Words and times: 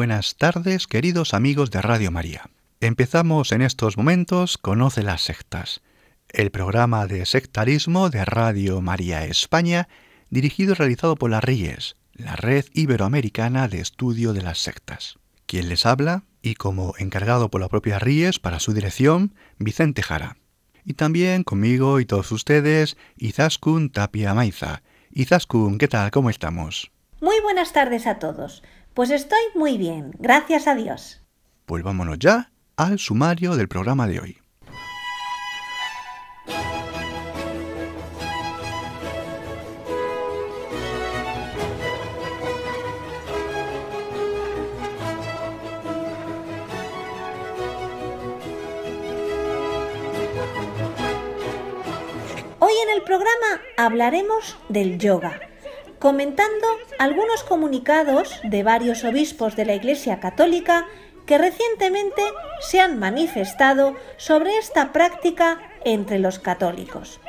Buenas 0.00 0.36
tardes, 0.36 0.86
queridos 0.86 1.34
amigos 1.34 1.70
de 1.70 1.82
Radio 1.82 2.10
María. 2.10 2.48
Empezamos 2.80 3.52
en 3.52 3.60
estos 3.60 3.98
momentos 3.98 4.56
Conoce 4.56 5.02
las 5.02 5.20
sectas, 5.20 5.82
el 6.30 6.50
programa 6.50 7.06
de 7.06 7.26
sectarismo 7.26 8.08
de 8.08 8.24
Radio 8.24 8.80
María 8.80 9.26
España, 9.26 9.88
dirigido 10.30 10.72
y 10.72 10.76
realizado 10.76 11.16
por 11.16 11.28
la 11.30 11.42
RIES, 11.42 11.96
la 12.14 12.34
Red 12.34 12.64
Iberoamericana 12.72 13.68
de 13.68 13.82
Estudio 13.82 14.32
de 14.32 14.40
las 14.40 14.60
Sectas. 14.60 15.18
Quien 15.44 15.68
les 15.68 15.84
habla, 15.84 16.24
y 16.40 16.54
como 16.54 16.94
encargado 16.96 17.50
por 17.50 17.60
la 17.60 17.68
propia 17.68 17.98
RIES 17.98 18.38
para 18.38 18.58
su 18.58 18.72
dirección, 18.72 19.34
Vicente 19.58 20.02
Jara. 20.02 20.38
Y 20.82 20.94
también 20.94 21.44
conmigo 21.44 22.00
y 22.00 22.06
todos 22.06 22.32
ustedes, 22.32 22.96
Izaskun 23.18 23.90
Tapia 23.90 24.32
Maiza. 24.32 24.80
Izaskun, 25.10 25.76
¿qué 25.76 25.88
tal? 25.88 26.10
¿Cómo 26.10 26.30
estamos? 26.30 26.90
Muy 27.20 27.38
buenas 27.42 27.74
tardes 27.74 28.06
a 28.06 28.18
todos. 28.18 28.62
Pues 28.94 29.10
estoy 29.10 29.38
muy 29.54 29.78
bien, 29.78 30.12
gracias 30.18 30.66
a 30.66 30.74
Dios. 30.74 31.22
Pues 31.64 31.84
vámonos 31.84 32.18
ya 32.18 32.50
al 32.76 32.98
sumario 32.98 33.54
del 33.54 33.68
programa 33.68 34.08
de 34.08 34.20
hoy. 34.20 34.38
Hoy 52.58 52.72
en 52.82 52.96
el 52.96 53.02
programa 53.02 53.60
hablaremos 53.76 54.58
del 54.68 54.98
yoga 54.98 55.49
comentando 56.00 56.66
algunos 56.98 57.44
comunicados 57.44 58.40
de 58.42 58.62
varios 58.62 59.04
obispos 59.04 59.54
de 59.54 59.66
la 59.66 59.74
Iglesia 59.74 60.18
Católica 60.18 60.86
que 61.26 61.38
recientemente 61.38 62.22
se 62.60 62.80
han 62.80 62.98
manifestado 62.98 63.94
sobre 64.16 64.56
esta 64.56 64.92
práctica 64.92 65.60
entre 65.84 66.18
los 66.18 66.38
católicos. 66.38 67.20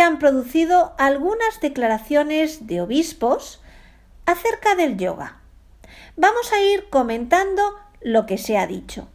Se 0.00 0.04
han 0.04 0.18
producido 0.18 0.94
algunas 0.96 1.60
declaraciones 1.60 2.66
de 2.66 2.80
obispos 2.80 3.60
acerca 4.24 4.74
del 4.74 4.96
yoga. 4.96 5.42
Vamos 6.16 6.54
a 6.54 6.62
ir 6.62 6.86
comentando 6.88 7.60
lo 8.00 8.24
que 8.24 8.38
se 8.38 8.56
ha 8.56 8.66
dicho. 8.66 9.08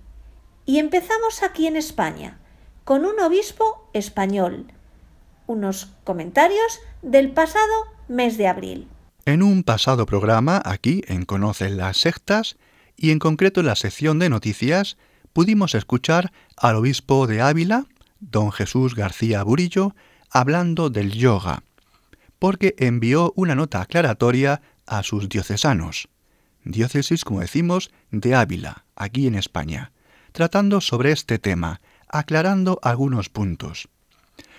Y 0.63 0.77
empezamos 0.77 1.41
aquí 1.41 1.65
en 1.65 1.75
España, 1.75 2.37
con 2.83 3.03
un 3.03 3.19
obispo 3.19 3.89
español. 3.93 4.67
Unos 5.47 5.91
comentarios 6.03 6.79
del 7.01 7.31
pasado 7.31 7.73
mes 8.07 8.37
de 8.37 8.47
abril. 8.47 8.87
En 9.25 9.41
un 9.41 9.63
pasado 9.63 10.05
programa, 10.05 10.61
aquí 10.63 11.01
en 11.07 11.25
Conocen 11.25 11.77
las 11.77 11.97
sectas, 11.97 12.57
y 12.95 13.09
en 13.09 13.17
concreto 13.17 13.61
en 13.61 13.65
la 13.65 13.75
sección 13.75 14.19
de 14.19 14.29
noticias, 14.29 14.97
pudimos 15.33 15.73
escuchar 15.73 16.31
al 16.55 16.75
obispo 16.75 17.25
de 17.25 17.41
Ávila, 17.41 17.87
don 18.19 18.51
Jesús 18.51 18.93
García 18.93 19.41
Burillo, 19.41 19.95
hablando 20.35 20.89
del 20.89 21.13
yoga, 21.13 21.63
porque 22.39 22.75
envió 22.77 23.31
una 23.37 23.55
nota 23.55 23.79
aclaratoria 23.79 24.61
a 24.85 25.01
sus 25.01 25.29
diocesanos, 25.29 26.09
diócesis, 26.65 27.23
como 27.23 27.39
decimos, 27.39 27.89
de 28.11 28.35
Ávila, 28.35 28.83
aquí 28.97 29.27
en 29.27 29.35
España, 29.35 29.93
tratando 30.33 30.81
sobre 30.81 31.13
este 31.13 31.39
tema, 31.39 31.79
aclarando 32.09 32.81
algunos 32.83 33.29
puntos. 33.29 33.87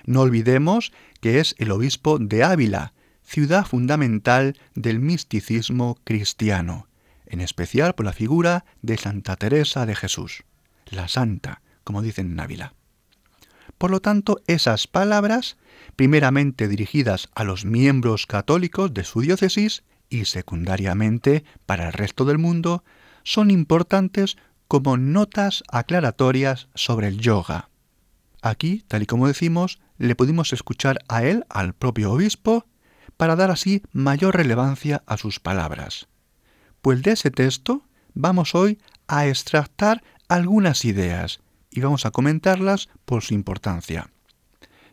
No 0.06 0.22
olvidemos 0.22 0.92
que 1.20 1.40
es 1.40 1.54
el 1.58 1.70
obispo 1.70 2.18
de 2.18 2.42
Ávila, 2.42 2.94
ciudad 3.22 3.66
fundamental 3.66 4.58
del 4.74 4.98
misticismo 4.98 5.98
cristiano, 6.04 6.88
en 7.26 7.42
especial 7.42 7.94
por 7.94 8.06
la 8.06 8.14
figura 8.14 8.64
de 8.80 8.96
Santa 8.96 9.36
Teresa 9.36 9.84
de 9.84 9.94
Jesús, 9.94 10.44
la 10.86 11.06
santa, 11.06 11.60
como 11.84 12.00
dicen 12.00 12.32
en 12.32 12.40
Ávila. 12.40 12.72
Por 13.78 13.90
lo 13.90 14.00
tanto, 14.00 14.40
esas 14.46 14.86
palabras, 14.86 15.56
primeramente 15.96 16.68
dirigidas 16.68 17.28
a 17.34 17.44
los 17.44 17.64
miembros 17.64 18.26
católicos 18.26 18.94
de 18.94 19.04
su 19.04 19.20
diócesis 19.20 19.84
y 20.08 20.24
secundariamente 20.24 21.44
para 21.66 21.88
el 21.88 21.92
resto 21.92 22.24
del 22.24 22.38
mundo, 22.38 22.84
son 23.22 23.50
importantes 23.50 24.36
como 24.68 24.96
notas 24.96 25.62
aclaratorias 25.70 26.68
sobre 26.74 27.08
el 27.08 27.18
yoga. 27.18 27.68
Aquí, 28.42 28.84
tal 28.88 29.02
y 29.02 29.06
como 29.06 29.28
decimos, 29.28 29.80
le 29.98 30.14
pudimos 30.14 30.52
escuchar 30.52 30.98
a 31.08 31.24
él, 31.24 31.44
al 31.48 31.74
propio 31.74 32.12
obispo, 32.12 32.66
para 33.16 33.36
dar 33.36 33.50
así 33.50 33.82
mayor 33.92 34.36
relevancia 34.36 35.02
a 35.06 35.16
sus 35.16 35.40
palabras. 35.40 36.08
Pues 36.82 37.02
de 37.02 37.12
ese 37.12 37.30
texto 37.30 37.82
vamos 38.14 38.54
hoy 38.54 38.78
a 39.08 39.26
extractar 39.26 40.02
algunas 40.28 40.84
ideas 40.84 41.40
y 41.76 41.80
vamos 41.80 42.06
a 42.06 42.10
comentarlas 42.10 42.88
por 43.04 43.22
su 43.22 43.34
importancia. 43.34 44.10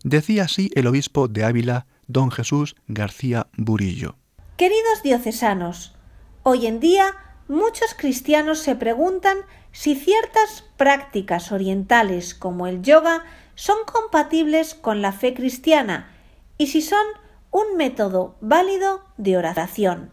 Decía 0.04 0.44
así 0.44 0.70
el 0.76 0.88
obispo 0.88 1.28
de 1.28 1.46
Ávila, 1.46 1.86
don 2.08 2.30
Jesús 2.30 2.76
García 2.88 3.48
Burillo. 3.56 4.18
Queridos 4.58 5.02
diocesanos, 5.04 5.96
hoy 6.44 6.68
en 6.68 6.80
día 6.80 7.16
muchos 7.48 7.94
cristianos 7.98 8.60
se 8.60 8.76
preguntan 8.76 9.38
si 9.72 9.96
ciertas 9.96 10.66
prácticas 10.78 11.52
orientales 11.52 12.36
como 12.36 12.68
el 12.68 12.82
yoga 12.82 13.24
son 13.56 13.78
compatibles 13.86 14.76
con 14.76 15.02
la 15.02 15.14
fe 15.14 15.34
cristiana 15.34 16.12
y 16.58 16.68
si 16.68 16.82
son 16.82 17.06
un 17.52 17.78
método 17.78 18.36
válido 18.42 19.06
de 19.18 19.38
oración. 19.38 20.12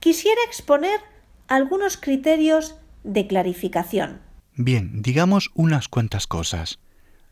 Quisiera 0.00 0.40
exponer 0.46 1.00
algunos 1.48 1.96
criterios 1.96 2.76
de 3.02 3.26
clarificación. 3.26 4.27
Bien, 4.60 5.02
digamos 5.02 5.52
unas 5.54 5.86
cuantas 5.86 6.26
cosas. 6.26 6.80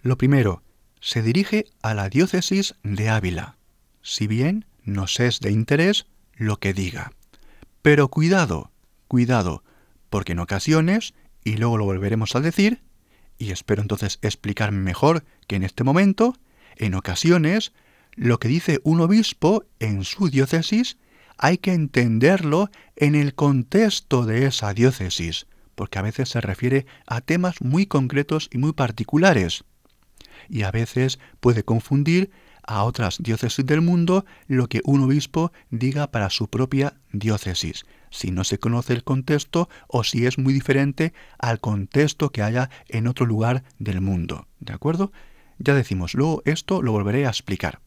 Lo 0.01 0.17
primero, 0.17 0.63
se 1.01 1.23
dirige 1.23 1.67
a 1.83 1.93
la 1.93 2.09
diócesis 2.09 2.77
de 2.85 3.09
Ávila, 3.09 3.57
si 4.01 4.29
bien 4.29 4.65
nos 4.85 5.19
es 5.19 5.41
de 5.41 5.51
interés 5.51 6.07
lo 6.37 6.59
que 6.61 6.73
diga. 6.73 7.11
Pero 7.83 8.07
cuidado, 8.07 8.71
cuidado, 9.09 9.65
porque 10.09 10.33
en 10.33 10.39
ocasiones, 10.39 11.15
y 11.43 11.57
luego 11.57 11.79
lo 11.79 11.85
volveremos 11.85 12.37
a 12.37 12.41
decir, 12.41 12.85
y 13.39 13.51
espero 13.51 13.83
entonces 13.83 14.21
explicarme 14.23 14.79
mejor 14.79 15.25
que 15.49 15.57
en 15.57 15.65
este 15.65 15.83
momento, 15.83 16.33
en 16.77 16.95
ocasiones, 16.95 17.73
lo 18.15 18.39
que 18.39 18.47
dice 18.47 18.79
un 18.85 19.01
obispo 19.01 19.65
en 19.81 20.05
su 20.05 20.29
diócesis 20.29 20.97
hay 21.39 21.59
que 21.59 21.73
entenderlo 21.73 22.71
en 22.95 23.17
el 23.17 23.35
contexto 23.35 24.27
de 24.27 24.47
esa 24.47 24.73
diócesis, 24.75 25.49
porque 25.77 26.01
a 26.01 26.03
veces 26.03 26.31
se 26.31 26.41
refiere 26.41 26.87
a 27.07 27.21
temas 27.21 27.61
muy 27.61 27.87
concretos 27.87 28.51
y 28.53 28.59
muy 28.59 28.73
particulares. 28.73 29.65
Y 30.49 30.63
a 30.63 30.73
veces 30.73 31.21
puede 31.39 31.63
confundir 31.63 32.33
a 32.67 32.83
otras 32.83 33.19
diócesis 33.21 33.65
del 33.65 33.81
mundo 33.81 34.25
lo 34.49 34.69
que 34.69 34.81
un 34.85 35.03
obispo 35.03 35.53
diga 35.71 36.11
para 36.11 36.31
su 36.31 36.49
propia 36.49 36.95
diócesis, 37.13 37.87
si 38.11 38.33
no 38.33 38.43
se 38.43 38.59
conoce 38.59 38.93
el 38.93 39.05
contexto 39.05 39.69
o 39.87 40.03
si 40.03 40.27
es 40.27 40.39
muy 40.39 40.53
diferente 40.53 41.13
al 41.39 41.61
contexto 41.61 42.31
que 42.31 42.43
haya 42.43 42.71
en 42.89 43.07
otro 43.07 43.25
lugar 43.25 43.63
del 43.79 44.01
mundo. 44.01 44.49
¿De 44.59 44.73
acuerdo? 44.73 45.13
Ya 45.59 45.75
decimos, 45.75 46.15
luego 46.15 46.43
esto 46.45 46.83
lo 46.83 46.93
volveré 46.93 47.27
a 47.27 47.31
explicar. 47.31 47.81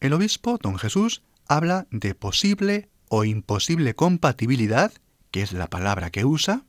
El 0.00 0.12
obispo, 0.12 0.58
don 0.60 0.78
Jesús, 0.78 1.22
habla 1.48 1.86
de 1.90 2.14
posible 2.14 2.90
o 3.08 3.24
imposible 3.24 3.94
compatibilidad, 3.94 4.92
que 5.30 5.42
es 5.42 5.52
la 5.52 5.68
palabra 5.68 6.10
que 6.10 6.24
usa, 6.24 6.64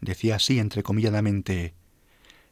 decía 0.00 0.36
así 0.36 0.58
entrecomilladamente, 0.58 1.74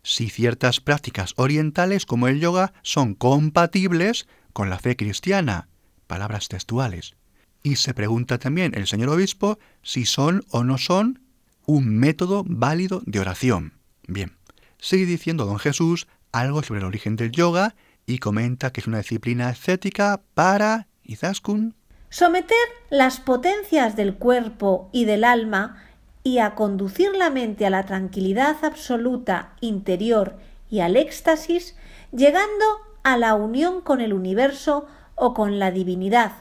si 0.02 0.30
ciertas 0.30 0.80
prácticas 0.80 1.34
orientales 1.36 2.06
como 2.06 2.28
el 2.28 2.40
yoga 2.40 2.72
son 2.82 3.14
compatibles 3.14 4.28
con 4.52 4.70
la 4.70 4.78
fe 4.78 4.96
cristiana, 4.96 5.68
palabras 6.06 6.48
textuales. 6.48 7.16
Y 7.62 7.76
se 7.76 7.92
pregunta 7.92 8.38
también 8.38 8.72
el 8.76 8.86
señor 8.86 9.08
obispo 9.08 9.58
si 9.82 10.06
son 10.06 10.44
o 10.50 10.62
no 10.62 10.78
son 10.78 11.20
un 11.66 11.88
método 11.88 12.44
válido 12.46 13.02
de 13.04 13.18
oración. 13.18 13.74
Bien, 14.06 14.36
sigue 14.78 15.06
diciendo 15.06 15.44
don 15.44 15.58
Jesús 15.58 16.06
algo 16.30 16.62
sobre 16.62 16.80
el 16.80 16.86
origen 16.86 17.16
del 17.16 17.32
yoga 17.32 17.74
y 18.06 18.18
comenta 18.18 18.72
que 18.72 18.80
es 18.80 18.86
una 18.86 18.98
disciplina 18.98 19.50
escética 19.50 20.22
para, 20.34 20.86
Izaskun, 21.02 21.74
someter 22.08 22.56
las 22.90 23.18
potencias 23.18 23.96
del 23.96 24.14
cuerpo 24.14 24.88
y 24.92 25.04
del 25.04 25.24
alma 25.24 25.82
y 26.26 26.40
a 26.40 26.56
conducir 26.56 27.12
la 27.12 27.30
mente 27.30 27.66
a 27.66 27.70
la 27.70 27.86
tranquilidad 27.86 28.56
absoluta 28.64 29.54
interior 29.60 30.36
y 30.68 30.80
al 30.80 30.96
éxtasis, 30.96 31.76
llegando 32.10 32.64
a 33.04 33.16
la 33.16 33.36
unión 33.36 33.80
con 33.80 34.00
el 34.00 34.12
universo 34.12 34.88
o 35.14 35.34
con 35.34 35.60
la 35.60 35.70
divinidad, 35.70 36.32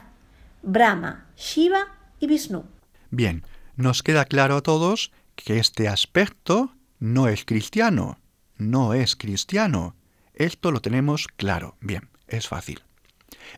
Brahma, 0.64 1.26
Shiva 1.36 1.86
y 2.18 2.26
Vishnu. 2.26 2.64
Bien, 3.12 3.44
nos 3.76 4.02
queda 4.02 4.24
claro 4.24 4.56
a 4.56 4.60
todos 4.60 5.12
que 5.36 5.60
este 5.60 5.86
aspecto 5.86 6.74
no 6.98 7.28
es 7.28 7.44
cristiano, 7.44 8.18
no 8.56 8.92
es 8.92 9.14
cristiano. 9.14 9.94
Esto 10.34 10.72
lo 10.72 10.80
tenemos 10.80 11.28
claro. 11.28 11.76
Bien, 11.80 12.08
es 12.26 12.48
fácil. 12.48 12.82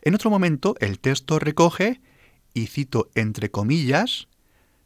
En 0.03 0.13
otro 0.13 0.29
momento 0.29 0.75
el 0.79 0.99
texto 0.99 1.39
recoge, 1.39 2.01
y 2.53 2.67
cito 2.67 3.09
entre 3.15 3.49
comillas, 3.49 4.27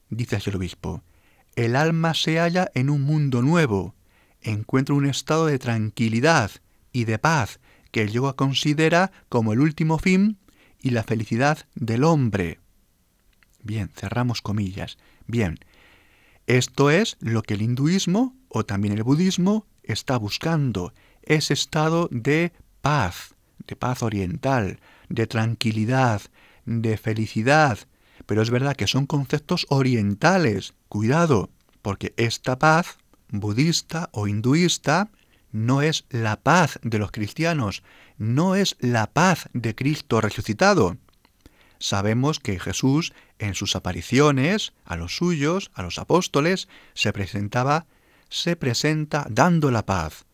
dice 0.10 0.40
el 0.45 0.56
obispo, 0.56 1.04
el 1.56 1.76
alma 1.76 2.14
se 2.14 2.40
halla 2.40 2.72
en 2.74 2.90
un 2.90 3.02
mundo 3.02 3.42
nuevo, 3.42 3.96
encuentra 4.42 4.96
un 4.96 5.06
estado 5.06 5.46
de 5.46 5.60
tranquilidad 5.60 6.52
y 6.92 7.06
de 7.06 7.20
paz 7.20 7.60
que 7.92 8.02
el 8.02 8.12
yoga 8.12 8.34
considera 8.34 9.12
como 9.30 9.54
el 9.54 9.60
último 9.60 9.98
fin 10.00 10.38
y 10.80 10.90
la 10.90 11.04
felicidad 11.04 11.66
del 11.76 12.04
hombre. 12.04 12.60
Bien, 13.62 13.90
cerramos 13.96 14.42
comillas. 14.42 14.98
Bien, 15.28 15.60
esto 16.48 16.90
es 16.90 17.18
lo 17.22 17.42
que 17.44 17.54
el 17.54 17.62
hinduismo 17.62 18.36
o 18.50 18.66
también 18.66 18.94
el 18.94 19.04
budismo 19.04 19.66
está 19.84 20.18
buscando, 20.18 20.94
ese 21.22 21.54
estado 21.54 22.10
de 22.12 22.52
paz, 22.82 23.36
de 23.66 23.76
paz 23.76 24.04
oriental, 24.04 24.80
de 25.08 25.28
tranquilidad, 25.28 26.22
de 26.66 26.98
felicidad. 26.98 27.80
Pero 28.25 28.42
es 28.42 28.50
verdad 28.50 28.75
que 28.75 28.88
son 28.88 29.06
conceptos 29.06 29.66
orientales. 29.70 30.74
Cuidado, 30.90 31.50
porque 31.81 32.14
esta 32.18 32.58
paz 32.58 32.98
budista 33.30 34.10
o 34.12 34.28
hinduista 34.28 35.10
no 35.52 35.81
es 35.81 36.06
la 36.10 36.38
paz 36.42 36.80
de 36.84 37.00
los 37.00 37.12
cristianos, 37.12 37.84
no 38.18 38.56
es 38.56 38.75
la 38.80 39.08
paz 39.08 39.50
de 39.54 39.75
Cristo 39.75 40.22
resucitado. 40.22 40.98
Sabemos 41.80 42.40
que 42.40 42.60
Jesús 42.60 43.14
en 43.40 43.56
sus 43.56 43.75
apariciones 43.75 44.74
a 44.86 44.96
los 44.96 45.18
suyos, 45.18 45.69
a 45.74 45.84
los 45.84 46.00
apóstoles, 46.00 46.69
se 46.94 47.12
presentaba, 47.12 47.86
se 48.30 48.56
presenta 48.56 49.28
dando 49.30 49.69
la 49.69 49.86
paz. 49.86 50.26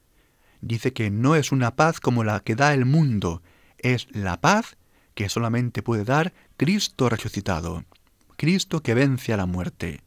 Dice 0.62 0.94
que 0.94 1.10
no 1.10 1.36
es 1.36 1.52
una 1.52 1.76
paz 1.76 2.00
como 2.00 2.24
la 2.24 2.42
que 2.42 2.56
da 2.56 2.74
el 2.74 2.86
mundo, 2.86 3.42
es 3.78 4.08
la 4.12 4.40
paz 4.42 4.78
que 5.16 5.30
solamente 5.30 5.82
puede 5.82 6.04
dar 6.04 6.34
Cristo 6.60 7.08
resucitado, 7.08 7.86
Cristo 8.36 8.84
que 8.84 8.94
vence 8.94 9.32
a 9.32 9.38
la 9.38 9.46
muerte. 9.46 10.02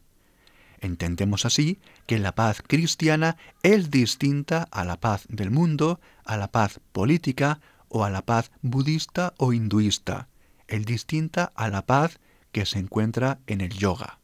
Entendemos 0.81 1.47
así 1.47 1.79
que 2.05 2.19
la 2.19 2.35
paz 2.35 2.61
cristiana 2.61 3.37
es 3.63 3.89
distinta 3.89 4.67
a 4.69 4.85
la 4.85 4.99
paz 4.99 5.25
del 5.29 5.49
mundo, 5.49 5.99
a 6.23 6.37
la 6.37 6.51
paz 6.51 6.79
política 6.91 7.59
o 7.87 8.05
a 8.05 8.11
la 8.11 8.21
paz 8.21 8.51
budista 8.61 9.33
o 9.37 9.51
hinduista. 9.51 10.27
Es 10.67 10.85
distinta 10.85 11.51
a 11.55 11.69
la 11.69 11.87
paz 11.87 12.19
que 12.51 12.67
se 12.67 12.77
encuentra 12.77 13.39
en 13.47 13.59
el 13.59 13.71
yoga. 13.71 14.19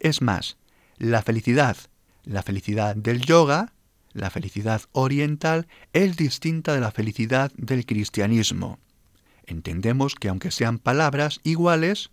Es 0.00 0.22
más, 0.22 0.56
la 0.98 1.22
felicidad, 1.22 1.76
la 2.24 2.42
felicidad 2.42 2.96
del 2.96 3.20
yoga, 3.20 3.74
la 4.12 4.30
felicidad 4.30 4.82
oriental, 4.90 5.68
es 5.92 6.16
distinta 6.16 6.74
de 6.74 6.80
la 6.80 6.90
felicidad 6.90 7.52
del 7.56 7.86
cristianismo. 7.86 8.80
Entendemos 9.46 10.14
que 10.14 10.28
aunque 10.28 10.50
sean 10.50 10.78
palabras 10.78 11.40
iguales, 11.42 12.10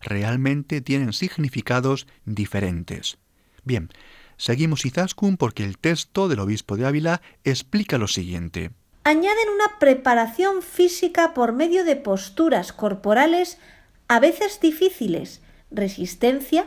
realmente 0.00 0.80
tienen 0.80 1.12
significados 1.12 2.06
diferentes. 2.24 3.18
Bien, 3.64 3.90
seguimos 4.36 4.86
Izaskun 4.86 5.36
porque 5.36 5.64
el 5.64 5.78
texto 5.78 6.28
del 6.28 6.40
obispo 6.40 6.76
de 6.76 6.86
Ávila 6.86 7.22
explica 7.44 7.98
lo 7.98 8.08
siguiente. 8.08 8.70
Añaden 9.04 9.48
una 9.54 9.78
preparación 9.78 10.62
física 10.62 11.34
por 11.34 11.52
medio 11.52 11.84
de 11.84 11.96
posturas 11.96 12.72
corporales 12.72 13.58
a 14.06 14.20
veces 14.20 14.60
difíciles, 14.60 15.42
resistencia, 15.70 16.66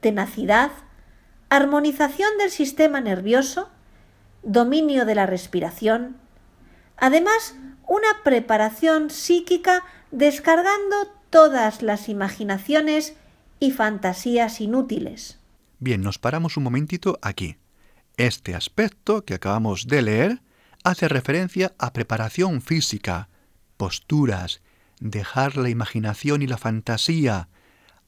tenacidad, 0.00 0.72
armonización 1.48 2.30
del 2.38 2.50
sistema 2.50 3.00
nervioso, 3.00 3.70
dominio 4.42 5.04
de 5.04 5.14
la 5.14 5.26
respiración, 5.26 6.16
además 6.96 7.54
una 7.86 8.22
preparación 8.24 9.10
psíquica 9.10 9.84
descargando 10.10 10.96
todas 11.30 11.82
las 11.82 12.08
imaginaciones 12.08 13.14
y 13.58 13.70
fantasías 13.70 14.60
inútiles. 14.60 15.38
Bien, 15.78 16.00
nos 16.00 16.18
paramos 16.18 16.56
un 16.56 16.64
momentito 16.64 17.18
aquí. 17.22 17.56
Este 18.16 18.54
aspecto 18.54 19.24
que 19.24 19.34
acabamos 19.34 19.86
de 19.86 20.02
leer 20.02 20.42
hace 20.84 21.08
referencia 21.08 21.72
a 21.78 21.92
preparación 21.92 22.60
física, 22.60 23.28
posturas, 23.76 24.60
dejar 25.00 25.56
la 25.56 25.70
imaginación 25.70 26.42
y 26.42 26.46
la 26.46 26.58
fantasía, 26.58 27.48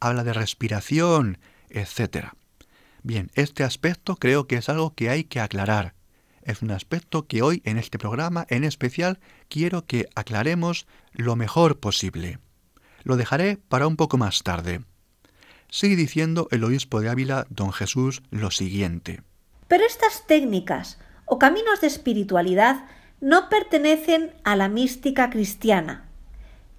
habla 0.01 0.25
de 0.25 0.33
respiración, 0.33 1.39
etc. 1.71 2.29
Bien, 3.03 3.31
este 3.35 3.65
aspecto 3.65 4.17
creo 4.17 4.47
que 4.47 4.57
es 4.57 4.69
algo 4.69 4.95
que 4.95 5.11
hay 5.11 5.25
que 5.25 5.41
aclarar. 5.41 5.94
Es 6.45 6.61
un 6.61 6.71
aspecto 6.71 7.27
que 7.27 7.41
hoy 7.41 7.63
en 7.65 7.79
este 7.79 7.99
programa 7.99 8.47
en 8.51 8.65
especial 8.65 9.19
quiero 9.49 9.87
que 9.87 10.09
aclaremos 10.15 10.87
lo 11.13 11.37
mejor 11.37 11.81
posible. 11.81 12.39
Lo 13.03 13.17
dejaré 13.17 13.57
para 13.57 13.87
un 13.87 13.97
poco 13.97 14.19
más 14.19 14.43
tarde. 14.43 14.83
Sigue 15.71 15.97
diciendo 15.97 16.47
el 16.51 16.63
obispo 16.63 17.01
de 17.01 17.09
Ávila, 17.09 17.47
don 17.49 17.73
Jesús, 17.73 18.23
lo 18.31 18.51
siguiente. 18.51 19.23
Pero 19.69 19.85
estas 19.87 20.27
técnicas 20.27 20.99
o 21.25 21.39
caminos 21.39 21.81
de 21.81 21.87
espiritualidad 21.87 22.85
no 23.23 23.49
pertenecen 23.49 24.35
a 24.45 24.55
la 24.55 24.69
mística 24.69 25.31
cristiana. 25.31 26.05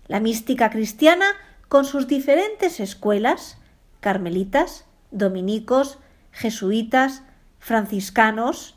La 0.08 0.20
mística 0.20 0.70
cristiana, 0.70 1.26
con 1.68 1.86
sus 1.86 2.08
diferentes 2.08 2.80
escuelas, 2.80 3.58
carmelitas, 4.00 4.86
dominicos, 5.10 5.98
jesuitas, 6.32 7.24
franciscanos, 7.58 8.75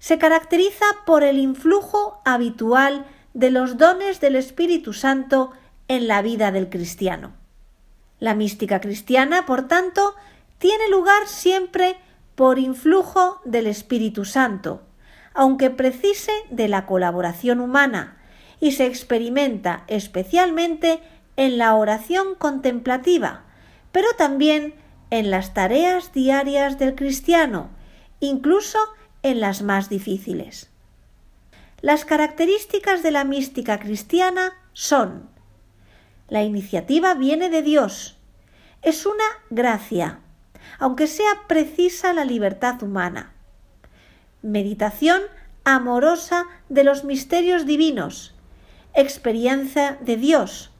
se 0.00 0.18
caracteriza 0.18 0.86
por 1.06 1.22
el 1.22 1.38
influjo 1.38 2.20
habitual 2.24 3.06
de 3.34 3.50
los 3.50 3.76
dones 3.76 4.18
del 4.18 4.34
Espíritu 4.34 4.92
Santo 4.92 5.52
en 5.86 6.08
la 6.08 6.22
vida 6.22 6.50
del 6.50 6.68
cristiano. 6.68 7.34
La 8.18 8.34
mística 8.34 8.80
cristiana, 8.80 9.46
por 9.46 9.68
tanto, 9.68 10.14
tiene 10.58 10.88
lugar 10.90 11.28
siempre 11.28 11.96
por 12.34 12.58
influjo 12.58 13.40
del 13.44 13.66
Espíritu 13.66 14.24
Santo, 14.24 14.82
aunque 15.34 15.70
precise 15.70 16.32
de 16.50 16.68
la 16.68 16.86
colaboración 16.86 17.60
humana, 17.60 18.16
y 18.58 18.72
se 18.72 18.86
experimenta 18.86 19.84
especialmente 19.86 21.00
en 21.36 21.58
la 21.58 21.74
oración 21.74 22.34
contemplativa, 22.36 23.44
pero 23.92 24.08
también 24.16 24.74
en 25.10 25.30
las 25.30 25.54
tareas 25.54 26.12
diarias 26.12 26.78
del 26.78 26.94
cristiano, 26.94 27.68
incluso 28.20 28.78
en 28.78 28.99
las 29.22 29.62
más 29.62 29.88
difíciles. 29.88 30.70
Las 31.82 32.04
características 32.04 33.02
de 33.02 33.10
la 33.10 33.24
mística 33.24 33.78
cristiana 33.78 34.52
son 34.72 35.28
la 36.28 36.44
iniciativa 36.44 37.14
viene 37.14 37.50
de 37.50 37.62
Dios. 37.62 38.16
Es 38.82 39.04
una 39.04 39.24
gracia, 39.50 40.20
aunque 40.78 41.06
sea 41.06 41.42
precisa 41.48 42.12
la 42.12 42.24
libertad 42.24 42.82
humana. 42.82 43.32
Meditación 44.42 45.22
amorosa 45.64 46.46
de 46.68 46.84
los 46.84 47.04
misterios 47.04 47.66
divinos. 47.66 48.34
Experiencia 48.94 49.98
de 50.00 50.16
Dios, 50.16 50.70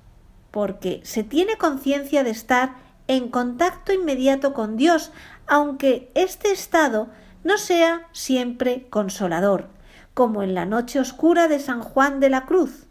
porque 0.51 1.01
se 1.03 1.25
tiene 1.25 1.57
conciencia 1.57 2.25
de 2.25 2.31
estar 2.31 2.77
en 3.09 3.29
contacto 3.29 3.93
inmediato 3.93 4.55
con 4.55 4.77
Dios, 4.77 5.11
aunque 5.49 6.13
este 6.15 6.53
estado 6.53 7.09
no 7.45 7.59
sea 7.59 8.09
siempre 8.13 8.87
consolador, 8.91 9.69
como 10.15 10.43
en 10.43 10.55
la 10.55 10.67
noche 10.67 11.01
oscura 11.01 11.49
de 11.49 11.59
San 11.59 11.83
Juan 11.83 12.21
de 12.21 12.31
la 12.31 12.47
Cruz. 12.47 12.87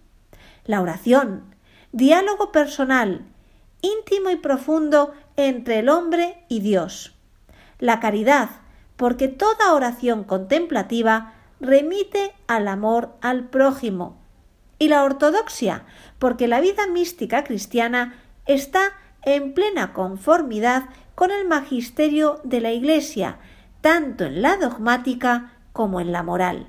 La 0.66 0.82
oración, 0.82 1.56
diálogo 1.92 2.52
personal 2.52 3.26
íntimo 3.82 4.30
y 4.30 4.36
profundo 4.36 5.14
entre 5.36 5.80
el 5.80 5.90
hombre 5.90 6.44
y 6.50 6.60
Dios. 6.60 7.16
La 7.80 8.00
caridad, 8.00 8.50
porque 8.98 9.28
toda 9.28 9.74
oración 9.74 10.24
contemplativa 10.24 11.34
remite 11.60 12.34
al 12.48 12.68
amor 12.68 13.16
al 13.22 13.46
prójimo. 13.46 14.18
Y 14.78 14.88
la 14.90 15.04
ortodoxia, 15.04 15.86
porque 16.20 16.48
la 16.48 16.62
vida 16.62 16.88
mística 16.88 17.44
cristiana 17.44 18.16
está 18.46 18.94
en 19.24 19.54
plena 19.54 19.94
conformidad 19.94 20.86
con 21.16 21.32
el 21.32 21.48
magisterio 21.48 22.40
de 22.44 22.62
la 22.62 22.72
Iglesia, 22.72 23.40
tanto 23.82 24.26
en 24.26 24.42
la 24.42 24.58
dogmática 24.58 25.54
como 25.72 26.02
en 26.02 26.12
la 26.12 26.24
moral. 26.24 26.68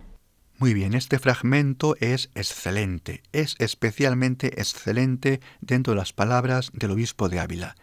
Muy 0.59 0.75
bien, 0.75 0.95
este 0.95 1.19
fragmento 1.19 1.97
es 2.01 2.31
excelente, 2.35 3.23
es 3.33 3.57
especialmente 3.59 4.61
excelente 4.61 5.41
dentro 5.61 5.95
de 5.95 5.99
las 5.99 6.13
palabras 6.13 6.71
del 6.75 6.91
obispo 6.91 7.31
de 7.31 7.41
Ávila. 7.41 7.77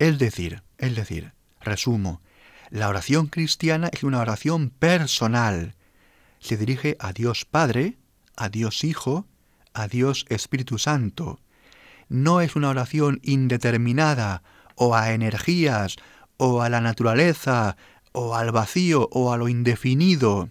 Es 0.00 0.18
decir, 0.18 0.64
es 0.78 0.96
decir, 0.96 1.34
resumo, 1.60 2.20
la 2.70 2.88
oración 2.88 3.28
cristiana 3.28 3.90
es 3.92 4.02
una 4.02 4.18
oración 4.18 4.70
personal. 4.70 5.76
Se 6.40 6.56
dirige 6.56 6.96
a 6.98 7.12
Dios 7.12 7.44
Padre, 7.44 7.96
a 8.36 8.48
Dios 8.48 8.82
Hijo, 8.82 9.26
a 9.72 9.86
Dios 9.86 10.26
Espíritu 10.28 10.78
Santo. 10.78 11.38
No 12.08 12.40
es 12.40 12.56
una 12.56 12.70
oración 12.70 13.20
indeterminada 13.22 14.42
o 14.74 14.96
a 14.96 15.12
energías 15.12 15.96
o 16.36 16.62
a 16.62 16.68
la 16.68 16.80
naturaleza 16.80 17.76
o 18.14 18.36
al 18.36 18.52
vacío 18.52 19.08
o 19.12 19.32
a 19.32 19.36
lo 19.36 19.48
indefinido. 19.48 20.48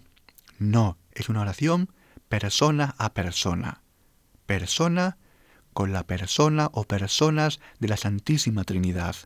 No, 0.58 0.98
es 1.12 1.28
una 1.28 1.40
oración 1.40 1.88
persona 2.28 2.94
a 2.98 3.14
persona. 3.14 3.80
Persona 4.46 5.16
con 5.72 5.92
la 5.92 6.06
persona 6.06 6.68
o 6.72 6.84
personas 6.84 7.60
de 7.80 7.88
la 7.88 7.96
Santísima 7.96 8.64
Trinidad. 8.64 9.16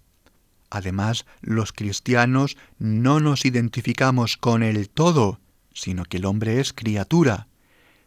Además, 0.71 1.27
los 1.41 1.73
cristianos 1.73 2.57
no 2.79 3.21
nos 3.21 3.45
identificamos 3.45 4.37
con 4.37 4.63
el 4.63 4.89
todo, 4.89 5.41
sino 5.75 6.05
que 6.05 6.19
el 6.19 6.25
hombre 6.25 6.61
es 6.61 6.73
criatura, 6.73 7.49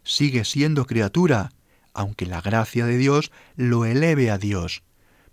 sigue 0.02 0.44
siendo 0.44 0.86
criatura, 0.86 1.50
aunque 1.92 2.24
la 2.24 2.40
gracia 2.40 2.86
de 2.86 2.96
Dios 2.96 3.32
lo 3.56 3.84
eleve 3.84 4.30
a 4.30 4.38
Dios. 4.38 4.82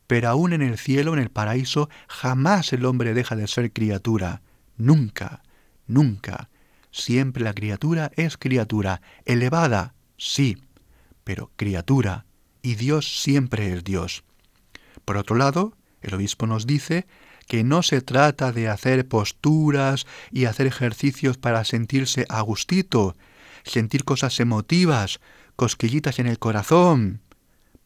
Pero 0.08 0.28
aún 0.28 0.52
en 0.52 0.62
el 0.62 0.78
cielo, 0.78 1.14
en 1.14 1.20
el 1.20 1.30
paraíso, 1.30 1.90
jamás 2.08 2.74
el 2.74 2.86
hombre 2.86 3.14
deja 3.14 3.36
de 3.36 3.48
ser 3.48 3.72
criatura. 3.72 4.42
Nunca, 4.80 5.44
nunca. 5.88 6.50
Siempre 6.90 7.44
la 7.44 7.54
criatura 7.54 8.12
es 8.16 8.38
criatura, 8.38 9.02
elevada, 9.26 9.94
sí, 10.18 10.58
pero 11.26 11.52
criatura, 11.58 12.26
y 12.62 12.76
Dios 12.76 13.22
siempre 13.22 13.74
es 13.74 13.84
Dios. 13.84 14.24
Por 15.04 15.18
otro 15.18 15.36
lado, 15.36 15.74
el 16.02 16.14
obispo 16.14 16.48
nos 16.48 16.66
dice 16.66 17.06
que 17.46 17.66
no 17.66 17.84
se 17.84 18.02
trata 18.02 18.54
de 18.54 18.70
hacer 18.70 19.06
posturas 19.06 20.08
y 20.32 20.46
hacer 20.46 20.66
ejercicios 20.66 21.38
para 21.38 21.66
sentirse 21.66 22.26
a 22.30 22.40
gustito, 22.42 23.18
sentir 23.64 24.06
cosas 24.06 24.40
emotivas, 24.40 25.20
cosquillitas 25.58 26.20
en 26.20 26.28
el 26.28 26.40
corazón, 26.40 27.22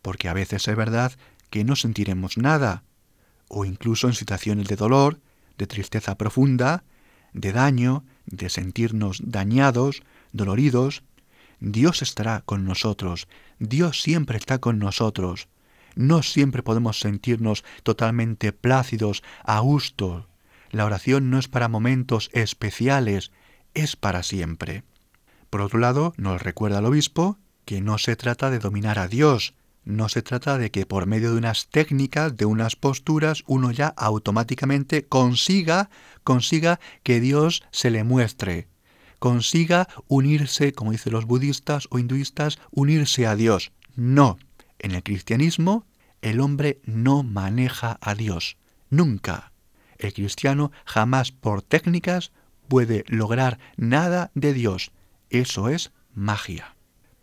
porque 0.03 0.29
a 0.29 0.33
veces 0.33 0.67
es 0.67 0.75
verdad 0.75 1.13
que 1.49 1.63
no 1.63 1.75
sentiremos 1.75 2.37
nada, 2.37 2.83
o 3.47 3.65
incluso 3.65 4.07
en 4.07 4.13
situaciones 4.13 4.67
de 4.67 4.75
dolor, 4.75 5.19
de 5.57 5.67
tristeza 5.67 6.17
profunda, 6.17 6.83
de 7.33 7.51
daño, 7.51 8.03
de 8.25 8.49
sentirnos 8.49 9.21
dañados, 9.23 10.03
doloridos, 10.31 11.03
Dios 11.59 12.01
estará 12.01 12.41
con 12.41 12.65
nosotros, 12.65 13.27
Dios 13.59 14.01
siempre 14.01 14.37
está 14.37 14.59
con 14.59 14.79
nosotros. 14.79 15.47
No 15.95 16.23
siempre 16.23 16.63
podemos 16.63 16.99
sentirnos 16.99 17.63
totalmente 17.83 18.51
plácidos, 18.51 19.23
a 19.43 19.59
gusto. 19.59 20.27
La 20.71 20.85
oración 20.85 21.29
no 21.29 21.37
es 21.37 21.47
para 21.47 21.69
momentos 21.69 22.29
especiales, 22.33 23.31
es 23.73 23.95
para 23.95 24.23
siempre. 24.23 24.83
Por 25.49 25.61
otro 25.61 25.79
lado, 25.79 26.13
nos 26.17 26.41
recuerda 26.41 26.79
el 26.79 26.85
obispo 26.85 27.37
que 27.63 27.79
no 27.79 27.97
se 27.97 28.15
trata 28.15 28.49
de 28.49 28.59
dominar 28.59 28.99
a 28.99 29.07
Dios, 29.07 29.53
no 29.85 30.09
se 30.09 30.21
trata 30.21 30.57
de 30.57 30.71
que 30.71 30.85
por 30.85 31.05
medio 31.05 31.31
de 31.31 31.37
unas 31.37 31.67
técnicas, 31.67 32.37
de 32.37 32.45
unas 32.45 32.75
posturas, 32.75 33.43
uno 33.47 33.71
ya 33.71 33.87
automáticamente 33.87 35.05
consiga, 35.05 35.89
consiga 36.23 36.79
que 37.03 37.19
Dios 37.19 37.63
se 37.71 37.91
le 37.91 38.03
muestre, 38.03 38.67
consiga 39.19 39.87
unirse, 40.07 40.73
como 40.73 40.91
dicen 40.91 41.13
los 41.13 41.25
budistas 41.25 41.87
o 41.91 41.99
hinduistas, 41.99 42.59
unirse 42.71 43.27
a 43.27 43.35
Dios. 43.35 43.71
No, 43.95 44.37
en 44.79 44.91
el 44.91 45.03
cristianismo 45.03 45.85
el 46.21 46.39
hombre 46.39 46.79
no 46.85 47.23
maneja 47.23 47.97
a 48.01 48.15
Dios, 48.15 48.57
nunca. 48.89 49.51
El 49.97 50.13
cristiano 50.13 50.71
jamás 50.85 51.31
por 51.31 51.61
técnicas 51.61 52.31
puede 52.67 53.03
lograr 53.07 53.59
nada 53.75 54.31
de 54.33 54.53
Dios. 54.53 54.91
Eso 55.29 55.67
es 55.67 55.91
magia. 56.13 56.75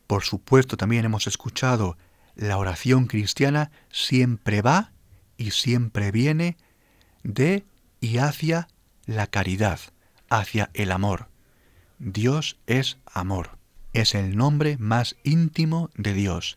Por 0.06 0.22
supuesto, 0.24 0.76
también 0.76 1.04
hemos 1.04 1.26
escuchado, 1.26 1.96
la 2.40 2.56
oración 2.56 3.04
cristiana 3.06 3.70
siempre 3.90 4.62
va 4.62 4.92
y 5.36 5.50
siempre 5.50 6.10
viene 6.10 6.56
de 7.22 7.64
y 8.00 8.16
hacia 8.16 8.68
la 9.04 9.26
caridad, 9.26 9.78
hacia 10.30 10.70
el 10.72 10.90
amor. 10.90 11.28
Dios 11.98 12.56
es 12.66 12.96
amor, 13.04 13.58
es 13.92 14.14
el 14.14 14.38
nombre 14.38 14.78
más 14.78 15.16
íntimo 15.22 15.90
de 15.96 16.14
Dios. 16.14 16.56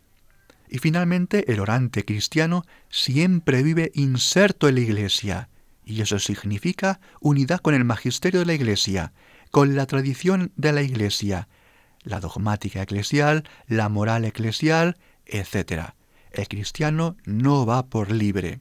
Y 0.69 0.77
finalmente 0.77 1.51
el 1.51 1.59
orante 1.59 2.05
cristiano 2.05 2.63
siempre 2.89 3.61
vive 3.61 3.91
inserto 3.93 4.69
en 4.69 4.75
la 4.75 4.81
Iglesia, 4.81 5.49
y 5.83 5.99
eso 5.99 6.17
significa 6.17 7.01
unidad 7.19 7.59
con 7.59 7.75
el 7.75 7.83
magisterio 7.83 8.39
de 8.39 8.45
la 8.45 8.53
Iglesia, 8.53 9.11
con 9.51 9.75
la 9.75 9.85
tradición 9.85 10.53
de 10.55 10.71
la 10.71 10.81
Iglesia, 10.81 11.49
la 12.03 12.21
dogmática 12.21 12.81
eclesial, 12.81 13.43
la 13.67 13.89
moral 13.89 14.23
eclesial, 14.23 14.95
etc. 15.25 15.93
El 16.31 16.47
cristiano 16.47 17.15
no 17.25 17.65
va 17.65 17.87
por 17.87 18.11
libre, 18.11 18.59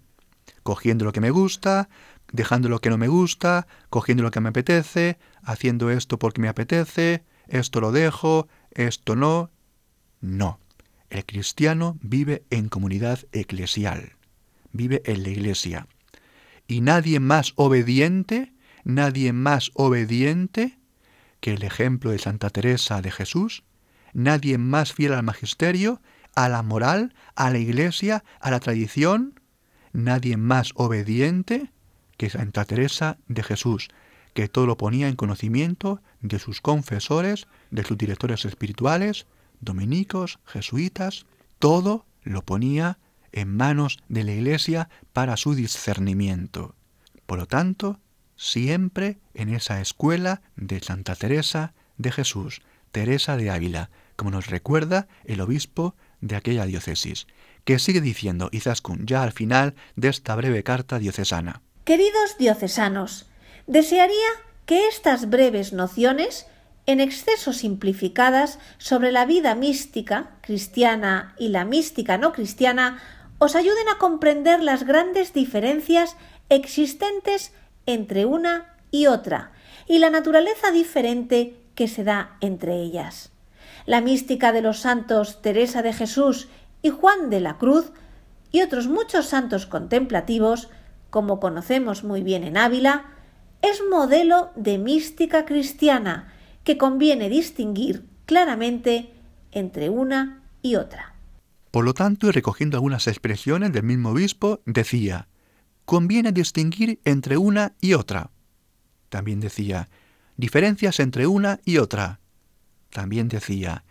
cogiendo 0.63 1.05
lo 1.05 1.13
que 1.13 1.21
me 1.21 1.31
gusta, 1.31 1.89
dejando 2.33 2.69
lo 2.69 2.81
que 2.81 2.91
no 2.91 2.99
me 2.99 3.09
gusta, 3.09 3.67
cogiendo 3.91 4.23
lo 4.23 4.31
que 4.31 4.41
me 4.41 4.49
apetece, 4.51 5.19
haciendo 5.43 5.91
esto 5.91 6.19
porque 6.19 6.41
me 6.41 6.49
apetece, 6.49 7.25
esto 7.49 7.81
lo 7.81 7.93
dejo, 7.93 8.49
esto 8.73 9.17
no. 9.17 9.51
No. 10.21 10.59
El 11.11 11.27
cristiano 11.27 11.99
vive 12.01 12.45
en 12.51 12.69
comunidad 12.69 13.21
eclesial, 13.33 14.15
vive 14.73 15.03
en 15.05 15.23
la 15.23 15.29
iglesia. 15.29 15.87
Y 16.67 16.81
nadie 16.81 17.21
más 17.21 17.53
obediente, 17.57 18.55
nadie 18.85 19.33
más 19.33 19.71
obediente 19.75 20.79
que 21.41 21.53
el 21.53 21.65
ejemplo 21.65 22.13
de 22.13 22.19
Santa 22.19 22.51
Teresa 22.51 23.03
de 23.03 23.11
Jesús, 23.11 23.65
nadie 24.15 24.57
más 24.57 24.93
fiel 24.95 25.13
al 25.13 25.23
magisterio, 25.23 26.01
a 26.35 26.49
la 26.49 26.63
moral, 26.63 27.15
a 27.35 27.51
la 27.51 27.59
iglesia, 27.59 28.25
a 28.41 28.51
la 28.51 28.61
tradición, 28.61 29.41
nadie 29.93 30.37
más 30.37 30.73
obediente 30.75 31.71
que 32.17 32.31
Santa 32.31 32.65
Teresa 32.65 33.19
de 33.29 33.43
Jesús, 33.43 33.89
que 34.35 34.49
todo 34.49 34.67
lo 34.67 34.77
ponía 34.77 35.09
en 35.09 35.17
conocimiento 35.17 36.01
de 36.21 36.39
sus 36.39 36.61
confesores, 36.61 37.47
de 37.71 37.85
sus 37.85 37.99
directores 37.99 38.45
espirituales, 38.45 39.27
dominicos, 39.61 40.39
jesuitas, 40.47 41.27
todo 41.59 42.07
lo 42.23 42.43
ponía 42.43 42.99
en 43.33 43.55
manos 43.57 43.99
de 44.09 44.25
la 44.25 44.33
Iglesia 44.33 44.89
para 45.13 45.37
su 45.37 45.55
discernimiento. 45.55 46.75
Por 47.27 47.39
lo 47.39 47.47
tanto, 47.47 48.01
siempre 48.37 49.19
en 49.35 49.49
esa 49.49 49.81
escuela 49.81 50.43
de 50.57 50.81
Santa 50.81 51.15
Teresa 51.17 51.75
de 51.97 52.13
Jesús, 52.13 52.63
Teresa 52.91 53.37
de 53.37 53.51
Ávila, 53.51 53.91
como 54.17 54.31
nos 54.31 54.49
recuerda 54.49 55.09
el 55.25 55.41
obispo 55.41 55.95
de 56.23 56.37
aquella 56.37 56.65
diócesis, 56.65 57.27
que 57.65 57.79
sigue 57.79 58.01
diciendo 58.01 58.49
Izaskun 58.53 59.07
ya 59.07 59.23
al 59.23 59.33
final 59.33 59.75
de 59.97 60.09
esta 60.09 60.35
breve 60.35 60.63
carta 60.63 60.99
diocesana. 60.99 61.61
Queridos 61.85 62.39
diocesanos, 62.39 63.27
desearía 63.67 64.29
que 64.65 64.89
estas 64.89 65.29
breves 65.29 65.73
nociones, 65.73 66.47
en 66.87 67.01
exceso 67.01 67.53
simplificadas 67.53 68.59
sobre 68.79 69.13
la 69.13 69.27
vida 69.27 69.55
mística 69.55 70.31
cristiana 70.41 71.35
y 71.39 71.49
la 71.49 71.65
mística 71.65 72.17
no 72.19 72.33
cristiana, 72.33 73.03
os 73.39 73.57
ayuden 73.57 73.89
a 73.89 73.99
comprender 73.99 74.63
las 74.63 74.85
grandes 74.85 75.33
diferencias 75.33 76.17
existentes 76.49 77.53
entre 77.87 78.25
una 78.25 78.77
y 78.93 79.07
otra, 79.07 79.53
y 79.89 79.99
la 79.99 80.11
naturaleza 80.11 80.71
diferente 80.71 81.57
que 81.75 81.89
se 81.89 82.05
da 82.05 82.37
entre 82.41 82.81
ellas. 82.81 83.32
La 83.87 84.01
mística 84.01 84.53
de 84.53 84.63
los 84.63 84.79
santos 84.79 85.43
Teresa 85.43 85.83
de 85.83 85.93
Jesús 85.93 86.49
y 86.83 86.91
Juan 86.91 87.31
de 87.31 87.41
la 87.41 87.59
Cruz 87.59 87.93
y 88.51 88.61
otros 88.63 88.89
muchos 88.89 89.27
santos 89.27 89.67
contemplativos, 89.67 90.69
como 91.11 91.41
conocemos 91.41 92.05
muy 92.05 92.23
bien 92.23 92.45
en 92.45 92.57
Ávila, 92.57 93.07
es 93.63 93.83
modelo 93.91 94.51
de 94.57 94.79
mística 94.79 95.45
cristiana 95.45 96.33
que 96.65 96.77
conviene 96.77 97.29
distinguir 97.29 98.05
claramente 98.27 99.13
entre 99.53 99.89
una 99.89 100.43
y 100.63 100.77
otra. 100.77 101.15
Por 101.71 101.85
lo 101.85 101.95
tanto, 101.95 102.29
y 102.29 102.33
recogiendo 102.33 102.77
algunas 102.77 103.07
expresiones 103.07 103.73
del 103.73 103.85
mismo 103.85 104.11
obispo, 104.11 104.61
decía, 104.67 105.29
conviene 105.85 106.33
distinguir 106.33 107.01
entre 107.05 107.39
una 107.39 107.75
y 107.81 107.95
otra. 107.95 108.31
También 109.09 109.41
decía, 109.41 109.89
diferencias 110.37 111.01
entre 111.01 111.27
una 111.27 111.61
y 111.65 111.79
otra. 111.79 112.21
También 112.93 113.29
decía, 113.29 113.85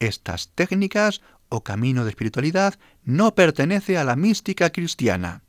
estas 0.00 0.48
técnicas 0.54 1.20
o 1.50 1.62
camino 1.62 2.04
de 2.04 2.10
espiritualidad 2.10 2.78
no 3.04 3.34
pertenece 3.34 3.98
a 3.98 4.04
la 4.04 4.16
mística 4.16 4.70
cristiana. 4.70 5.42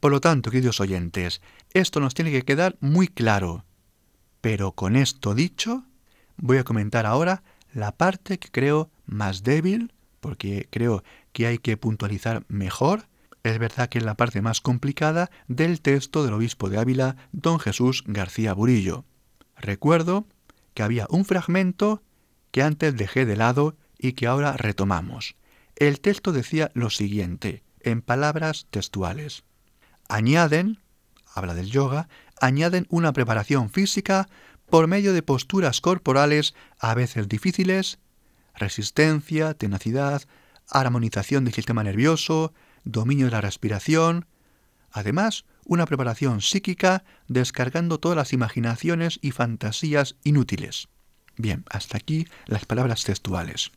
Por 0.00 0.10
lo 0.10 0.20
tanto, 0.20 0.50
queridos 0.50 0.80
oyentes, 0.80 1.40
esto 1.72 2.00
nos 2.00 2.14
tiene 2.14 2.32
que 2.32 2.42
quedar 2.42 2.76
muy 2.80 3.06
claro. 3.06 3.64
Pero 4.40 4.72
con 4.72 4.96
esto 4.96 5.36
dicho, 5.36 5.84
voy 6.36 6.58
a 6.58 6.64
comentar 6.64 7.06
ahora 7.06 7.44
la 7.72 7.92
parte 7.92 8.38
que 8.38 8.50
creo 8.50 8.90
más 9.06 9.44
débil, 9.44 9.92
porque 10.18 10.66
creo 10.70 11.04
que 11.32 11.46
hay 11.46 11.58
que 11.58 11.76
puntualizar 11.76 12.44
mejor. 12.48 13.06
Es 13.44 13.58
verdad 13.60 13.88
que 13.88 13.98
es 13.98 14.04
la 14.04 14.16
parte 14.16 14.42
más 14.42 14.60
complicada 14.60 15.30
del 15.46 15.80
texto 15.80 16.24
del 16.24 16.34
obispo 16.34 16.68
de 16.68 16.78
Ávila, 16.78 17.16
don 17.30 17.60
Jesús 17.60 18.02
García 18.06 18.52
Burillo. 18.52 19.04
Recuerdo 19.56 20.26
que 20.74 20.82
había 20.82 21.06
un 21.08 21.24
fragmento 21.24 22.02
que 22.52 22.62
antes 22.62 22.96
dejé 22.96 23.26
de 23.26 23.36
lado 23.36 23.76
y 23.98 24.12
que 24.12 24.28
ahora 24.28 24.52
retomamos. 24.52 25.34
El 25.74 26.00
texto 26.00 26.30
decía 26.32 26.70
lo 26.74 26.90
siguiente, 26.90 27.64
en 27.80 28.02
palabras 28.02 28.66
textuales. 28.70 29.42
Añaden, 30.08 30.78
habla 31.34 31.54
del 31.54 31.70
yoga, 31.70 32.08
añaden 32.40 32.86
una 32.90 33.12
preparación 33.12 33.70
física 33.70 34.28
por 34.68 34.86
medio 34.86 35.12
de 35.12 35.22
posturas 35.22 35.80
corporales 35.80 36.54
a 36.78 36.94
veces 36.94 37.28
difíciles, 37.28 37.98
resistencia, 38.54 39.54
tenacidad, 39.54 40.22
armonización 40.68 41.44
del 41.44 41.54
sistema 41.54 41.82
nervioso, 41.82 42.52
dominio 42.84 43.26
de 43.26 43.32
la 43.32 43.40
respiración, 43.40 44.26
además 44.90 45.44
una 45.64 45.86
preparación 45.86 46.40
psíquica 46.40 47.04
descargando 47.28 47.98
todas 47.98 48.16
las 48.16 48.32
imaginaciones 48.32 49.18
y 49.22 49.30
fantasías 49.30 50.16
inútiles. 50.22 50.88
Bien, 51.36 51.64
hasta 51.70 51.96
aquí 51.96 52.26
las 52.46 52.64
palabras 52.64 53.04
textuales. 53.04 53.72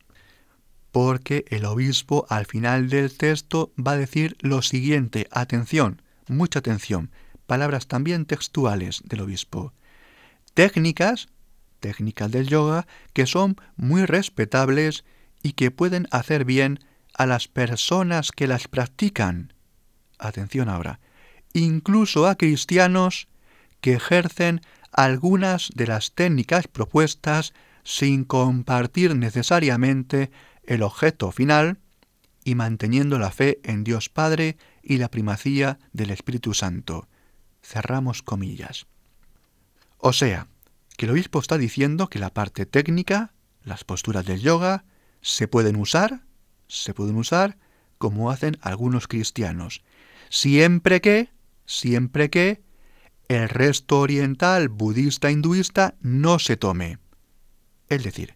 Porque 0.92 1.44
el 1.48 1.64
obispo 1.64 2.26
al 2.28 2.46
final 2.46 2.88
del 2.88 3.16
texto 3.16 3.72
va 3.76 3.92
a 3.92 3.96
decir 3.98 4.36
lo 4.40 4.62
siguiente, 4.62 5.28
atención, 5.30 6.02
mucha 6.28 6.60
atención, 6.60 7.10
palabras 7.46 7.86
también 7.86 8.26
textuales 8.26 9.02
del 9.04 9.20
obispo. 9.20 9.72
Técnicas, 10.54 11.28
técnicas 11.80 12.30
del 12.30 12.48
yoga, 12.48 12.86
que 13.12 13.26
son 13.26 13.56
muy 13.76 14.04
respetables 14.06 15.04
y 15.42 15.52
que 15.52 15.70
pueden 15.70 16.08
hacer 16.10 16.44
bien 16.44 16.80
a 17.14 17.26
las 17.26 17.48
personas 17.48 18.32
que 18.32 18.46
las 18.46 18.68
practican. 18.68 19.52
Atención 20.18 20.68
ahora, 20.68 21.00
incluso 21.52 22.26
a 22.26 22.36
cristianos 22.36 23.28
que 23.80 23.94
ejercen 23.94 24.60
algunas 24.96 25.70
de 25.74 25.86
las 25.86 26.12
técnicas 26.12 26.66
propuestas 26.66 27.52
sin 27.84 28.24
compartir 28.24 29.14
necesariamente 29.14 30.30
el 30.64 30.82
objeto 30.82 31.30
final 31.30 31.78
y 32.42 32.54
manteniendo 32.54 33.18
la 33.18 33.30
fe 33.30 33.60
en 33.62 33.84
Dios 33.84 34.08
Padre 34.08 34.56
y 34.82 34.96
la 34.96 35.10
primacía 35.10 35.78
del 35.92 36.10
Espíritu 36.10 36.54
Santo. 36.54 37.08
Cerramos 37.62 38.22
comillas. 38.22 38.86
O 39.98 40.12
sea, 40.12 40.48
que 40.96 41.04
el 41.04 41.12
obispo 41.12 41.40
está 41.40 41.58
diciendo 41.58 42.08
que 42.08 42.18
la 42.18 42.32
parte 42.32 42.64
técnica, 42.64 43.34
las 43.64 43.84
posturas 43.84 44.24
del 44.24 44.40
yoga, 44.40 44.84
se 45.20 45.46
pueden 45.46 45.76
usar, 45.76 46.22
se 46.68 46.94
pueden 46.94 47.16
usar 47.16 47.58
como 47.98 48.30
hacen 48.30 48.56
algunos 48.62 49.08
cristianos, 49.08 49.82
siempre 50.30 51.00
que, 51.00 51.30
siempre 51.66 52.30
que 52.30 52.62
el 53.28 53.48
resto 53.48 54.00
oriental, 54.00 54.68
budista, 54.68 55.30
hinduista 55.30 55.94
no 56.00 56.38
se 56.38 56.56
tome. 56.56 56.98
Es 57.88 58.04
decir, 58.04 58.34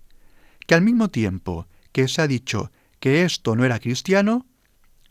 que 0.66 0.74
al 0.74 0.83
mismo 0.83 1.09
tiempo 1.09 1.66
que 1.92 2.09
se 2.09 2.22
ha 2.22 2.26
dicho 2.26 2.70
que 2.98 3.24
esto 3.24 3.57
no 3.57 3.64
era 3.64 3.79
cristiano, 3.79 4.46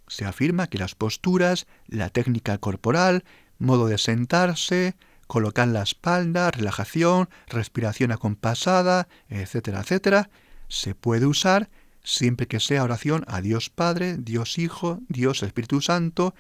se 0.08 0.26
afirma 0.26 0.68
que 0.68 0.78
las 0.78 0.96
posturas, 0.96 1.68
la 1.88 2.10
técnica 2.10 2.58
corporal, 2.58 3.24
modo 3.58 3.88
de 3.88 3.98
sentarse, 3.98 4.96
colocar 5.28 5.68
la 5.68 5.84
espalda, 5.84 6.50
relajación, 6.50 7.30
respiración 7.48 8.12
acompasada, 8.12 9.08
etcétera, 9.30 9.82
etcétera, 9.82 10.30
se 10.68 10.96
puede 10.96 11.26
usar 11.26 11.70
siempre 12.04 12.48
que 12.48 12.60
sea 12.60 12.84
oración 12.84 13.24
a 13.28 13.42
Dios 13.42 13.70
Padre, 13.70 14.18
Dios 14.18 14.58
Hijo, 14.58 15.00
Dios 15.08 15.44
Espíritu 15.44 15.82
Santo, 15.82 16.34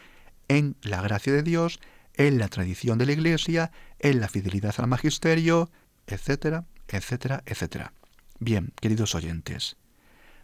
en 0.47 0.75
la 0.81 1.01
gracia 1.01 1.33
de 1.33 1.43
Dios, 1.43 1.79
en 2.19 2.37
la 2.37 2.49
tradición 2.49 2.97
de 2.97 3.05
la 3.05 3.13
Iglesia, 3.13 3.71
en 3.97 4.19
la 4.19 4.27
fidelidad 4.27 4.75
al 4.77 4.87
magisterio, 4.87 5.71
etcétera, 6.05 6.65
etcétera, 6.89 7.41
etcétera. 7.45 7.93
Bien, 8.39 8.73
queridos 8.81 9.15
oyentes, 9.15 9.77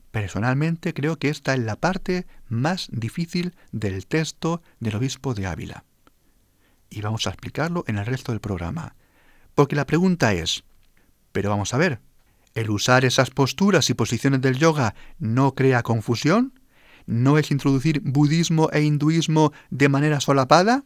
personalmente 0.10 0.94
creo 0.94 1.18
que 1.18 1.28
esta 1.28 1.54
es 1.54 1.60
la 1.60 1.76
parte 1.76 2.28
más 2.48 2.88
difícil 2.94 3.56
del 3.74 4.08
texto 4.08 4.62
del 4.80 4.96
obispo 4.96 5.34
de 5.34 5.48
Ávila. 5.48 5.84
Y 6.90 7.02
vamos 7.02 7.28
a 7.28 7.32
explicarlo 7.32 7.84
en 7.88 7.98
el 7.98 8.06
resto 8.06 8.32
del 8.32 8.40
programa. 8.40 8.96
Porque 9.54 9.76
la 9.76 9.86
pregunta 9.86 10.32
es, 10.34 10.64
pero 11.34 11.50
vamos 11.50 11.74
a 11.74 11.78
ver, 11.78 12.00
¿el 12.54 12.70
usar 12.70 13.04
esas 13.04 13.32
posturas 13.32 13.90
y 13.90 13.96
posiciones 13.96 14.40
del 14.40 14.58
yoga 14.58 14.96
no 15.20 15.56
crea 15.56 15.84
confusión? 15.84 16.58
¿No 17.06 17.38
es 17.38 17.52
introducir 17.52 18.00
budismo 18.00 18.70
e 18.72 18.82
hinduismo 18.82 19.52
de 19.72 19.90
manera 19.90 20.22
solapada? 20.22 20.86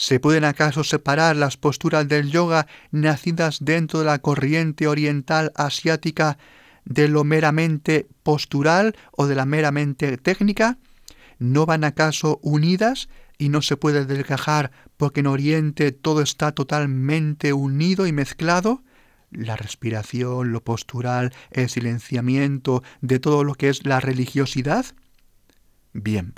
¿Se 0.00 0.18
pueden 0.18 0.44
acaso 0.44 0.82
separar 0.82 1.36
las 1.36 1.58
posturas 1.58 2.08
del 2.08 2.30
yoga 2.30 2.66
nacidas 2.90 3.58
dentro 3.60 3.98
de 3.98 4.06
la 4.06 4.18
corriente 4.18 4.86
oriental 4.86 5.52
asiática 5.56 6.38
de 6.86 7.06
lo 7.06 7.22
meramente 7.22 8.08
postural 8.22 8.96
o 9.12 9.26
de 9.26 9.34
la 9.34 9.44
meramente 9.44 10.16
técnica? 10.16 10.78
¿No 11.38 11.66
van 11.66 11.84
acaso 11.84 12.40
unidas 12.42 13.10
y 13.36 13.50
no 13.50 13.60
se 13.60 13.76
puede 13.76 14.06
desgajar 14.06 14.70
porque 14.96 15.20
en 15.20 15.26
Oriente 15.26 15.92
todo 15.92 16.22
está 16.22 16.52
totalmente 16.52 17.52
unido 17.52 18.06
y 18.06 18.12
mezclado? 18.12 18.82
La 19.30 19.54
respiración, 19.54 20.50
lo 20.50 20.64
postural, 20.64 21.34
el 21.50 21.68
silenciamiento 21.68 22.82
de 23.02 23.18
todo 23.18 23.44
lo 23.44 23.54
que 23.54 23.68
es 23.68 23.84
la 23.84 24.00
religiosidad. 24.00 24.86
Bien, 25.92 26.32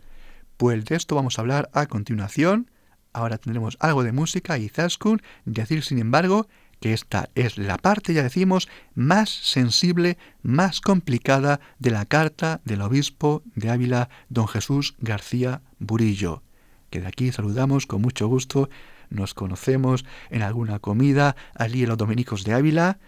pues 0.57 0.85
de 0.85 0.97
esto 0.97 1.15
vamos 1.15 1.39
a 1.39 1.43
hablar 1.43 1.71
a 1.73 1.87
continuación 1.87 2.72
Ahora 3.13 3.39
tendremos 3.39 3.77
algo 3.81 4.05
de 4.05 4.13
música 4.13 4.59
y 4.59 4.69
Zaskun 4.69 5.21
decir, 5.45 5.83
sin 5.85 5.99
embargo, 5.99 6.49
que 6.81 6.93
esta 6.93 7.31
es 7.35 7.59
la 7.59 7.79
parte, 7.79 8.13
ya 8.13 8.23
decimos, 8.23 8.69
más 8.95 9.31
sensible, 9.31 10.19
más 10.43 10.81
complicada 10.81 11.61
de 11.79 11.91
la 11.91 12.07
carta 12.07 12.61
del 12.65 12.83
obispo 12.83 13.43
de 13.55 13.71
Ávila, 13.71 14.09
don 14.29 14.49
Jesús 14.49 14.97
García 14.99 15.63
Burillo, 15.79 16.43
que 16.91 17.01
de 17.01 17.07
aquí 17.07 17.31
saludamos 17.31 17.87
con 17.87 18.03
mucho 18.03 18.27
gusto, 18.27 18.69
nos 19.11 19.33
conocemos 19.35 20.05
en 20.31 20.43
alguna 20.43 20.81
comida 20.81 21.37
allí 21.55 21.83
en 21.83 21.91
los 21.91 21.99
dominicos 21.99 22.45
de 22.45 22.55
Ávila. 22.55 22.99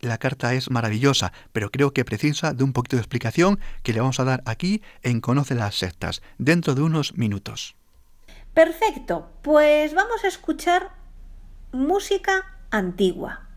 La 0.00 0.18
carta 0.18 0.54
es 0.54 0.70
maravillosa, 0.70 1.32
pero 1.52 1.70
creo 1.70 1.92
que 1.94 2.04
precisa 2.04 2.52
de 2.52 2.62
un 2.62 2.74
poquito 2.74 2.96
de 2.96 3.00
explicación 3.00 3.58
que 3.82 3.94
le 3.94 4.00
vamos 4.00 4.20
a 4.20 4.24
dar 4.24 4.42
aquí 4.44 4.82
en 5.02 5.20
Conoce 5.20 5.54
las 5.54 5.76
sectas, 5.76 6.22
dentro 6.38 6.74
de 6.74 6.82
unos 6.82 7.16
minutos. 7.16 7.74
Perfecto, 8.54 9.30
pues 9.42 9.94
vamos 9.94 10.22
a 10.22 10.28
escuchar 10.28 10.92
música 11.72 12.56
antigua. 12.70 13.48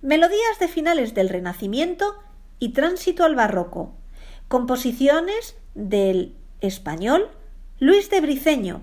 Melodías 0.00 0.58
de 0.58 0.66
finales 0.66 1.12
del 1.12 1.28
Renacimiento 1.28 2.22
y 2.58 2.70
tránsito 2.70 3.24
al 3.24 3.34
barroco. 3.34 3.94
Composiciones 4.48 5.56
del 5.74 6.34
español 6.62 7.28
Luis 7.78 8.08
de 8.08 8.22
Briceño, 8.22 8.80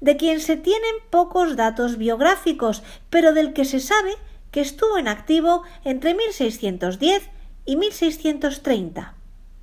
de 0.00 0.16
quien 0.16 0.38
se 0.38 0.56
tienen 0.56 0.94
pocos 1.10 1.56
datos 1.56 1.98
biográficos, 1.98 2.84
pero 3.10 3.32
del 3.32 3.52
que 3.52 3.64
se 3.64 3.80
sabe 3.80 4.12
que 4.52 4.60
estuvo 4.60 4.96
en 4.96 5.08
activo 5.08 5.64
entre 5.84 6.14
1610 6.14 7.30
y 7.64 7.76
1630. 7.76 9.14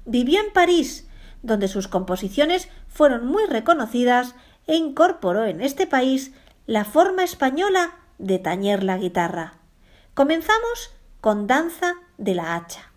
Vivió 0.04 0.42
en 0.42 0.52
París, 0.52 1.08
donde 1.42 1.70
sus 1.70 1.88
composiciones 1.88 2.68
fueron 2.90 3.28
muy 3.28 3.46
reconocidas 3.46 4.36
e 4.68 4.76
incorporó 4.76 5.46
en 5.46 5.62
este 5.62 5.88
país 5.88 6.32
la 6.66 6.86
forma 6.86 7.24
española 7.24 7.96
de 8.18 8.40
tañer 8.40 8.84
la 8.84 8.98
guitarra. 8.98 9.56
Comenzamos 10.14 10.92
con 11.20 11.48
Danza 11.48 11.96
de 12.18 12.36
la 12.36 12.56
Hacha. 12.56 12.91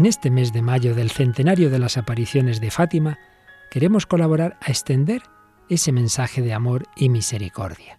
En 0.00 0.06
este 0.06 0.30
mes 0.30 0.54
de 0.54 0.62
mayo 0.62 0.94
del 0.94 1.10
centenario 1.10 1.68
de 1.68 1.78
las 1.78 1.98
apariciones 1.98 2.58
de 2.58 2.70
Fátima, 2.70 3.18
queremos 3.70 4.06
colaborar 4.06 4.56
a 4.62 4.70
extender 4.70 5.20
ese 5.68 5.92
mensaje 5.92 6.40
de 6.40 6.54
amor 6.54 6.84
y 6.96 7.10
misericordia. 7.10 7.98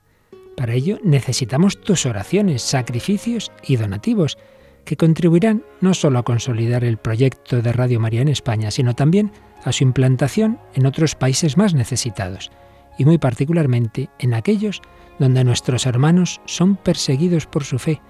Para 0.58 0.74
ello 0.74 0.98
necesitamos 1.04 1.80
tus 1.80 2.08
oraciones, 2.08 2.64
sacrificios 2.64 3.52
y 3.62 3.76
donativos, 3.76 4.40
que 4.84 4.98
contribuirán 4.98 5.64
no 5.80 5.94
solo 5.94 6.18
a 6.18 6.24
consolidar 6.24 6.84
el 6.84 6.98
proyecto 6.98 7.62
de 7.62 7.72
Radio 7.72 8.00
María 8.00 8.24
en 8.24 8.30
España, 8.30 8.72
sino 8.72 8.96
también 8.96 9.32
a 9.64 9.72
su 9.72 9.84
implantación 9.84 10.58
en 10.74 10.88
otros 10.88 11.14
países 11.14 11.56
más 11.56 11.76
necesitados, 11.76 12.50
y 12.98 13.06
muy 13.06 13.20
particularmente 13.20 14.10
en 14.18 14.34
aquellos 14.34 14.82
donde 15.20 15.44
nuestros 15.44 15.86
hermanos 15.86 16.42
son 16.46 16.78
perseguidos 16.78 17.46
por 17.46 17.64
su 17.64 17.78
fe, 17.78 18.02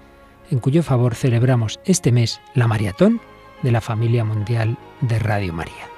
en 0.50 0.60
cuyo 0.60 0.82
favor 0.82 1.14
celebramos 1.14 1.78
este 1.84 2.10
mes 2.10 2.40
la 2.54 2.66
maratón 2.66 3.20
de 3.62 3.72
la 3.72 3.80
familia 3.80 4.24
mundial 4.24 4.76
de 5.00 5.18
Radio 5.18 5.52
María. 5.52 5.88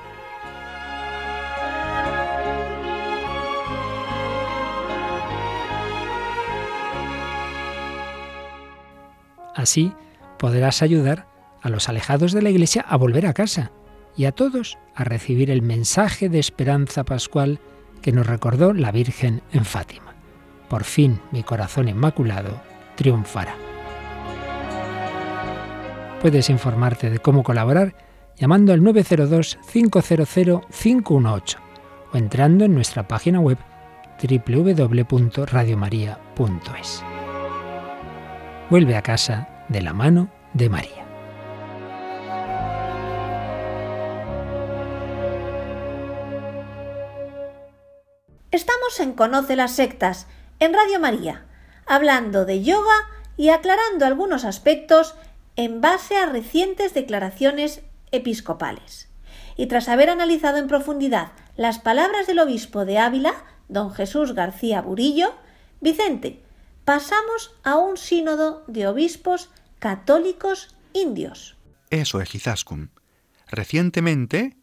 Así 9.55 9.93
podrás 10.39 10.83
ayudar 10.83 11.27
a 11.63 11.69
los 11.71 11.89
alejados 11.89 12.33
de 12.33 12.43
la 12.43 12.51
Iglesia 12.51 12.85
a 12.87 12.97
volver 12.97 13.27
a 13.27 13.33
casa 13.33 13.71
y 14.17 14.27
a 14.27 14.33
todos 14.33 14.79
a 14.95 15.05
recibir 15.05 15.51
el 15.51 15.63
mensaje 15.63 16.29
de 16.29 16.39
esperanza 16.39 17.05
pascual 17.05 17.61
que 18.03 18.13
nos 18.13 18.27
recordó 18.27 18.75
la 18.75 18.93
Virgen 18.93 19.43
en 19.53 19.65
Fátima. 19.65 20.15
Por 20.69 20.85
fin 20.85 21.21
mi 21.33 21.43
corazón 21.43 21.89
inmaculado 21.89 22.61
triunfará. 22.97 23.64
Puedes 26.25 26.49
informarte 26.49 27.11
de 27.11 27.19
cómo 27.19 27.43
colaborar 27.43 27.95
llamando 28.35 28.73
al 28.73 28.81
902-500-518 28.81 31.57
o 32.15 32.17
entrando 32.17 32.65
en 32.65 32.75
nuestra 32.75 33.07
página 33.07 33.41
web 33.41 33.59
www.radiomaria.es. 34.23 37.03
Vuelve 38.71 38.97
a 38.97 39.03
casa 39.03 39.67
de 39.69 39.83
la 39.83 39.93
mano 39.93 40.31
de 40.55 40.71
María. 40.71 41.05
Estamos 48.51 48.99
en 48.99 49.13
Conoce 49.13 49.57
las 49.57 49.73
Sectas, 49.73 50.27
en 50.59 50.73
Radio 50.73 51.01
María, 51.01 51.45
hablando 51.85 52.47
de 52.47 52.63
yoga 52.63 52.95
y 53.37 53.51
aclarando 53.51 54.07
algunos 54.07 54.47
aspectos 54.47 55.17
en 55.57 55.81
base 55.81 56.17
a 56.17 56.27
recientes 56.27 56.95
declaraciones 56.95 57.83
episcopales. 58.11 59.09
Y 59.57 59.67
tras 59.67 59.89
haber 59.89 60.11
analizado 60.11 60.59
en 60.59 60.67
profundidad 60.67 61.33
las 61.57 61.79
palabras 61.79 62.27
del 62.27 62.41
obispo 62.41 62.85
de 62.85 62.99
Ávila, 62.99 63.35
don 63.69 63.93
Jesús 63.93 64.33
García 64.33 64.81
Burillo, 64.81 65.35
Vicente, 65.81 66.41
pasamos 66.85 67.53
a 67.63 67.77
un 67.77 67.97
sínodo 67.97 68.65
de 68.67 68.87
obispos 68.87 69.51
católicos 69.79 70.75
indios. 70.93 71.57
Eso 71.91 72.21
es 72.21 72.35
Izaskun. 72.35 72.91
Recientemente, 73.49 74.57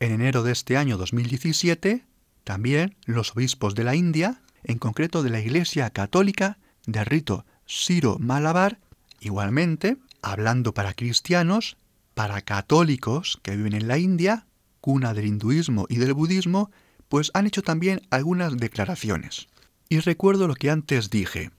en 0.00 0.12
enero 0.12 0.42
de 0.42 0.52
este 0.52 0.76
año 0.76 0.96
2017, 0.96 2.04
también 2.44 2.96
los 3.04 3.36
obispos 3.36 3.74
de 3.74 3.84
la 3.84 3.94
India, 3.94 4.40
en 4.64 4.78
concreto 4.78 5.22
de 5.22 5.30
la 5.30 5.40
Iglesia 5.40 5.90
Católica 5.90 6.58
de 6.86 7.04
rito 7.04 7.44
Siro 7.66 8.18
Malabar, 8.18 8.78
igualmente 9.20 9.98
hablando 10.22 10.72
para 10.72 10.94
cristianos, 10.94 11.76
para 12.14 12.40
católicos 12.40 13.38
que 13.42 13.56
viven 13.56 13.74
en 13.74 13.88
la 13.88 13.98
India, 13.98 14.46
cuna 14.80 15.14
del 15.14 15.26
hinduismo 15.26 15.86
y 15.88 15.96
del 15.96 16.14
budismo, 16.14 16.70
pues 17.08 17.30
han 17.34 17.46
hecho 17.46 17.62
también 17.62 18.00
algunas 18.10 18.56
declaraciones. 18.56 19.48
Y 19.88 19.98
recuerdo 20.00 20.48
lo 20.48 20.54
que 20.54 20.70
antes 20.70 21.10
dije. 21.10 21.50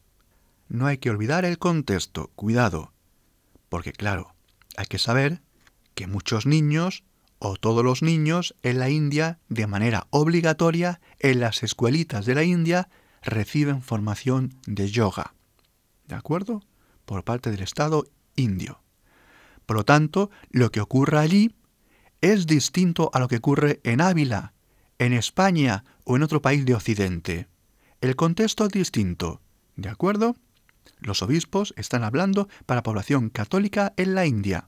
No 0.68 0.88
hay 0.88 0.98
que 0.98 1.12
olvidar 1.12 1.46
el 1.46 1.60
contexto, 1.60 2.32
cuidado, 2.36 2.94
porque 3.70 3.92
claro, 3.92 4.34
hay 4.78 4.86
que 4.86 4.98
saber 4.98 5.42
que 5.94 6.08
muchos 6.08 6.46
niños, 6.46 7.04
o 7.40 7.58
todos 7.58 7.84
los 7.84 8.02
niños 8.02 8.56
en 8.64 8.80
la 8.80 8.90
India, 8.90 9.40
de 9.50 9.68
manera 9.68 10.08
obligatoria, 10.10 11.00
en 11.20 11.40
las 11.40 11.64
escuelitas 11.64 12.26
de 12.26 12.36
la 12.36 12.44
India, 12.44 12.90
reciben 13.22 13.82
formación 13.82 14.56
de 14.66 14.90
yoga. 14.90 15.34
¿De 16.08 16.16
acuerdo? 16.16 16.64
Por 17.06 17.24
parte 17.24 17.52
del 17.52 17.62
Estado 17.62 18.06
indio. 18.36 18.82
Por 19.66 19.78
lo 19.78 19.86
tanto, 19.86 20.30
lo 20.50 20.72
que 20.72 20.82
ocurre 20.82 21.20
allí 21.20 21.56
es 22.22 22.48
distinto 22.48 23.10
a 23.14 23.20
lo 23.20 23.28
que 23.28 23.38
ocurre 23.38 23.82
en 23.84 24.02
Ávila, 24.02 24.54
en 25.00 25.14
España 25.14 25.84
o 26.06 26.16
en 26.16 26.24
otro 26.24 26.42
país 26.42 26.66
de 26.66 26.76
Occidente. 26.76 27.48
El 28.02 28.16
contexto 28.16 28.66
es 28.66 28.72
distinto, 28.72 29.42
¿de 29.76 29.90
acuerdo? 29.90 30.36
Los 31.00 31.22
obispos 31.22 31.74
están 31.78 32.04
hablando 32.04 32.48
para 32.66 32.84
población 32.84 33.30
católica 33.30 33.94
en 33.98 34.16
la 34.16 34.26
India. 34.26 34.68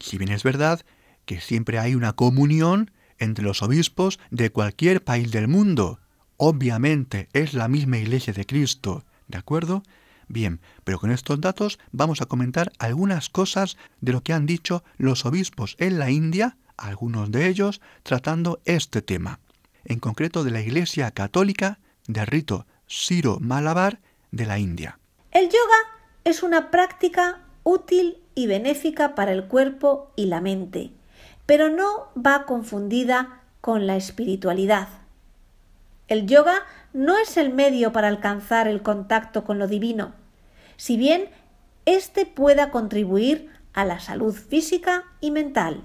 Si 0.00 0.18
bien 0.18 0.30
es 0.30 0.42
verdad 0.42 0.84
que 1.24 1.40
siempre 1.40 1.78
hay 1.78 1.94
una 1.94 2.14
comunión 2.14 2.90
entre 3.18 3.44
los 3.44 3.62
obispos 3.62 4.18
de 4.30 4.50
cualquier 4.50 5.02
país 5.02 5.30
del 5.30 5.48
mundo, 5.48 6.00
obviamente 6.36 7.28
es 7.32 7.54
la 7.54 7.68
misma 7.68 7.98
iglesia 7.98 8.32
de 8.32 8.46
Cristo, 8.46 9.04
¿de 9.28 9.38
acuerdo? 9.38 9.82
Bien, 10.28 10.60
pero 10.84 10.98
con 10.98 11.10
estos 11.10 11.40
datos 11.40 11.78
vamos 11.92 12.20
a 12.20 12.26
comentar 12.26 12.72
algunas 12.78 13.28
cosas 13.28 13.76
de 14.00 14.12
lo 14.12 14.22
que 14.22 14.32
han 14.32 14.46
dicho 14.46 14.82
los 14.96 15.24
obispos 15.24 15.76
en 15.78 15.98
la 15.98 16.10
India, 16.10 16.56
algunos 16.76 17.30
de 17.30 17.48
ellos 17.48 17.80
tratando 18.02 18.60
este 18.64 19.02
tema, 19.02 19.40
en 19.84 20.00
concreto 20.00 20.42
de 20.42 20.50
la 20.50 20.60
Iglesia 20.60 21.10
Católica 21.12 21.78
de 22.08 22.24
rito 22.24 22.66
Siro 22.86 23.38
Malabar 23.40 24.00
de 24.30 24.46
la 24.46 24.58
India. 24.58 24.98
El 25.30 25.46
yoga 25.46 26.00
es 26.24 26.42
una 26.42 26.70
práctica 26.70 27.40
útil 27.62 28.18
y 28.34 28.46
benéfica 28.46 29.14
para 29.14 29.32
el 29.32 29.44
cuerpo 29.44 30.12
y 30.16 30.26
la 30.26 30.40
mente, 30.40 30.90
pero 31.46 31.70
no 31.70 32.08
va 32.16 32.46
confundida 32.46 33.42
con 33.60 33.86
la 33.86 33.96
espiritualidad. 33.96 34.88
El 36.08 36.26
yoga 36.26 36.64
no 36.96 37.18
es 37.18 37.36
el 37.36 37.52
medio 37.52 37.92
para 37.92 38.08
alcanzar 38.08 38.66
el 38.66 38.80
contacto 38.80 39.44
con 39.44 39.58
lo 39.58 39.66
divino, 39.66 40.14
si 40.78 40.96
bien 40.96 41.28
éste 41.84 42.24
pueda 42.24 42.70
contribuir 42.70 43.50
a 43.74 43.84
la 43.84 44.00
salud 44.00 44.34
física 44.34 45.04
y 45.20 45.30
mental. 45.30 45.84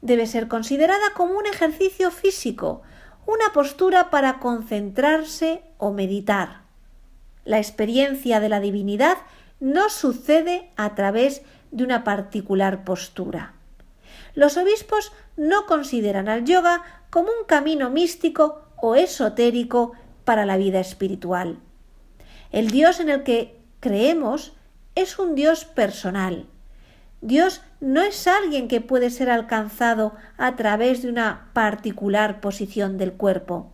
Debe 0.00 0.26
ser 0.26 0.48
considerada 0.48 1.12
como 1.14 1.34
un 1.34 1.44
ejercicio 1.44 2.10
físico, 2.10 2.80
una 3.26 3.52
postura 3.52 4.08
para 4.08 4.38
concentrarse 4.38 5.62
o 5.76 5.92
meditar. 5.92 6.62
La 7.44 7.58
experiencia 7.58 8.40
de 8.40 8.48
la 8.48 8.60
divinidad 8.60 9.18
no 9.60 9.90
sucede 9.90 10.70
a 10.76 10.94
través 10.94 11.42
de 11.70 11.84
una 11.84 12.02
particular 12.02 12.84
postura. 12.84 13.52
Los 14.34 14.56
obispos 14.56 15.12
no 15.36 15.66
consideran 15.66 16.30
al 16.30 16.44
yoga 16.46 16.82
como 17.10 17.28
un 17.28 17.44
camino 17.46 17.90
místico 17.90 18.62
o 18.82 18.96
esotérico 18.96 19.92
para 20.24 20.44
la 20.44 20.56
vida 20.56 20.80
espiritual. 20.80 21.60
El 22.50 22.70
Dios 22.70 22.98
en 22.98 23.08
el 23.08 23.22
que 23.22 23.56
creemos 23.78 24.54
es 24.96 25.20
un 25.20 25.36
Dios 25.36 25.64
personal. 25.64 26.46
Dios 27.20 27.62
no 27.80 28.02
es 28.02 28.26
alguien 28.26 28.66
que 28.66 28.80
puede 28.80 29.10
ser 29.10 29.30
alcanzado 29.30 30.14
a 30.36 30.56
través 30.56 31.02
de 31.02 31.08
una 31.08 31.48
particular 31.52 32.40
posición 32.40 32.98
del 32.98 33.12
cuerpo. 33.12 33.72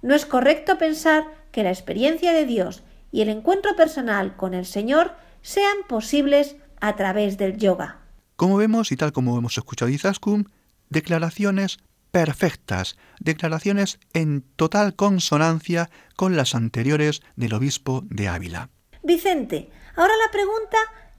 No 0.00 0.14
es 0.14 0.24
correcto 0.24 0.78
pensar 0.78 1.24
que 1.52 1.62
la 1.62 1.70
experiencia 1.70 2.32
de 2.32 2.46
Dios 2.46 2.82
y 3.12 3.20
el 3.20 3.28
encuentro 3.28 3.76
personal 3.76 4.34
con 4.36 4.54
el 4.54 4.64
Señor 4.64 5.12
sean 5.42 5.76
posibles 5.88 6.56
a 6.80 6.96
través 6.96 7.36
del 7.36 7.58
yoga. 7.58 7.98
Como 8.36 8.56
vemos 8.56 8.92
y 8.92 8.96
tal 8.96 9.12
como 9.12 9.36
hemos 9.36 9.58
escuchado 9.58 9.90
Izaskun, 9.90 10.50
declaraciones 10.88 11.78
perfectas, 12.10 12.96
declaraciones 13.20 13.98
en 14.14 14.42
total 14.56 14.94
consonancia 14.94 15.90
con 16.16 16.36
las 16.36 16.54
anteriores 16.54 17.22
del 17.36 17.54
obispo 17.54 18.04
de 18.08 18.28
Ávila. 18.28 18.70
Vicente, 19.02 19.70
ahora 19.96 20.14
la 20.24 20.32
pregunta 20.32 20.78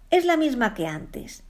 es 0.10 0.26
la 0.26 0.38
misma 0.38 0.74
que 0.74 0.88
antes. 0.88 1.44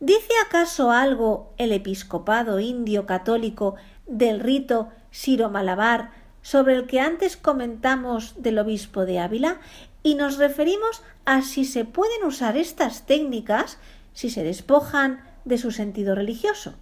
¿Dice 0.00 0.32
acaso 0.46 0.90
algo 0.90 1.54
el 1.56 1.72
episcopado 1.72 2.60
indio 2.60 3.06
católico 3.06 3.76
del 4.06 4.40
rito 4.40 4.90
Siro 5.10 5.50
Malabar 5.50 6.10
sobre 6.42 6.74
el 6.74 6.86
que 6.86 7.00
antes 7.00 7.36
comentamos 7.36 8.34
del 8.42 8.58
obispo 8.58 9.06
de 9.06 9.20
Ávila? 9.20 9.60
Y 10.02 10.16
nos 10.16 10.36
referimos 10.36 11.02
a 11.24 11.42
si 11.42 11.64
se 11.64 11.84
pueden 11.84 12.24
usar 12.24 12.56
estas 12.56 13.06
técnicas 13.06 13.78
si 14.12 14.30
se 14.30 14.44
despojan 14.44 15.24
de 15.44 15.58
su 15.58 15.70
sentido 15.70 16.14
religioso. 16.14 16.74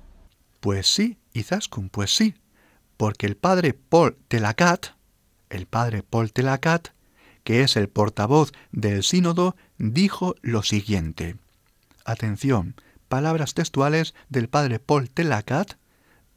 Pues 0.62 0.87
sí, 0.87 1.18
Izaskun, 1.33 1.88
pues 1.88 2.14
sí, 2.14 2.37
porque 2.96 3.27
el 3.27 3.37
padre 3.37 3.75
Paul 3.75 4.16
Telacat, 4.29 4.94
el 5.51 5.66
padre 5.66 6.05
Paul 6.05 6.33
Telacat, 6.33 6.90
que 7.42 7.64
es 7.64 7.75
el 7.75 7.88
portavoz 7.88 8.53
del 8.70 9.03
sínodo, 9.03 9.57
dijo 9.79 10.37
lo 10.40 10.62
siguiente. 10.62 11.35
Atención, 12.05 12.77
palabras 13.09 13.55
textuales 13.55 14.14
del 14.29 14.48
padre 14.48 14.79
Paul 14.79 15.11
Telacat, 15.11 15.79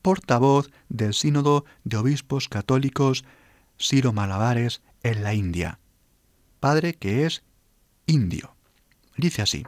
portavoz 0.02 0.72
del 0.90 1.14
Sínodo 1.14 1.66
de 1.84 1.98
Obispos 1.98 2.50
Católicos 2.50 3.26
Siro 3.78 4.12
Malabares 4.12 4.82
en 5.04 5.22
la 5.22 5.36
India. 5.36 5.78
Padre 6.60 6.96
que 6.96 7.28
es 7.28 7.44
indio. 8.08 8.56
Dice 9.18 9.44
así, 9.44 9.68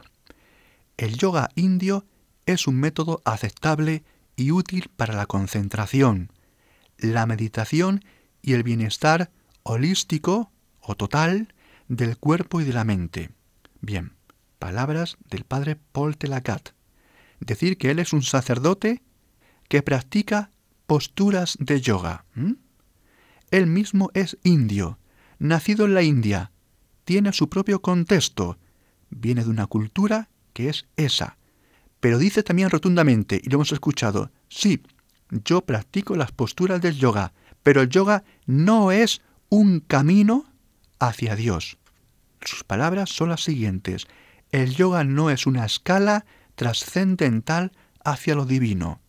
el 0.96 1.16
yoga 1.16 1.50
indio 1.54 2.06
es 2.44 2.66
un 2.66 2.74
método 2.74 3.22
aceptable 3.24 4.02
y 4.38 4.52
útil 4.52 4.88
para 4.96 5.14
la 5.14 5.26
concentración, 5.26 6.32
la 6.96 7.26
meditación 7.26 8.04
y 8.40 8.52
el 8.52 8.62
bienestar 8.62 9.30
holístico 9.64 10.52
o 10.80 10.94
total 10.94 11.52
del 11.88 12.16
cuerpo 12.16 12.60
y 12.60 12.64
de 12.64 12.72
la 12.72 12.84
mente. 12.84 13.30
Bien, 13.80 14.12
palabras 14.60 15.18
del 15.28 15.44
padre 15.44 15.76
Paul 15.76 16.16
Telacat. 16.16 16.70
Decir 17.40 17.76
que 17.78 17.90
él 17.90 17.98
es 17.98 18.12
un 18.12 18.22
sacerdote 18.22 19.02
que 19.68 19.82
practica 19.82 20.52
posturas 20.86 21.56
de 21.58 21.80
yoga. 21.80 22.24
Él 23.50 23.66
mismo 23.66 24.10
es 24.14 24.38
indio, 24.44 25.00
nacido 25.40 25.84
en 25.84 25.94
la 25.94 26.02
India, 26.02 26.52
tiene 27.04 27.32
su 27.32 27.48
propio 27.48 27.82
contexto, 27.82 28.56
viene 29.10 29.42
de 29.42 29.50
una 29.50 29.66
cultura 29.66 30.28
que 30.52 30.68
es 30.68 30.86
esa. 30.96 31.37
Pero 32.00 32.18
dice 32.18 32.42
también 32.42 32.70
rotundamente, 32.70 33.40
y 33.42 33.48
lo 33.48 33.56
hemos 33.56 33.72
escuchado, 33.72 34.30
sí, 34.48 34.82
yo 35.30 35.62
practico 35.62 36.16
las 36.16 36.32
posturas 36.32 36.80
del 36.80 36.96
yoga, 36.96 37.32
pero 37.62 37.82
el 37.82 37.88
yoga 37.88 38.24
no 38.46 38.92
es 38.92 39.20
un 39.48 39.80
camino 39.80 40.46
hacia 40.98 41.36
Dios. 41.36 41.78
Sus 42.40 42.64
palabras 42.64 43.10
son 43.10 43.30
las 43.30 43.42
siguientes. 43.42 44.06
El 44.52 44.74
yoga 44.74 45.04
no 45.04 45.30
es 45.30 45.46
una 45.46 45.64
escala 45.64 46.24
trascendental 46.54 47.72
hacia 48.04 48.34
lo 48.34 48.46
divino. 48.46 49.00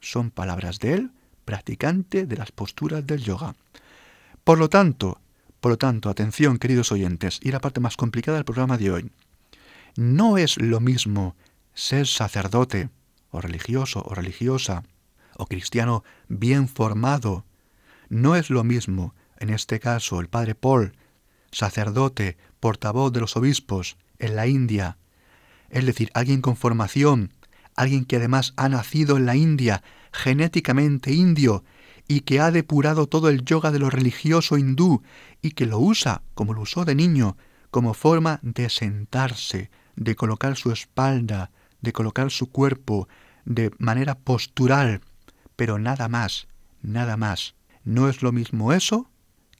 Son 0.00 0.30
palabras 0.30 0.78
de 0.78 0.94
él, 0.94 1.10
practicante 1.44 2.26
de 2.26 2.36
las 2.36 2.52
posturas 2.52 3.06
del 3.06 3.22
yoga. 3.22 3.54
Por 4.44 4.58
lo 4.58 4.68
tanto, 4.68 5.18
por 5.60 5.72
lo 5.72 5.78
tanto, 5.78 6.10
atención, 6.10 6.58
queridos 6.58 6.92
oyentes, 6.92 7.40
y 7.42 7.50
la 7.50 7.60
parte 7.60 7.80
más 7.80 7.96
complicada 7.96 8.36
del 8.36 8.44
programa 8.44 8.76
de 8.76 8.90
hoy. 8.90 9.10
No 9.96 10.36
es 10.36 10.60
lo 10.60 10.80
mismo 10.80 11.36
ser 11.74 12.06
sacerdote, 12.06 12.90
o 13.30 13.40
religioso, 13.40 14.02
o 14.06 14.14
religiosa, 14.14 14.84
o 15.36 15.46
cristiano 15.46 16.04
bien 16.28 16.68
formado. 16.68 17.44
No 18.08 18.36
es 18.36 18.50
lo 18.50 18.64
mismo, 18.64 19.14
en 19.38 19.50
este 19.50 19.80
caso, 19.80 20.20
el 20.20 20.28
padre 20.28 20.54
Paul, 20.54 20.94
sacerdote, 21.50 22.36
portavoz 22.60 23.12
de 23.12 23.20
los 23.20 23.36
obispos 23.36 23.96
en 24.18 24.36
la 24.36 24.46
India, 24.46 24.96
es 25.70 25.84
decir, 25.84 26.10
alguien 26.14 26.40
con 26.40 26.56
formación, 26.56 27.32
alguien 27.74 28.04
que 28.04 28.16
además 28.16 28.54
ha 28.56 28.68
nacido 28.68 29.16
en 29.16 29.26
la 29.26 29.36
India, 29.36 29.82
genéticamente 30.12 31.12
indio, 31.12 31.64
y 32.06 32.20
que 32.20 32.40
ha 32.40 32.50
depurado 32.50 33.06
todo 33.06 33.28
el 33.28 33.44
yoga 33.44 33.70
de 33.70 33.78
lo 33.78 33.90
religioso 33.90 34.58
hindú 34.58 35.02
y 35.42 35.52
que 35.52 35.66
lo 35.66 35.78
usa, 35.78 36.22
como 36.34 36.52
lo 36.52 36.60
usó 36.60 36.84
de 36.84 36.94
niño, 36.94 37.36
como 37.70 37.94
forma 37.94 38.38
de 38.42 38.68
sentarse, 38.68 39.70
de 39.96 40.14
colocar 40.14 40.56
su 40.56 40.70
espalda, 40.70 41.50
de 41.84 41.92
colocar 41.92 42.32
su 42.32 42.50
cuerpo, 42.50 43.08
de 43.44 43.70
manera 43.78 44.16
postural, 44.18 45.02
pero 45.54 45.78
nada 45.78 46.08
más, 46.08 46.48
nada 46.82 47.16
más. 47.16 47.54
No 47.84 48.08
es 48.08 48.22
lo 48.22 48.32
mismo 48.32 48.72
eso 48.72 49.08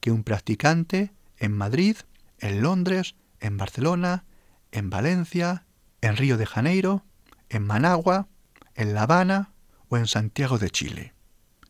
que 0.00 0.10
un 0.10 0.24
practicante 0.24 1.12
en 1.38 1.52
Madrid, 1.52 1.96
en 2.40 2.62
Londres, 2.62 3.14
en 3.38 3.56
Barcelona, 3.56 4.24
en 4.72 4.90
Valencia, 4.90 5.64
en 6.00 6.16
Río 6.16 6.37
de 6.37 6.46
Janeiro, 6.46 7.04
en 7.48 7.64
Managua, 7.64 8.26
en 8.74 8.94
La 8.94 9.02
Habana 9.02 9.52
o 9.88 9.96
en 9.96 10.08
Santiago 10.08 10.58
de 10.58 10.70
Chile 10.70 11.14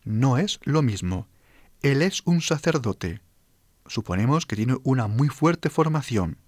no 0.04 0.38
es 0.38 0.60
lo 0.62 0.82
mismo. 0.82 1.26
Él 1.82 2.02
es 2.02 2.22
un 2.24 2.40
sacerdote. 2.40 3.20
Suponemos 3.86 4.46
que 4.46 4.56
tiene 4.56 4.76
una 4.84 5.08
muy 5.08 5.28
fuerte 5.28 5.70
formación. 5.70 6.38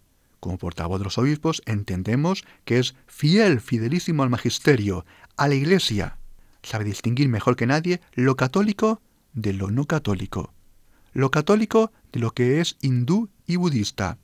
Como 0.46 0.58
portavoz 0.58 1.00
de 1.00 1.04
los 1.06 1.18
obispos 1.18 1.60
entendemos 1.66 2.44
que 2.64 2.78
es 2.78 2.94
fiel, 3.08 3.60
fidelísimo 3.60 4.22
al 4.22 4.30
magisterio, 4.30 5.04
a 5.36 5.48
la 5.48 5.56
iglesia. 5.56 6.18
Sabe 6.62 6.84
distinguir 6.84 7.28
mejor 7.28 7.56
que 7.56 7.66
nadie 7.66 8.00
lo 8.14 8.36
católico 8.36 9.02
de 9.32 9.52
lo 9.54 9.72
no 9.72 9.86
católico. 9.86 10.54
Lo 11.12 11.32
católico 11.32 11.90
de 12.12 12.20
lo 12.20 12.30
que 12.30 12.60
es 12.60 12.76
hindú 12.80 13.28
y 13.44 13.56
budista. 13.56 14.18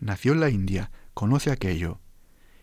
Nació 0.00 0.32
en 0.32 0.40
la 0.40 0.48
India, 0.48 0.90
conoce 1.12 1.50
aquello. 1.50 2.00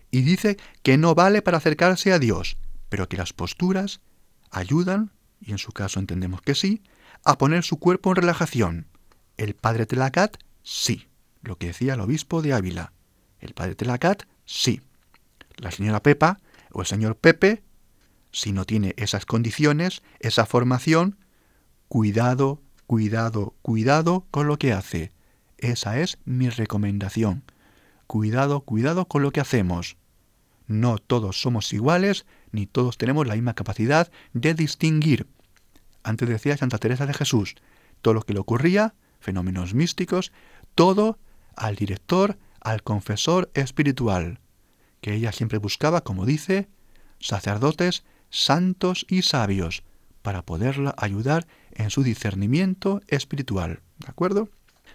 Y 0.10 0.24
dice 0.24 0.58
que 0.82 0.98
no 0.98 1.13
vale 1.13 1.44
para 1.44 1.58
acercarse 1.58 2.12
a 2.12 2.18
Dios, 2.18 2.58
pero 2.89 3.08
que 3.08 3.18
las 3.18 3.34
posturas 3.34 4.02
ayudan 4.50 5.12
y 5.39 5.52
en 5.52 5.60
su 5.60 5.74
caso 5.74 6.00
entendemos 6.00 6.41
que 6.41 6.56
sí, 6.56 6.82
a 7.24 7.38
poner 7.38 7.63
su 7.63 7.78
cuerpo 7.78 8.10
en 8.10 8.15
relajación. 8.15 8.88
El 9.38 9.54
padre 9.54 9.86
Telacat, 9.86 10.38
sí, 10.63 11.08
lo 11.44 11.60
que 11.60 11.68
decía 11.68 11.94
el 11.94 12.00
obispo 12.00 12.41
de 12.41 12.54
Ávila. 12.54 12.94
El 13.45 13.53
padre 13.53 13.75
Telacat, 13.75 14.23
sí. 14.43 14.81
La 15.58 15.69
señora 15.69 16.01
Pepa 16.01 16.39
o 16.71 16.81
el 16.81 16.88
señor 16.88 17.15
Pepe, 17.15 17.62
si 18.31 18.51
no 18.51 18.65
tiene 18.65 18.95
esas 18.97 19.27
condiciones, 19.27 20.01
esa 20.19 20.47
formación, 20.47 21.17
cuidado, 21.88 22.60
cuidado, 22.88 23.53
cuidado 23.62 24.25
con 24.31 24.47
lo 24.47 24.58
que 24.58 24.73
hace. 24.73 25.12
Esa 25.60 25.99
es 25.99 26.17
mi 26.25 26.49
recomendación. 26.49 27.43
Cuidado, 28.08 28.62
cuidado 28.62 29.05
con 29.05 29.21
lo 29.21 29.29
que 29.31 29.41
hacemos. 29.41 29.95
No 30.65 30.97
todos 30.97 31.39
somos 31.39 31.71
iguales, 31.71 32.25
ni 32.51 32.65
todos 32.65 32.97
tenemos 32.97 33.27
la 33.27 33.36
misma 33.36 33.53
capacidad 33.53 34.12
de 34.34 34.55
distinguir. 34.55 35.27
Antes 36.03 36.27
decía 36.27 36.58
Santa 36.58 36.79
Teresa 36.79 37.05
de 37.05 37.13
Jesús, 37.13 37.53
todo 38.01 38.15
lo 38.15 38.23
que 38.23 38.34
le 38.34 38.39
ocurría, 38.39 38.95
fenómenos 39.19 39.75
místicos, 39.75 40.31
todo 40.73 41.19
al 41.55 41.75
director, 41.75 42.38
al 42.65 42.84
confesor 42.84 43.49
espiritual, 43.54 44.39
que 44.99 45.13
ella 45.13 45.32
siempre 45.32 45.60
buscaba, 45.60 46.01
como 46.01 46.25
dice, 46.25 46.67
sacerdotes 47.19 48.04
santos 48.32 49.06
y 49.08 49.21
sabios, 49.21 49.84
para 50.23 50.41
poderla 50.41 50.95
ayudar 50.97 51.45
en 51.71 51.91
su 51.91 52.01
discernimiento 52.01 53.01
espiritual. 53.08 53.82
¿De 53.99 54.08
acuerdo? 54.10 54.49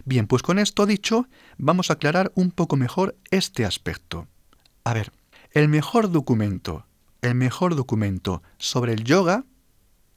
Bien, 0.05 0.27
pues 0.27 0.43
con 0.43 0.59
esto 0.59 0.85
dicho, 0.85 1.29
vamos 1.59 1.91
a 1.91 1.93
aclarar 1.95 2.33
un 2.35 2.51
poco 2.51 2.75
mejor 2.77 3.17
este 3.31 3.65
aspecto. 3.65 4.27
A 4.83 4.93
ver, 4.93 5.13
el 5.53 5.69
mejor 5.69 6.11
documento, 6.11 6.87
el 7.23 7.37
mejor 7.37 7.77
documento 7.77 8.43
sobre 8.59 8.95
el 8.95 9.05
yoga, 9.05 9.45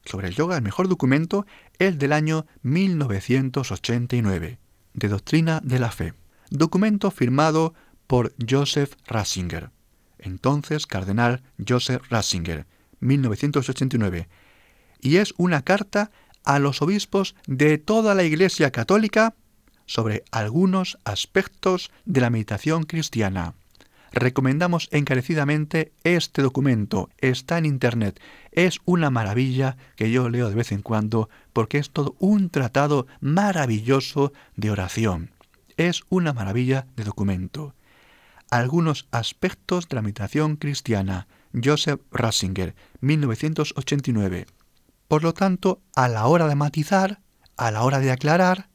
sobre 0.06 0.30
el 0.30 0.34
yoga, 0.34 0.58
el 0.58 0.64
mejor 0.64 0.88
documento 0.88 1.46
es 1.78 2.00
del 2.00 2.14
año 2.14 2.48
1989, 2.64 4.58
de 4.96 5.08
Doctrina 5.08 5.62
de 5.64 5.78
la 5.80 5.92
Fe. 5.92 6.14
Documento 6.56 7.10
firmado 7.10 7.74
por 8.06 8.32
Joseph 8.48 8.94
Ratzinger, 9.08 9.72
entonces 10.20 10.86
cardenal 10.86 11.42
Joseph 11.68 12.04
Ratzinger, 12.12 12.68
1989, 13.00 14.30
y 15.02 15.18
es 15.18 15.34
una 15.38 15.64
carta 15.64 16.12
a 16.44 16.60
los 16.60 16.84
obispos 16.84 17.34
de 17.48 17.80
toda 17.80 18.14
la 18.14 18.24
Iglesia 18.24 18.70
Católica 18.70 19.34
sobre 19.88 20.26
algunos 20.30 21.00
aspectos 21.06 21.90
de 22.06 22.22
la 22.22 22.30
meditación 22.30 22.84
cristiana 22.84 23.56
recomendamos 24.14 24.90
encarecidamente 24.92 25.92
este 26.04 26.42
documento. 26.42 27.10
Está 27.18 27.58
en 27.58 27.66
Internet. 27.66 28.22
Es 28.52 28.80
una 28.86 29.10
maravilla 29.10 29.76
que 29.96 30.12
yo 30.12 30.30
leo 30.30 30.50
de 30.50 30.56
vez 30.56 30.72
en 30.72 30.82
cuando 30.82 31.30
porque 31.52 31.80
es 31.80 31.90
todo 31.90 32.16
un 32.20 32.50
tratado 32.50 33.08
maravilloso 33.20 34.32
de 34.56 34.72
oración. 34.72 35.32
Es 35.78 36.04
una 36.10 36.34
maravilla 36.34 36.88
de 36.96 37.04
documento. 37.04 37.74
Algunos 38.50 39.08
aspectos 39.12 39.88
de 39.90 39.96
la 39.96 40.02
meditación 40.02 40.56
cristiana. 40.56 41.28
Joseph 41.54 42.02
Ratzinger, 42.12 42.76
1989. 43.02 44.46
Por 45.08 45.24
lo 45.24 45.34
tanto, 45.34 45.82
a 45.96 46.08
la 46.08 46.28
hora 46.28 46.48
de 46.48 46.56
matizar, 46.56 47.20
a 47.58 47.72
la 47.72 47.84
hora 47.84 48.00
de 48.00 48.12
aclarar, 48.12 48.70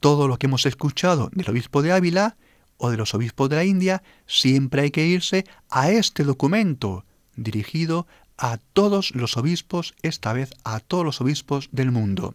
todo 0.00 0.28
lo 0.28 0.38
que 0.38 0.46
hemos 0.46 0.66
escuchado 0.66 1.30
del 1.32 1.50
obispo 1.50 1.82
de 1.82 1.92
Ávila, 1.92 2.36
o 2.80 2.90
de 2.90 2.96
los 2.96 3.14
obispos 3.14 3.48
de 3.50 3.56
la 3.56 3.64
India, 3.64 4.02
siempre 4.26 4.82
hay 4.82 4.90
que 4.90 5.06
irse 5.06 5.44
a 5.68 5.90
este 5.90 6.24
documento 6.24 7.04
dirigido 7.36 8.06
a 8.38 8.56
todos 8.72 9.14
los 9.14 9.36
obispos, 9.36 9.94
esta 10.02 10.32
vez 10.32 10.50
a 10.64 10.80
todos 10.80 11.04
los 11.04 11.20
obispos 11.20 11.68
del 11.72 11.90
mundo. 11.90 12.34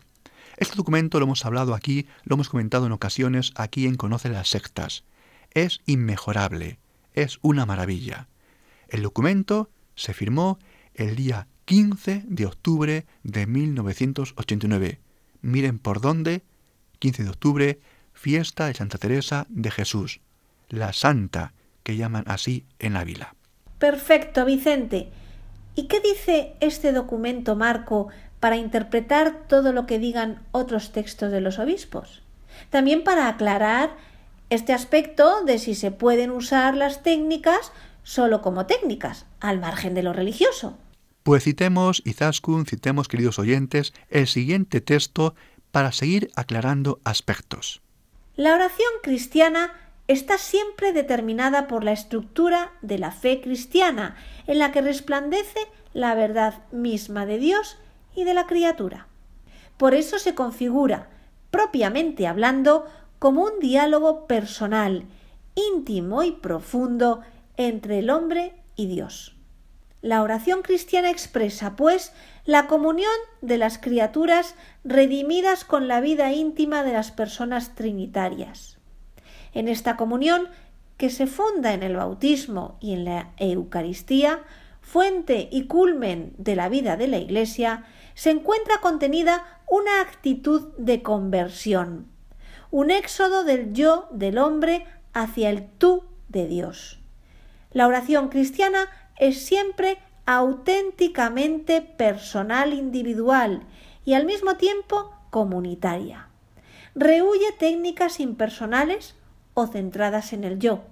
Este 0.57 0.75
documento 0.75 1.19
lo 1.19 1.25
hemos 1.25 1.45
hablado 1.45 1.73
aquí, 1.73 2.07
lo 2.23 2.35
hemos 2.35 2.49
comentado 2.49 2.85
en 2.85 2.91
ocasiones 2.91 3.51
aquí 3.55 3.87
en 3.87 3.95
Conoce 3.95 4.29
las 4.29 4.49
Sectas. 4.49 5.03
Es 5.51 5.81
inmejorable, 5.85 6.79
es 7.13 7.39
una 7.41 7.65
maravilla. 7.65 8.27
El 8.87 9.01
documento 9.01 9.69
se 9.95 10.13
firmó 10.13 10.59
el 10.93 11.15
día 11.15 11.47
15 11.65 12.23
de 12.25 12.45
octubre 12.45 13.05
de 13.23 13.47
1989. 13.47 14.99
Miren 15.41 15.79
por 15.79 16.01
dónde, 16.01 16.43
15 16.99 17.23
de 17.23 17.29
octubre, 17.29 17.79
fiesta 18.13 18.67
de 18.67 18.73
Santa 18.73 18.97
Teresa 18.97 19.45
de 19.49 19.71
Jesús 19.71 20.21
la 20.69 20.93
santa, 20.93 21.53
que 21.83 21.97
llaman 21.97 22.23
así 22.27 22.65
en 22.79 22.97
Ávila. 22.97 23.35
Perfecto, 23.79 24.45
Vicente. 24.45 25.09
¿Y 25.75 25.87
qué 25.87 25.99
dice 25.99 26.53
este 26.61 26.91
documento 26.91 27.55
marco 27.55 28.07
para 28.45 28.57
interpretar 28.57 29.47
todo 29.47 29.73
lo 29.73 29.87
que 29.87 29.97
digan 29.97 30.45
otros 30.51 30.91
textos 30.91 31.31
de 31.31 31.41
los 31.41 31.57
obispos? 31.57 32.21
También 32.69 33.03
para 33.03 33.27
aclarar 33.27 33.97
este 34.51 34.71
aspecto 34.71 35.43
de 35.43 35.57
si 35.57 35.73
se 35.73 35.89
pueden 35.89 36.29
usar 36.29 36.75
las 36.75 37.01
técnicas 37.01 37.71
solo 38.03 38.43
como 38.43 38.67
técnicas, 38.67 39.25
al 39.39 39.59
margen 39.59 39.95
de 39.95 40.03
lo 40.03 40.13
religioso. 40.13 40.77
Pues 41.23 41.43
citemos, 41.43 42.03
Izaskun, 42.05 42.67
citemos, 42.67 43.07
queridos 43.07 43.39
oyentes, 43.39 43.95
el 44.11 44.27
siguiente 44.27 44.79
texto 44.79 45.33
para 45.71 45.91
seguir 45.91 46.29
aclarando 46.35 46.99
aspectos. 47.03 47.81
La 48.35 48.53
oración 48.53 48.91
cristiana 49.01 49.73
está 50.07 50.37
siempre 50.37 50.93
determinada 50.93 51.67
por 51.67 51.83
la 51.83 51.93
estructura 51.93 52.73
de 52.83 52.99
la 52.99 53.09
fe 53.09 53.41
cristiana, 53.41 54.15
en 54.45 54.59
la 54.59 54.71
que 54.71 54.81
resplandece 54.83 55.61
la 55.93 56.13
verdad 56.13 56.61
misma 56.71 57.25
de 57.25 57.39
Dios 57.39 57.79
y 58.15 58.23
de 58.23 58.33
la 58.33 58.47
criatura. 58.47 59.07
Por 59.77 59.93
eso 59.93 60.19
se 60.19 60.35
configura, 60.35 61.09
propiamente 61.51 62.27
hablando, 62.27 62.85
como 63.19 63.43
un 63.43 63.59
diálogo 63.59 64.27
personal, 64.27 65.05
íntimo 65.55 66.23
y 66.23 66.31
profundo 66.31 67.21
entre 67.57 67.99
el 67.99 68.09
hombre 68.09 68.53
y 68.75 68.87
Dios. 68.87 69.35
La 70.01 70.21
oración 70.21 70.61
cristiana 70.61 71.09
expresa, 71.09 71.75
pues, 71.75 72.13
la 72.45 72.67
comunión 72.67 73.11
de 73.41 73.57
las 73.57 73.79
criaturas 73.79 74.55
redimidas 74.83 75.65
con 75.65 75.87
la 75.87 75.99
vida 75.99 76.31
íntima 76.31 76.83
de 76.83 76.93
las 76.93 77.11
personas 77.11 77.73
trinitarias. 77.73 78.77
En 79.53 79.67
esta 79.67 79.97
comunión, 79.97 80.47
que 80.97 81.09
se 81.09 81.27
funda 81.27 81.73
en 81.73 81.83
el 81.83 81.95
bautismo 81.95 82.77
y 82.79 82.93
en 82.93 83.05
la 83.05 83.31
Eucaristía, 83.37 84.43
fuente 84.79 85.49
y 85.51 85.65
culmen 85.65 86.33
de 86.37 86.55
la 86.55 86.69
vida 86.69 86.97
de 86.97 87.07
la 87.07 87.17
Iglesia, 87.17 87.85
se 88.15 88.31
encuentra 88.31 88.79
contenida 88.79 89.61
una 89.69 90.01
actitud 90.01 90.69
de 90.77 91.03
conversión, 91.03 92.07
un 92.71 92.89
éxodo 92.89 93.43
del 93.43 93.73
yo 93.73 94.07
del 94.11 94.37
hombre 94.37 94.85
hacia 95.13 95.49
el 95.49 95.67
tú 95.67 96.03
de 96.29 96.47
Dios. 96.47 96.99
La 97.71 97.87
oración 97.87 98.29
cristiana 98.29 98.89
es 99.17 99.45
siempre 99.45 99.99
auténticamente 100.25 101.81
personal 101.81 102.73
individual 102.73 103.67
y 104.05 104.13
al 104.13 104.25
mismo 104.25 104.55
tiempo 104.55 105.13
comunitaria. 105.29 106.29
Rehuye 106.95 107.51
técnicas 107.59 108.19
impersonales 108.19 109.15
o 109.53 109.67
centradas 109.67 110.33
en 110.33 110.43
el 110.43 110.59
yo, 110.59 110.83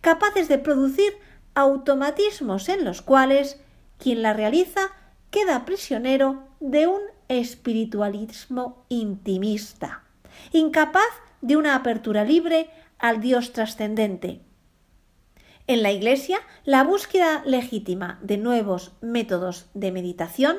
capaces 0.00 0.48
de 0.48 0.58
producir 0.58 1.14
automatismos 1.54 2.68
en 2.68 2.84
los 2.84 3.02
cuales 3.02 3.60
quien 3.98 4.22
la 4.22 4.34
realiza 4.34 4.92
queda 5.30 5.64
prisionero 5.64 6.44
de 6.60 6.86
un 6.86 7.00
espiritualismo 7.28 8.84
intimista, 8.88 10.02
incapaz 10.52 11.02
de 11.40 11.56
una 11.56 11.74
apertura 11.74 12.24
libre 12.24 12.70
al 12.98 13.20
Dios 13.20 13.52
trascendente. 13.52 14.40
En 15.66 15.82
la 15.82 15.90
Iglesia, 15.90 16.38
la 16.64 16.84
búsqueda 16.84 17.42
legítima 17.44 18.18
de 18.22 18.38
nuevos 18.38 18.92
métodos 19.00 19.66
de 19.74 19.90
meditación 19.90 20.56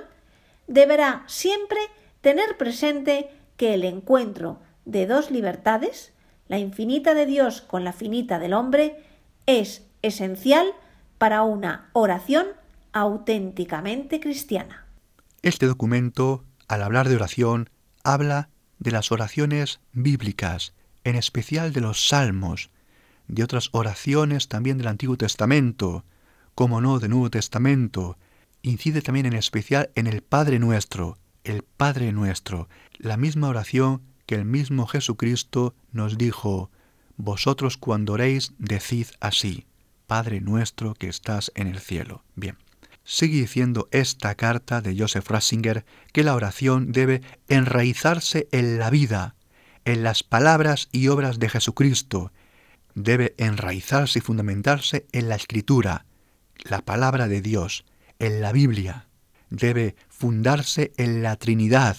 deberá 0.67 1.23
siempre 1.27 1.79
tener 2.21 2.57
presente 2.57 3.29
que 3.55 3.73
el 3.73 3.85
encuentro 3.85 4.59
de 4.85 5.07
dos 5.07 5.31
libertades, 5.31 6.13
la 6.47 6.59
infinita 6.59 7.13
de 7.13 7.25
Dios 7.25 7.61
con 7.61 7.83
la 7.83 7.93
finita 7.93 8.37
del 8.37 8.53
hombre, 8.53 9.03
es 9.45 9.85
esencial 10.01 10.67
para 11.17 11.43
una 11.43 11.89
oración 11.93 12.47
auténticamente 12.99 14.19
cristiana. 14.19 14.85
Este 15.41 15.67
documento, 15.67 16.43
al 16.67 16.83
hablar 16.83 17.09
de 17.09 17.15
oración, 17.15 17.69
habla 18.03 18.49
de 18.79 18.91
las 18.91 19.11
oraciones 19.11 19.79
bíblicas, 19.93 20.73
en 21.03 21.15
especial 21.15 21.73
de 21.73 21.81
los 21.81 22.07
salmos, 22.07 22.69
de 23.27 23.43
otras 23.43 23.69
oraciones 23.71 24.47
también 24.47 24.77
del 24.77 24.87
Antiguo 24.87 25.17
Testamento, 25.17 26.05
como 26.55 26.81
no 26.81 26.99
del 26.99 27.11
Nuevo 27.11 27.29
Testamento, 27.29 28.17
incide 28.61 29.01
también 29.01 29.25
en 29.25 29.33
especial 29.33 29.91
en 29.95 30.07
el 30.07 30.21
Padre 30.21 30.59
nuestro, 30.59 31.17
el 31.43 31.63
Padre 31.63 32.11
nuestro, 32.11 32.67
la 32.97 33.17
misma 33.17 33.49
oración 33.49 34.01
que 34.25 34.35
el 34.35 34.45
mismo 34.45 34.87
Jesucristo 34.87 35.73
nos 35.91 36.17
dijo, 36.17 36.69
vosotros 37.15 37.77
cuando 37.77 38.13
oréis 38.13 38.53
decid 38.57 39.07
así, 39.19 39.65
Padre 40.07 40.41
nuestro 40.41 40.93
que 40.93 41.07
estás 41.07 41.51
en 41.55 41.67
el 41.67 41.79
cielo. 41.79 42.23
Bien. 42.35 42.57
Sigue 43.09 43.39
diciendo 43.39 43.87
esta 43.91 44.35
carta 44.35 44.81
de 44.81 44.93
Joseph 44.93 45.29
Ratzinger 45.29 45.85
que 46.11 46.25
la 46.25 46.35
oración 46.35 46.91
debe 46.91 47.21
enraizarse 47.47 48.49
en 48.51 48.79
la 48.79 48.89
vida, 48.89 49.35
en 49.85 50.03
las 50.03 50.23
palabras 50.23 50.89
y 50.91 51.07
obras 51.07 51.39
de 51.39 51.47
Jesucristo, 51.47 52.33
debe 52.95 53.33
enraizarse 53.37 54.19
y 54.19 54.21
fundamentarse 54.21 55.05
en 55.13 55.29
la 55.29 55.35
escritura, 55.35 56.05
la 56.65 56.81
palabra 56.81 57.29
de 57.29 57.41
Dios, 57.41 57.85
en 58.19 58.41
la 58.41 58.51
Biblia. 58.51 59.07
Debe 59.49 59.95
fundarse 60.09 60.91
en 60.97 61.23
la 61.23 61.37
Trinidad, 61.37 61.95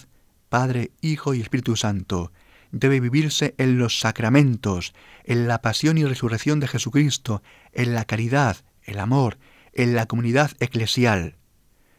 Padre, 0.47 0.91
Hijo 1.01 1.33
y 1.33 1.41
Espíritu 1.41 1.75
Santo. 1.75 2.31
Debe 2.71 2.99
vivirse 2.99 3.55
en 3.57 3.79
los 3.79 3.99
sacramentos, 3.99 4.93
en 5.23 5.47
la 5.47 5.63
pasión 5.63 5.97
y 5.97 6.05
resurrección 6.05 6.59
de 6.59 6.67
Jesucristo, 6.67 7.41
en 7.73 7.95
la 7.95 8.05
caridad, 8.05 8.57
el 8.83 8.99
amor, 8.99 9.39
en 9.73 9.95
la 9.95 10.05
comunidad 10.05 10.51
eclesial. 10.59 11.35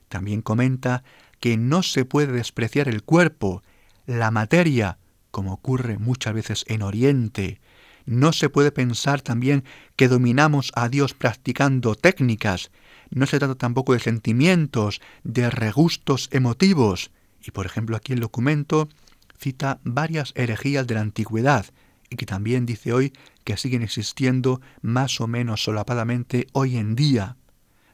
También 0.08 0.42
comenta 0.42 1.04
que 1.40 1.56
no 1.56 1.82
se 1.82 2.04
puede 2.04 2.32
despreciar 2.32 2.88
el 2.88 3.02
cuerpo, 3.02 3.62
la 4.06 4.30
materia, 4.30 4.98
como 5.30 5.52
ocurre 5.52 5.98
muchas 5.98 6.34
veces 6.34 6.64
en 6.68 6.82
Oriente, 6.82 7.60
no 8.06 8.32
se 8.32 8.48
puede 8.48 8.72
pensar 8.72 9.20
también 9.22 9.64
que 9.96 10.08
dominamos 10.08 10.72
a 10.74 10.88
Dios 10.88 11.14
practicando 11.14 11.94
técnicas. 11.94 12.70
No 13.10 13.26
se 13.26 13.38
trata 13.38 13.54
tampoco 13.54 13.92
de 13.92 14.00
sentimientos, 14.00 15.00
de 15.22 15.50
regustos 15.50 16.28
emotivos. 16.32 17.10
Y 17.40 17.52
por 17.52 17.66
ejemplo 17.66 17.96
aquí 17.96 18.12
el 18.12 18.20
documento 18.20 18.88
cita 19.38 19.80
varias 19.84 20.32
herejías 20.34 20.86
de 20.86 20.94
la 20.94 21.00
antigüedad 21.00 21.66
y 22.10 22.16
que 22.16 22.26
también 22.26 22.66
dice 22.66 22.92
hoy 22.92 23.12
que 23.44 23.56
siguen 23.56 23.82
existiendo 23.82 24.60
más 24.82 25.20
o 25.20 25.28
menos 25.28 25.62
solapadamente 25.62 26.48
hoy 26.52 26.76
en 26.76 26.96
día. 26.96 27.36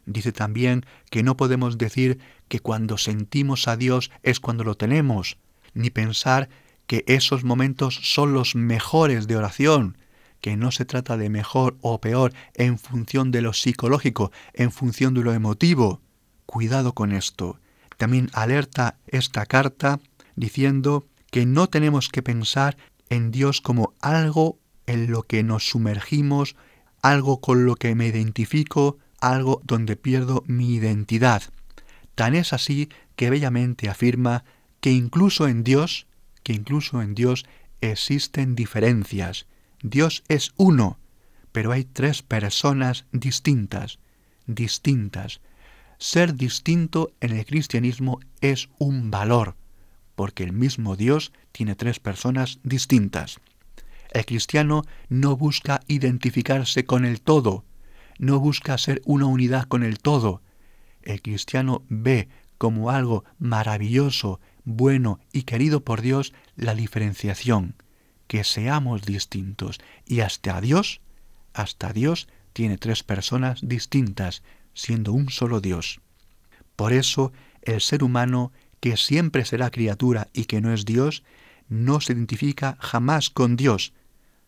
Dice 0.07 0.32
también 0.32 0.86
que 1.11 1.24
no 1.24 1.36
podemos 1.36 1.78
decir 1.78 2.20
que 2.48 2.61
cuando 2.61 2.96
sentimos 2.96 3.66
a 3.66 3.76
Dios 3.76 4.11
es 4.22 4.38
cuando 4.40 4.62
lo 4.64 4.76
tenemos, 4.76 5.36
ni 5.74 5.90
pensar 5.90 6.48
que 6.86 7.04
esos 7.09 7.42
momentos 7.42 7.98
son 8.02 8.32
los 8.32 8.54
mejores 8.54 9.26
de 9.26 9.36
oración, 9.36 9.98
que 10.40 10.57
no 10.57 10.70
se 10.70 10.84
trata 10.84 11.16
de 11.16 11.28
mejor 11.28 11.76
o 11.80 12.00
peor 12.00 12.32
en 12.54 12.78
función 12.78 13.32
de 13.32 13.42
lo 13.42 13.52
psicológico, 13.52 14.30
en 14.54 14.70
función 14.70 15.12
de 15.14 15.22
lo 15.22 15.32
emotivo. 15.32 16.00
Cuidado 16.46 16.94
con 16.94 17.11
esto. 17.11 17.59
También 17.96 18.30
alerta 18.32 18.98
esta 19.09 19.44
carta 19.46 19.98
diciendo 20.36 21.07
que 21.32 21.46
no 21.46 21.66
tenemos 21.66 22.09
que 22.09 22.22
pensar 22.22 22.76
en 23.09 23.32
Dios 23.32 23.61
como 23.61 23.94
algo 24.00 24.59
en 24.86 25.11
lo 25.11 25.24
que 25.24 25.42
nos 25.42 25.68
sumergimos, 25.68 26.54
algo 27.02 27.40
con 27.40 27.66
lo 27.66 27.74
que 27.74 27.94
me 27.96 28.07
identifico, 28.07 28.98
algo 29.21 29.61
donde 29.64 29.97
pierdo 29.97 30.45
mi 30.47 30.75
identidad. 30.75 31.43
Tan 32.14 32.35
es 32.35 32.53
así 32.53 32.89
que 33.17 33.31
bellamente 33.31 33.89
afirma 33.89 34.45
que 34.81 34.93
incluso 34.93 35.49
en 35.49 35.64
Dios, 35.64 36.07
que 36.43 36.53
incluso 36.53 37.03
en 37.03 37.14
Dios 37.14 37.45
existen 37.81 38.55
diferencias, 38.55 39.47
Dios 39.83 40.25
es 40.29 40.53
uno, 40.57 40.99
pero 41.53 41.73
hay 41.73 41.85
tres 41.85 42.23
personas 42.23 43.05
distintas, 43.12 43.99
distintas. 44.47 45.41
Ser 45.99 46.35
distinto 46.35 47.12
en 47.21 47.33
el 47.33 47.47
cristianismo 47.47 48.21
es 48.41 48.69
un 48.79 49.11
valor, 49.11 49.55
porque 50.14 50.45
el 50.45 50.53
mismo 50.53 50.97
Dios 50.97 51.33
tiene 51.53 51.75
tres 51.75 52.01
personas 52.01 52.59
distintas. 52.62 53.41
El 54.11 54.25
cristiano 54.25 54.83
no 55.09 55.37
busca 55.37 55.81
identificarse 55.89 56.85
con 56.85 57.05
el 57.05 57.21
todo, 57.21 57.64
no 58.19 58.39
busca 58.41 58.79
ser 58.79 59.03
una 59.05 59.27
unidad 59.27 59.64
con 59.64 59.83
el 59.83 59.99
todo. 59.99 60.43
El 61.03 61.23
cristiano 61.23 61.83
ve 61.89 62.29
como 62.59 62.91
algo 62.91 63.25
maravilloso, 63.39 64.41
bueno 64.64 65.21
y 65.33 65.43
querido 65.43 65.85
por 65.85 66.01
Dios 66.01 66.33
la 66.57 66.75
diferenciación 66.75 67.75
que 68.27 68.45
seamos 68.45 69.03
distintos. 69.03 69.79
Y 70.05 70.21
hasta 70.21 70.61
Dios, 70.61 71.01
hasta 71.55 71.93
Dios 71.93 72.29
tiene 72.53 72.79
tres 72.79 73.03
personas 73.03 73.61
distintas, 73.62 74.43
siendo 74.75 75.12
un 75.12 75.31
solo 75.31 75.61
Dios. 75.61 76.01
Por 76.75 76.93
eso 76.93 77.33
el 77.62 77.81
ser 77.81 78.03
humano, 78.05 78.53
que 78.81 78.97
siempre 78.97 79.45
será 79.45 79.71
criatura 79.71 80.29
y 80.33 80.45
que 80.45 80.61
no 80.61 80.73
es 80.73 80.85
Dios, 80.85 81.23
no 81.69 82.01
se 82.01 82.12
identifica 82.12 82.77
jamás 82.81 83.31
con 83.31 83.57
Dios, 83.57 83.93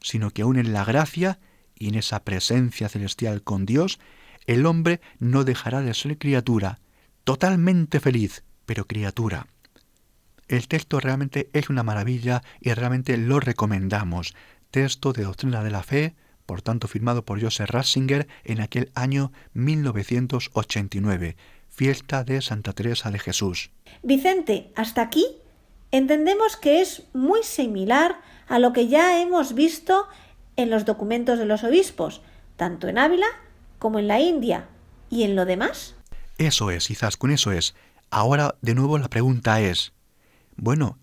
sino 0.01 0.31
que 0.31 0.43
aún 0.43 0.59
en 0.59 0.73
la 0.73 0.85
gracia 0.85 1.39
y 1.79 1.89
en 1.89 1.95
esa 1.95 2.25
presencia 2.25 2.89
celestial 2.89 3.43
con 3.43 3.67
Dios, 3.67 3.99
el 4.47 4.67
hombre 4.67 5.01
no 5.19 5.45
dejará 5.45 5.81
de 5.83 5.95
ser 5.95 6.19
criatura, 6.19 6.81
totalmente 7.25 8.01
feliz, 8.01 8.45
pero 8.67 8.87
criatura. 8.87 9.47
El 10.49 10.67
texto 10.67 10.99
realmente 10.99 11.51
es 11.53 11.69
una 11.69 11.83
maravilla 11.83 12.43
y 12.61 12.73
realmente 12.73 13.17
lo 13.19 13.39
recomendamos. 13.39 14.35
Texto 14.71 15.13
de 15.13 15.25
Doctrina 15.25 15.63
de 15.63 15.71
la 15.71 15.83
Fe, 15.83 16.15
por 16.47 16.63
tanto 16.63 16.89
firmado 16.89 17.27
por 17.27 17.43
Joseph 17.43 17.69
Ratzinger 17.69 18.27
en 18.45 18.63
aquel 18.63 18.91
año 18.95 19.33
1989, 19.53 21.37
fiesta 21.69 22.25
de 22.25 22.41
Santa 22.41 22.73
Teresa 22.73 23.11
de 23.11 23.19
Jesús. 23.19 23.71
Vicente, 24.03 24.73
hasta 24.75 25.03
aquí 25.03 25.27
entendemos 25.91 26.57
que 26.57 26.81
es 26.81 27.03
muy 27.13 27.43
similar 27.43 28.21
a 28.47 28.59
lo 28.59 28.73
que 28.73 28.89
ya 28.89 29.21
hemos 29.21 29.55
visto 29.55 30.07
en 30.59 30.71
los 30.71 30.85
documentos 30.85 31.39
de 31.39 31.47
los 31.47 31.65
obispos, 31.65 32.21
tanto 32.57 32.89
en 32.89 32.99
Ávila 32.99 33.29
como 33.79 34.01
en 34.01 34.09
la 34.09 34.21
India. 34.21 34.67
¿Y 35.09 35.23
en 35.23 35.37
lo 35.37 35.47
demás? 35.47 35.95
Eso 36.37 36.71
es, 36.71 36.91
con 37.17 37.31
eso 37.31 37.53
es. 37.53 37.75
Ahora, 38.11 38.57
de 38.61 38.75
nuevo, 38.75 38.99
la 38.99 39.09
pregunta 39.09 39.61
es, 39.61 39.93
bueno, 40.57 40.99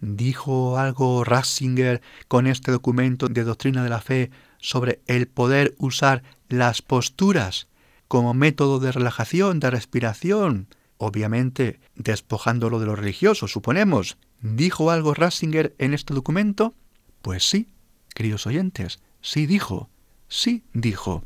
¿dijo 0.00 0.78
algo 0.78 1.24
Ratzinger 1.24 2.00
con 2.28 2.46
este 2.46 2.70
documento 2.70 3.28
de 3.28 3.42
doctrina 3.42 3.82
de 3.82 3.90
la 3.90 4.00
fe 4.00 4.30
sobre 4.58 5.00
el 5.06 5.26
poder 5.26 5.74
usar 5.78 6.22
las 6.48 6.80
posturas 6.80 7.66
como 8.06 8.32
método 8.32 8.78
de 8.78 8.92
relajación, 8.92 9.58
de 9.58 9.70
respiración? 9.70 10.68
Obviamente, 10.98 11.80
despojándolo 11.96 12.78
de 12.78 12.86
lo 12.86 12.94
religioso, 12.94 13.48
suponemos. 13.48 14.18
¿Dijo 14.40 14.92
algo 14.92 15.14
Ratzinger 15.14 15.74
en 15.78 15.94
este 15.94 16.14
documento? 16.14 16.74
Pues 17.22 17.48
sí, 17.48 17.68
queridos 18.14 18.46
oyentes, 18.46 19.00
sí 19.20 19.46
dijo, 19.46 19.90
sí 20.28 20.64
dijo. 20.72 21.24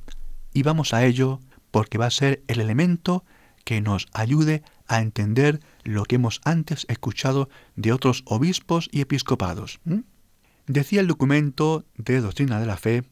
Y 0.53 0.63
vamos 0.63 0.95
a 0.95 1.05
ello 1.05 1.41
porque 1.71 1.99
va 1.99 2.07
a 2.07 2.11
ser 2.11 2.43
el 2.47 2.61
elemento 2.61 3.25
que 3.65 3.81
nos 3.81 4.07
ayude 4.13 4.63
a 4.87 5.01
entender 5.01 5.61
lo 5.83 6.05
que 6.05 6.17
hemos 6.17 6.41
antes 6.45 6.87
escuchado 6.89 7.49
de 7.77 7.93
otros 7.93 8.23
obispos 8.27 8.89
y 8.93 9.01
episcopados. 9.01 9.81
Decía 10.67 11.01
el 11.01 11.07
documento 11.07 11.85
de 11.97 12.21
Doctrina 12.21 12.61
de 12.61 12.67
la 12.67 12.77
Fe, 12.77 13.05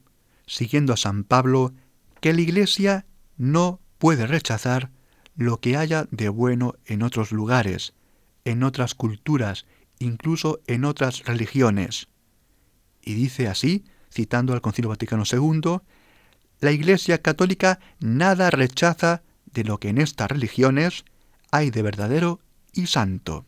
siguiendo 0.45 0.93
a 0.93 0.97
San 0.97 1.23
Pablo, 1.23 1.73
que 2.21 2.33
la 2.33 2.41
Iglesia 2.41 3.05
no 3.37 3.79
puede 3.97 4.27
rechazar 4.27 4.91
lo 5.35 5.59
que 5.59 5.77
haya 5.77 6.07
de 6.11 6.29
bueno 6.29 6.75
en 6.85 7.03
otros 7.03 7.31
lugares, 7.31 7.93
en 8.45 8.63
otras 8.63 8.95
culturas, 8.95 9.65
incluso 9.99 10.61
en 10.67 10.85
otras 10.85 11.23
religiones. 11.25 12.07
Y 13.03 13.15
dice 13.15 13.47
así, 13.47 13.83
citando 14.11 14.53
al 14.53 14.61
Concilio 14.61 14.89
Vaticano 14.89 15.23
II, 15.29 15.79
la 16.59 16.71
Iglesia 16.71 17.21
Católica 17.21 17.79
nada 17.99 18.49
rechaza 18.49 19.21
de 19.45 19.63
lo 19.63 19.79
que 19.79 19.89
en 19.89 19.97
estas 19.97 20.31
religiones 20.31 21.03
hay 21.51 21.69
de 21.69 21.81
verdadero 21.81 22.39
y 22.71 22.87
santo. 22.87 23.45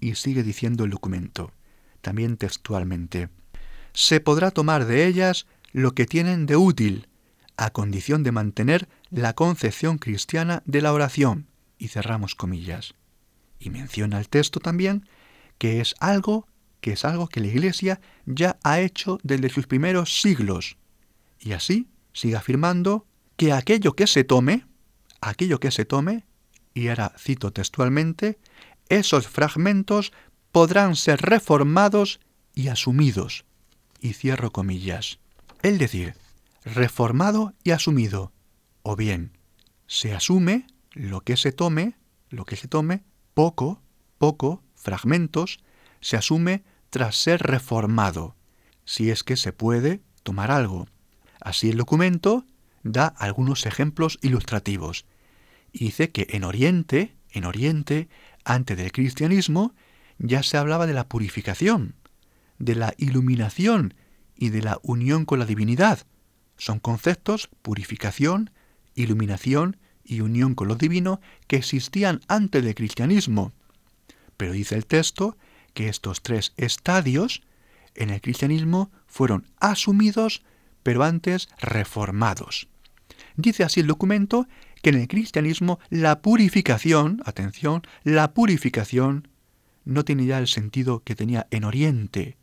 Y 0.00 0.14
sigue 0.14 0.42
diciendo 0.42 0.84
el 0.84 0.90
documento, 0.90 1.52
también 2.02 2.36
textualmente. 2.36 3.30
Se 3.92 4.20
podrá 4.20 4.50
tomar 4.50 4.84
de 4.84 5.06
ellas 5.06 5.46
lo 5.72 5.92
que 5.92 6.06
tienen 6.06 6.46
de 6.46 6.56
útil, 6.56 7.08
a 7.56 7.70
condición 7.70 8.22
de 8.22 8.32
mantener 8.32 8.88
la 9.10 9.32
concepción 9.32 9.98
cristiana 9.98 10.62
de 10.66 10.82
la 10.82 10.92
oración. 10.92 11.46
Y 11.78 11.88
cerramos 11.88 12.34
comillas. 12.34 12.94
Y 13.58 13.70
menciona 13.70 14.18
el 14.18 14.28
texto 14.28 14.60
también 14.60 15.08
que 15.58 15.80
es 15.80 15.94
algo 15.98 16.46
que 16.80 16.92
es 16.92 17.04
algo 17.04 17.28
que 17.28 17.40
la 17.40 17.48
Iglesia 17.48 18.00
ya 18.26 18.58
ha 18.62 18.80
hecho 18.80 19.18
desde 19.22 19.48
sus 19.48 19.66
primeros 19.66 20.20
siglos. 20.20 20.76
Y 21.40 21.52
así 21.52 21.88
sigue 22.12 22.36
afirmando 22.36 23.06
que 23.36 23.52
aquello 23.52 23.94
que 23.94 24.06
se 24.06 24.24
tome, 24.24 24.66
aquello 25.20 25.60
que 25.60 25.70
se 25.70 25.84
tome, 25.84 26.24
y 26.74 26.88
ahora 26.88 27.12
cito 27.18 27.52
textualmente, 27.52 28.38
esos 28.88 29.26
fragmentos 29.26 30.12
podrán 30.52 30.96
ser 30.96 31.20
reformados 31.20 32.20
y 32.54 32.68
asumidos. 32.68 33.44
Y 34.00 34.12
cierro 34.12 34.52
comillas. 34.52 35.18
Es 35.62 35.78
decir, 35.78 36.14
reformado 36.64 37.54
y 37.64 37.72
asumido. 37.72 38.32
O 38.82 38.96
bien, 38.96 39.32
se 39.86 40.14
asume 40.14 40.66
lo 40.92 41.22
que 41.22 41.36
se 41.36 41.52
tome, 41.52 41.96
lo 42.30 42.44
que 42.44 42.56
se 42.56 42.68
tome, 42.68 43.04
poco, 43.34 43.82
poco, 44.18 44.62
fragmentos, 44.74 45.60
se 46.00 46.16
asume 46.16 46.64
tras 46.90 47.16
ser 47.16 47.42
reformado, 47.42 48.36
si 48.84 49.10
es 49.10 49.22
que 49.22 49.36
se 49.36 49.52
puede 49.52 50.00
tomar 50.22 50.50
algo. 50.50 50.88
Así 51.40 51.70
el 51.70 51.76
documento 51.76 52.44
da 52.82 53.06
algunos 53.06 53.66
ejemplos 53.66 54.18
ilustrativos 54.22 55.06
y 55.72 55.86
dice 55.86 56.10
que 56.10 56.26
en 56.30 56.44
Oriente, 56.44 57.16
en 57.30 57.44
Oriente, 57.44 58.08
antes 58.44 58.76
del 58.76 58.92
cristianismo, 58.92 59.74
ya 60.18 60.42
se 60.42 60.56
hablaba 60.56 60.86
de 60.86 60.94
la 60.94 61.08
purificación, 61.08 61.94
de 62.58 62.74
la 62.74 62.94
iluminación 62.96 63.94
y 64.34 64.48
de 64.48 64.62
la 64.62 64.78
unión 64.82 65.24
con 65.24 65.38
la 65.38 65.44
divinidad. 65.44 66.06
Son 66.56 66.80
conceptos, 66.80 67.50
purificación, 67.62 68.50
iluminación 68.94 69.76
y 70.02 70.22
unión 70.22 70.54
con 70.54 70.68
lo 70.68 70.74
divino, 70.74 71.20
que 71.46 71.56
existían 71.56 72.20
antes 72.28 72.64
del 72.64 72.74
cristianismo. 72.74 73.52
Pero 74.36 74.52
dice 74.52 74.74
el 74.74 74.86
texto 74.86 75.36
que 75.78 75.88
estos 75.88 76.22
tres 76.22 76.54
estadios 76.56 77.40
en 77.94 78.10
el 78.10 78.20
cristianismo 78.20 78.90
fueron 79.06 79.46
asumidos, 79.60 80.42
pero 80.82 81.04
antes 81.04 81.48
reformados. 81.60 82.66
Dice 83.36 83.62
así 83.62 83.78
el 83.78 83.86
documento 83.86 84.48
que 84.82 84.90
en 84.90 84.96
el 84.96 85.06
cristianismo 85.06 85.78
la 85.88 86.20
purificación, 86.20 87.22
atención, 87.24 87.82
la 88.02 88.34
purificación 88.34 89.28
no 89.84 90.04
tiene 90.04 90.26
ya 90.26 90.40
el 90.40 90.48
sentido 90.48 91.04
que 91.04 91.14
tenía 91.14 91.46
en 91.52 91.62
Oriente. 91.62 92.36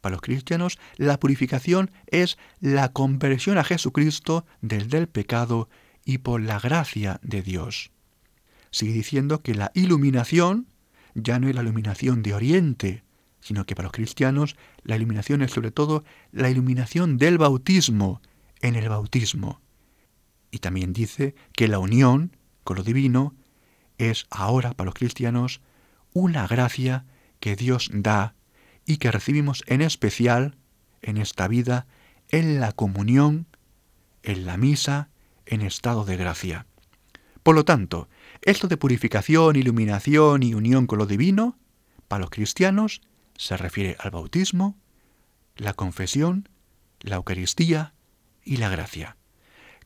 Para 0.00 0.14
los 0.14 0.22
cristianos, 0.22 0.76
la 0.96 1.20
purificación 1.20 1.92
es 2.08 2.38
la 2.58 2.88
conversión 2.88 3.56
a 3.56 3.62
Jesucristo 3.62 4.46
del 4.62 4.88
del 4.88 5.06
pecado 5.06 5.68
y 6.04 6.18
por 6.18 6.40
la 6.40 6.58
gracia 6.58 7.20
de 7.22 7.42
Dios. 7.42 7.92
Sigue 8.72 8.94
diciendo 8.94 9.42
que 9.42 9.54
la 9.54 9.70
iluminación 9.74 10.66
ya 11.14 11.38
no 11.38 11.48
es 11.48 11.54
la 11.54 11.62
iluminación 11.62 12.22
de 12.22 12.34
Oriente, 12.34 13.04
sino 13.40 13.66
que 13.66 13.74
para 13.74 13.86
los 13.86 13.92
cristianos 13.92 14.56
la 14.82 14.96
iluminación 14.96 15.42
es 15.42 15.50
sobre 15.50 15.70
todo 15.70 16.04
la 16.32 16.50
iluminación 16.50 17.16
del 17.16 17.38
bautismo, 17.38 18.20
en 18.60 18.76
el 18.76 18.88
bautismo. 18.88 19.60
Y 20.50 20.58
también 20.58 20.92
dice 20.92 21.34
que 21.52 21.68
la 21.68 21.78
unión 21.78 22.36
con 22.64 22.76
lo 22.76 22.82
divino 22.82 23.34
es 23.98 24.26
ahora 24.30 24.72
para 24.72 24.86
los 24.86 24.94
cristianos 24.94 25.60
una 26.12 26.46
gracia 26.46 27.04
que 27.38 27.56
Dios 27.56 27.90
da 27.92 28.34
y 28.84 28.98
que 28.98 29.10
recibimos 29.10 29.62
en 29.66 29.80
especial 29.80 30.56
en 31.02 31.16
esta 31.16 31.48
vida 31.48 31.86
en 32.28 32.60
la 32.60 32.72
comunión, 32.72 33.46
en 34.22 34.46
la 34.46 34.56
misa, 34.56 35.08
en 35.46 35.62
estado 35.62 36.04
de 36.04 36.16
gracia. 36.16 36.66
Por 37.42 37.54
lo 37.54 37.64
tanto, 37.64 38.08
esto 38.42 38.68
de 38.68 38.76
purificación, 38.76 39.56
iluminación 39.56 40.42
y 40.42 40.54
unión 40.54 40.86
con 40.86 40.98
lo 40.98 41.06
divino, 41.06 41.58
para 42.08 42.22
los 42.22 42.30
cristianos, 42.30 43.02
se 43.36 43.56
refiere 43.56 43.96
al 44.00 44.10
bautismo, 44.10 44.78
la 45.56 45.74
confesión, 45.74 46.48
la 47.00 47.16
Eucaristía 47.16 47.94
y 48.44 48.56
la 48.56 48.68
gracia. 48.68 49.16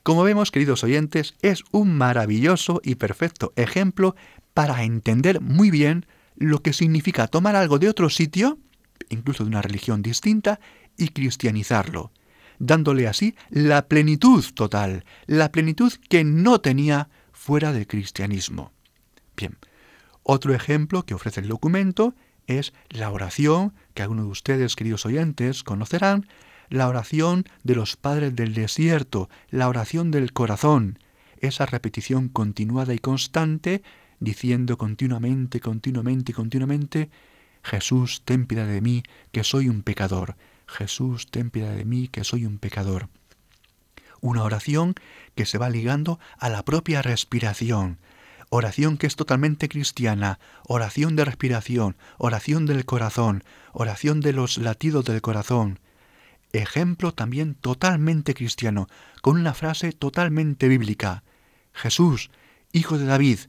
Como 0.03 0.23
vemos, 0.23 0.51
queridos 0.51 0.85
oyentes, 0.85 1.35
es 1.43 1.65
un 1.71 1.97
maravilloso 1.97 2.81
y 2.85 2.97
perfecto 2.97 3.53
ejemplo 3.57 4.15
para 4.53 4.85
entender 4.85 5.41
muy 5.41 5.71
bien 5.71 6.07
lo 6.37 6.63
que 6.63 6.73
significa 6.73 7.27
tomar 7.27 7.57
algo 7.57 7.79
de 7.79 7.89
otro 7.89 8.11
sitio, 8.11 8.59
incluso 9.09 9.45
de 9.45 9.49
una 9.49 9.63
religión 9.63 10.03
distinta, 10.03 10.61
y 10.97 11.09
cristianizarlo, 11.09 12.13
dándole 12.59 13.09
así 13.09 13.35
la 13.51 13.89
plenitud 13.89 14.45
total, 14.55 15.05
la 15.27 15.51
plenitud 15.51 15.93
que 16.09 16.23
no 16.23 16.61
tenía 16.61 17.09
fuera 17.45 17.75
del 17.75 17.87
cristianismo. 17.87 18.73
Bien, 19.37 19.59
otro 20.23 20.55
ejemplo 20.55 21.05
que 21.05 21.13
ofrece 21.13 21.41
el 21.41 21.49
documento 21.49 22.15
es 22.47 22.73
la 22.89 23.11
oración 23.11 23.75
que 23.93 24.01
algunos 24.01 24.25
de 24.25 24.31
ustedes, 24.31 24.77
queridos 24.77 25.05
oyentes, 25.05 25.63
conocerán, 25.63 26.27
la 26.71 26.89
oración 26.89 27.45
de 27.63 27.75
los 27.75 27.97
padres 27.97 28.35
del 28.35 28.55
desierto, 28.55 29.29
la 29.51 29.69
oración 29.69 30.11
del 30.11 30.33
corazón, 30.33 30.99
esa 31.39 31.67
repetición 31.67 32.31
continuada 32.31 32.95
y 32.95 32.99
constante, 32.99 33.83
diciendo 34.21 34.79
continuamente, 34.79 35.61
continuamente, 35.61 36.33
continuamente, 36.33 37.11
Jesús, 37.63 38.23
ten 38.25 38.47
piedad 38.47 38.67
de 38.67 38.81
mí, 38.81 39.03
que 39.33 39.45
soy 39.45 39.69
un 39.69 39.83
pecador. 39.83 40.37
Jesús, 40.67 41.27
ten 41.31 41.51
piedad 41.51 41.77
de 41.77 41.85
mí, 41.85 42.09
que 42.09 42.25
soy 42.25 42.47
un 42.47 42.57
pecador 42.57 43.11
una 44.25 44.43
oración 44.43 44.95
que 45.35 45.45
se 45.45 45.59
va 45.59 45.69
ligando 45.69 46.19
a 46.39 46.49
la 46.49 46.65
propia 46.65 47.03
respiración, 47.03 47.99
oración 48.49 48.97
que 48.97 49.07
es 49.07 49.17
totalmente 49.17 49.69
cristiana, 49.69 50.39
oración 50.67 51.15
de 51.15 51.27
respiración, 51.27 51.99
oración 52.17 52.65
del 52.65 52.87
corazón, 52.87 53.45
oración 53.75 54.23
de 54.23 54.33
los 54.33 54.57
latidos 54.57 55.05
del 55.05 55.21
corazón. 55.21 55.79
Ejemplo 56.55 57.13
también 57.13 57.55
totalmente 57.55 58.33
cristiano, 58.33 58.89
con 59.21 59.37
una 59.39 59.53
frase 59.53 59.93
totalmente 59.93 60.69
bíblica. 60.69 61.23
Jesús, 61.75 62.31
Hijo 62.73 62.97
de 62.97 63.05
David, 63.05 63.41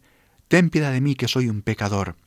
ten 0.50 0.70
piedad 0.70 0.92
de 0.92 1.00
mí 1.00 1.16
que 1.16 1.30
soy 1.30 1.48
un 1.48 1.62
pecador. 1.62 2.18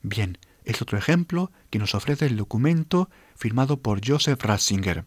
Bien, 0.00 0.38
es 0.64 0.80
otro 0.80 0.96
ejemplo 0.96 1.50
que 1.70 1.80
nos 1.80 1.96
ofrece 1.96 2.26
el 2.26 2.36
documento 2.36 3.10
firmado 3.34 3.80
por 3.80 4.00
Joseph 4.06 4.40
Ratzinger. 4.44 5.06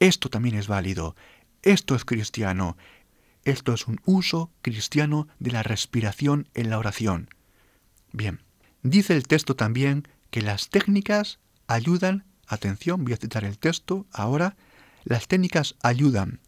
Esto 0.00 0.28
también 0.28 0.56
es 0.56 0.66
válido, 0.66 1.14
esto 1.62 1.94
es 1.94 2.04
cristiano, 2.04 2.76
esto 3.44 3.72
es 3.74 3.86
un 3.86 4.00
uso 4.04 4.50
cristiano 4.62 5.28
de 5.38 5.50
la 5.50 5.62
respiración 5.62 6.48
en 6.54 6.70
la 6.70 6.78
oración. 6.78 7.28
Bien, 8.12 8.40
dice 8.82 9.14
el 9.14 9.26
texto 9.26 9.56
también 9.56 10.06
que 10.30 10.42
las 10.42 10.68
técnicas 10.68 11.38
ayudan, 11.66 12.24
atención, 12.46 13.04
voy 13.04 13.12
a 13.12 13.18
citar 13.18 13.44
el 13.44 13.58
texto 13.58 14.06
ahora, 14.12 14.56
las 15.04 15.28
técnicas 15.28 15.76
ayudan. 15.82 16.40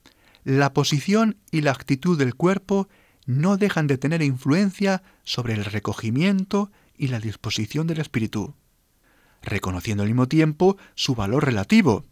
La 0.45 0.73
posición 0.73 1.37
y 1.51 1.61
la 1.61 1.71
actitud 1.71 2.19
del 2.19 2.35
cuerpo 2.35 2.89
no 3.27 3.57
dejan 3.57 3.87
de 3.87 3.99
tener 3.99 4.23
influencia 4.23 5.03
sobre 5.25 5.55
el 5.55 5.65
recogimiento 5.65 6.71
y 6.97 7.09
la 7.09 7.21
disposición 7.21 7.87
del 7.87 8.01
espíritu, 8.01 8.55
reconociendo 9.43 10.03
al 10.03 10.09
mismo 10.09 10.27
tiempo 10.27 10.77
su 10.95 11.15
valor 11.15 11.45
relativo. 11.45 12.05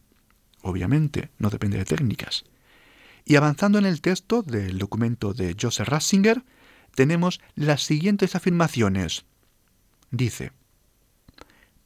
Obviamente, 0.62 1.30
no 1.38 1.50
depende 1.50 1.78
de 1.78 1.84
técnicas. 1.84 2.44
Y 3.24 3.36
avanzando 3.36 3.78
en 3.78 3.86
el 3.86 4.00
texto 4.00 4.42
del 4.42 4.78
documento 4.78 5.34
de 5.34 5.56
Joseph 5.60 5.88
Ratzinger, 5.88 6.44
tenemos 6.94 7.40
las 7.54 7.82
siguientes 7.82 8.34
afirmaciones. 8.34 9.24
Dice, 10.10 10.52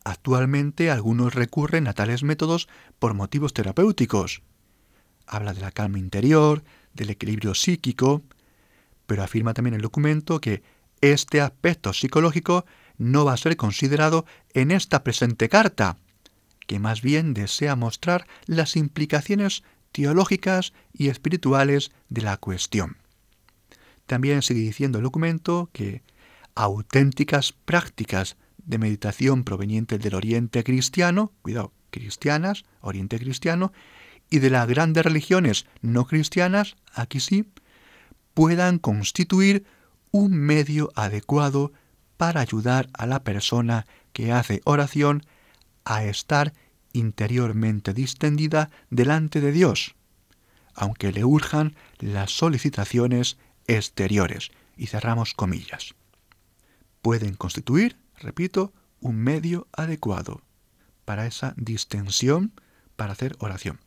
Actualmente 0.05 0.91
algunos 0.91 1.35
recurren 1.35 1.89
a 1.89 1.95
tales 1.95 2.23
métodos 2.23 2.69
por 2.99 3.15
motivos 3.15 3.55
terapéuticos. 3.55 4.43
Habla 5.27 5.55
de 5.55 5.63
la 5.63 5.71
calma 5.71 5.99
interior, 5.99 6.63
del 6.93 7.09
equilibrio 7.09 7.55
psíquico, 7.55 8.23
pero 9.07 9.23
afirma 9.23 9.55
también 9.55 9.75
el 9.75 9.81
documento 9.81 10.43
que 10.43 10.63
este 11.01 11.41
aspecto 11.41 11.95
psicológico 11.95 12.67
no 12.99 13.25
va 13.25 13.33
a 13.33 13.39
ser 13.39 13.57
considerado 13.57 14.27
en 14.53 14.71
esta 14.71 15.03
presente 15.03 15.49
carta, 15.49 15.97
que 16.67 16.79
más 16.79 17.01
bien 17.01 17.33
desea 17.33 17.75
mostrar 17.75 18.27
las 18.47 18.77
implicaciones 18.77 19.65
teológicas 19.95 20.73
y 20.93 21.09
espirituales 21.09 21.93
de 22.09 22.23
la 22.23 22.37
cuestión. 22.37 22.97
También 24.07 24.43
sigue 24.43 24.61
diciendo 24.61 24.99
el 24.99 25.05
documento 25.05 25.71
que 25.73 26.03
auténticas 26.57 27.53
prácticas 27.53 28.37
de 28.59 28.79
meditación 28.79 29.45
provenientes 29.45 30.01
del 30.01 30.17
Oriente 30.17 30.65
cristiano, 30.65 31.31
cuidado, 31.43 31.73
cristianas, 31.91 32.65
Oriente 32.81 33.21
cristiano, 33.21 33.73
y 34.29 34.41
de 34.41 34.51
las 34.51 34.67
grandes 34.67 35.05
religiones 35.05 35.65
no 35.81 36.07
cristianas, 36.07 36.75
aquí 36.93 37.21
sí, 37.21 37.45
puedan 38.35 38.81
constituir 38.81 39.65
un 40.11 40.33
medio 40.33 40.91
adecuado 40.97 41.73
para 42.17 42.41
ayudar 42.41 42.89
a 42.95 43.07
la 43.07 43.23
persona 43.23 43.87
que 44.13 44.33
hace 44.33 44.61
oración 44.65 45.23
a 45.85 46.03
estar 46.03 46.53
interiormente 46.95 47.93
distendida 47.93 48.71
delante 48.89 49.43
de 49.43 49.53
Dios, 49.53 49.95
aunque 50.75 51.13
le 51.13 51.25
urjan 51.25 51.77
las 51.99 52.31
solicitaciones 52.31 53.37
exteriores. 53.67 54.51
Y 54.77 54.87
cerramos 54.87 55.35
comillas. 55.35 55.95
Pueden 57.01 57.35
constituir, 57.35 57.97
repito, 58.19 58.73
un 59.01 59.17
medio 59.17 59.69
adecuado 59.73 60.41
para 61.05 61.27
esa 61.27 61.55
distensión, 61.57 62.53
para 62.97 63.13
hacer 63.13 63.37
oración. 63.39 63.79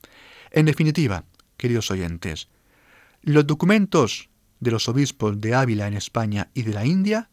En 0.52 0.66
definitiva, 0.66 1.26
queridos 1.58 1.92
oyentes, 1.92 2.48
los 3.22 3.46
documentos 3.46 4.30
de 4.60 4.72
los 4.72 4.88
obispos 4.88 5.42
de 5.42 5.56
Ávila 5.56 5.88
en 5.88 5.96
España 5.96 6.50
y 6.54 6.62
de 6.62 6.74
la 6.74 6.86
India 6.86 7.30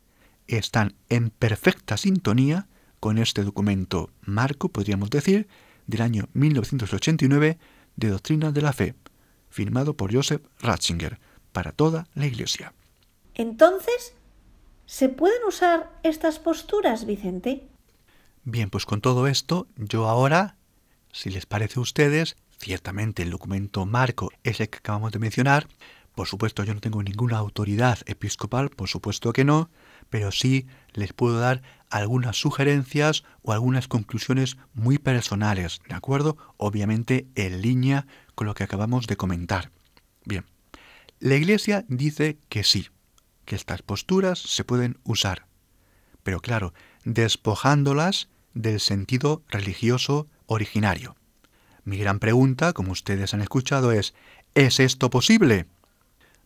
están 0.47 0.95
en 1.09 1.31
perfecta 1.31 1.97
sintonía 1.97 2.67
con 3.01 3.19
este 3.19 3.45
documento 3.45 4.11
marco, 4.23 4.71
podríamos 4.71 5.11
decir, 5.11 5.47
del 5.87 6.03
año 6.03 6.29
1989 6.33 7.59
de 7.97 8.09
Doctrina 8.09 8.53
de 8.53 8.63
la 8.63 8.73
Fe, 8.73 8.95
firmado 9.51 9.97
por 9.97 10.15
Joseph 10.15 10.43
Ratzinger 10.61 11.19
para 11.53 11.73
toda 11.73 12.07
la 12.15 12.27
Iglesia. 12.27 12.73
Entonces, 13.35 14.15
¿se 14.87 15.09
pueden 15.09 15.43
usar 15.47 15.91
estas 16.03 16.39
posturas, 16.39 17.07
Vicente? 17.07 17.69
Bien, 18.45 18.71
pues 18.71 18.85
con 18.87 19.01
todo 19.01 19.27
esto, 19.27 19.67
yo 19.77 20.09
ahora, 20.09 20.57
si 21.13 21.31
les 21.31 21.47
parece 21.47 21.79
a 21.79 21.83
ustedes, 21.83 22.37
ciertamente 22.59 23.23
el 23.23 23.31
documento 23.31 23.87
marco 23.87 24.31
es 24.43 24.61
el 24.61 24.69
que 24.69 24.79
acabamos 24.79 25.13
de 25.13 25.19
mencionar, 25.19 25.67
por 26.15 26.29
supuesto, 26.29 26.63
yo 26.63 26.75
no 26.75 26.81
tengo 26.81 27.03
ninguna 27.03 27.39
autoridad 27.39 27.99
episcopal, 28.07 28.71
por 28.71 28.89
supuesto 28.89 29.33
que 29.33 29.45
no, 29.45 29.69
pero 30.11 30.31
sí 30.31 30.67
les 30.93 31.13
puedo 31.13 31.41
dar 31.41 31.63
algunas 31.91 32.37
sugerencias 32.37 33.25
o 33.43 33.53
algunas 33.53 33.89
conclusiones 33.89 34.57
muy 34.75 34.99
personales, 34.99 35.81
¿de 35.89 35.95
acuerdo? 35.95 36.37
Obviamente 36.57 37.27
en 37.35 37.63
línea 37.63 38.07
con 38.35 38.47
lo 38.47 38.55
que 38.55 38.65
acabamos 38.65 39.07
de 39.07 39.17
comentar. 39.17 39.71
Bien, 40.25 40.45
la 41.19 41.35
Iglesia 41.35 41.85
dice 41.89 42.39
que 42.49 42.63
sí, 42.63 42.89
que 43.45 43.57
estas 43.57 43.83
posturas 43.83 44.39
se 44.39 44.65
pueden 44.65 44.99
usar, 45.05 45.47
pero 46.23 46.41
claro, 46.41 46.75
despojándolas 47.05 48.29
del 48.55 48.79
sentido 48.79 49.43
religioso 49.49 50.29
originario. 50.47 51.17
Mi 51.85 51.99
gran 51.99 52.19
pregunta, 52.19 52.73
como 52.73 52.93
ustedes 52.93 53.35
han 53.35 53.43
escuchado, 53.43 53.93
es, 53.93 54.15
¿es 54.55 54.81
esto 54.81 55.11
posible? 55.11 55.67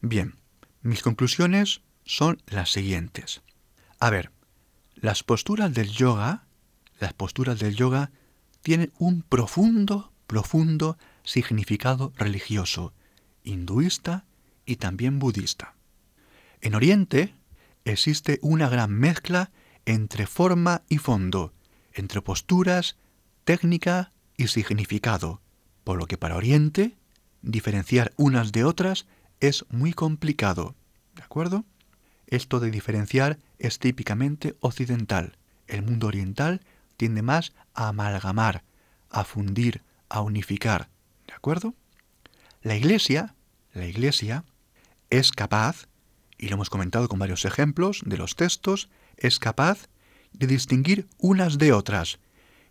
Bien, 0.01 0.37
mis 0.83 1.03
conclusiones 1.03 1.81
son 2.05 2.41
las 2.47 2.71
siguientes. 2.71 3.43
A 3.99 4.11
ver, 4.11 4.31
las 4.95 5.25
posturas 5.25 5.75
del 5.75 5.91
yoga, 5.91 6.45
las 7.01 7.13
posturas 7.13 7.59
del 7.59 7.75
yoga 7.75 8.11
tienen 8.63 8.93
un 8.99 9.23
profundo, 9.23 10.13
profundo 10.27 10.99
significado 11.25 12.13
religioso, 12.17 12.93
hinduista 13.43 14.25
y 14.67 14.77
también 14.77 15.19
budista. 15.19 15.75
En 16.61 16.75
Oriente 16.75 17.35
existe 17.85 18.39
una 18.43 18.69
gran 18.69 18.93
mezcla 18.93 19.51
entre 19.85 20.27
forma 20.27 20.83
y 20.89 20.99
fondo, 20.99 21.53
entre 21.93 22.23
posturas, 22.23 22.97
técnica 23.45 24.13
y 24.37 24.47
significado, 24.49 25.41
por 25.83 25.99
lo 25.99 26.07
que 26.07 26.19
para 26.19 26.37
Oriente 26.37 26.97
diferenciar 27.43 28.13
unas 28.17 28.53
de 28.53 28.65
otras 28.65 29.07
es 29.41 29.64
muy 29.70 29.93
complicado. 29.93 30.74
¿De 31.14 31.22
acuerdo? 31.22 31.64
Esto 32.26 32.61
de 32.61 32.70
diferenciar 32.70 33.39
es 33.59 33.78
típicamente 33.78 34.57
occidental. 34.61 35.36
El 35.66 35.82
mundo 35.82 36.07
oriental 36.07 36.61
tiende 36.97 37.22
más 37.22 37.53
a 37.74 37.89
amalgamar, 37.89 38.64
a 39.11 39.24
fundir, 39.24 39.82
a 40.09 40.20
unificar. 40.20 40.89
¿De 41.26 41.34
acuerdo? 41.34 41.74
La 42.62 42.76
Iglesia, 42.76 43.34
la 43.72 43.86
Iglesia 43.86 44.45
es 45.11 45.32
capaz, 45.32 45.89
y 46.36 46.49
lo 46.49 46.55
hemos 46.55 46.70
comentado 46.70 47.09
con 47.09 47.18
varios 47.18 47.45
ejemplos 47.45 48.03
de 48.05 48.16
los 48.16 48.36
textos, 48.36 48.89
es 49.16 49.39
capaz 49.39 49.89
de 50.32 50.47
distinguir 50.47 51.09
unas 51.18 51.59
de 51.59 51.72
otras 51.72 52.18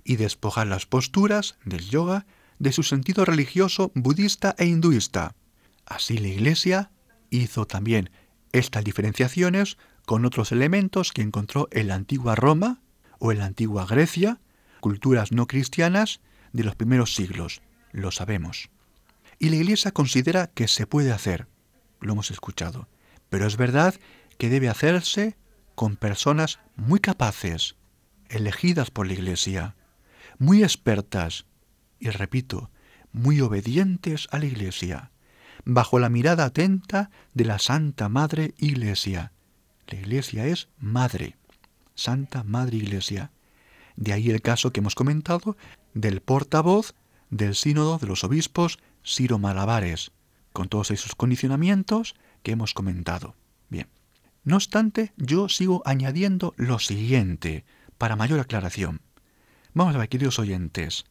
y 0.04 0.16
despojar 0.16 0.68
las 0.68 0.86
posturas 0.86 1.56
del 1.66 1.90
yoga 1.90 2.26
de 2.60 2.72
su 2.72 2.84
sentido 2.84 3.26
religioso 3.26 3.92
budista 3.94 4.56
e 4.58 4.66
hinduista. 4.66 5.36
Así 5.88 6.18
la 6.18 6.28
Iglesia 6.28 6.92
hizo 7.30 7.66
también 7.66 8.10
estas 8.52 8.84
diferenciaciones 8.84 9.78
con 10.06 10.26
otros 10.26 10.52
elementos 10.52 11.14
que 11.14 11.22
encontró 11.22 11.70
en 11.72 11.88
la 11.88 11.96
antigua 11.96 12.36
Roma 12.36 12.82
o 13.20 13.32
en 13.32 13.40
la 13.40 13.46
antigua 13.46 13.86
Grecia, 13.86 14.40
culturas 14.82 15.32
no 15.32 15.48
cristianas 15.48 16.20
de 16.52 16.66
los 16.66 16.76
primeros 16.76 17.16
siglos, 17.16 17.62
lo 17.94 18.12
sabemos. 18.12 18.70
Y 19.40 19.50
la 19.50 19.56
Iglesia 19.56 19.92
considera 19.92 20.48
que 20.48 20.68
se 20.68 20.88
puede 20.88 21.14
hacer, 21.14 21.48
lo 22.02 22.14
hemos 22.14 22.32
escuchado, 22.32 22.90
pero 23.30 23.48
es 23.48 23.56
verdad 23.56 23.96
que 24.38 24.50
debe 24.50 24.68
hacerse 24.68 25.38
con 25.74 25.96
personas 25.96 26.60
muy 26.76 27.00
capaces, 27.00 27.76
elegidas 28.28 28.92
por 28.92 29.08
la 29.08 29.14
Iglesia, 29.14 29.76
muy 30.38 30.64
expertas 30.64 31.46
y, 31.98 32.10
repito, 32.10 32.72
muy 33.14 33.40
obedientes 33.40 34.28
a 34.32 34.40
la 34.40 34.46
Iglesia 34.46 35.12
bajo 35.70 36.00
la 36.00 36.08
mirada 36.08 36.46
atenta 36.46 37.12
de 37.34 37.44
la 37.44 37.60
Santa 37.60 38.08
Madre 38.08 38.54
Iglesia. 38.58 39.34
La 39.88 40.00
Iglesia 40.00 40.46
es 40.46 40.70
Madre, 40.80 41.36
Santa 41.94 42.44
Madre 42.46 42.78
Iglesia. 42.78 43.32
De 43.98 44.14
ahí 44.14 44.30
el 44.30 44.42
caso 44.42 44.72
que 44.72 44.80
hemos 44.80 44.96
comentado 44.96 45.58
del 45.94 46.22
portavoz 46.22 46.96
del 47.30 47.54
Sínodo 47.54 47.98
de 47.98 48.08
los 48.08 48.24
Obispos 48.24 48.80
Ciro 49.06 49.40
Malabares, 49.40 50.12
con 50.54 50.70
todos 50.70 50.90
esos 50.90 51.16
condicionamientos 51.16 52.16
que 52.44 52.54
hemos 52.54 52.74
comentado. 52.74 53.36
Bien. 53.70 53.88
No 54.46 54.56
obstante, 54.56 55.12
yo 55.18 55.50
sigo 55.50 55.82
añadiendo 55.86 56.54
lo 56.56 56.80
siguiente, 56.80 57.66
para 57.98 58.16
mayor 58.16 58.40
aclaración. 58.40 59.02
Vamos 59.74 59.96
a 59.96 60.00
ver, 60.00 60.08
queridos 60.08 60.40
oyentes. 60.40 61.04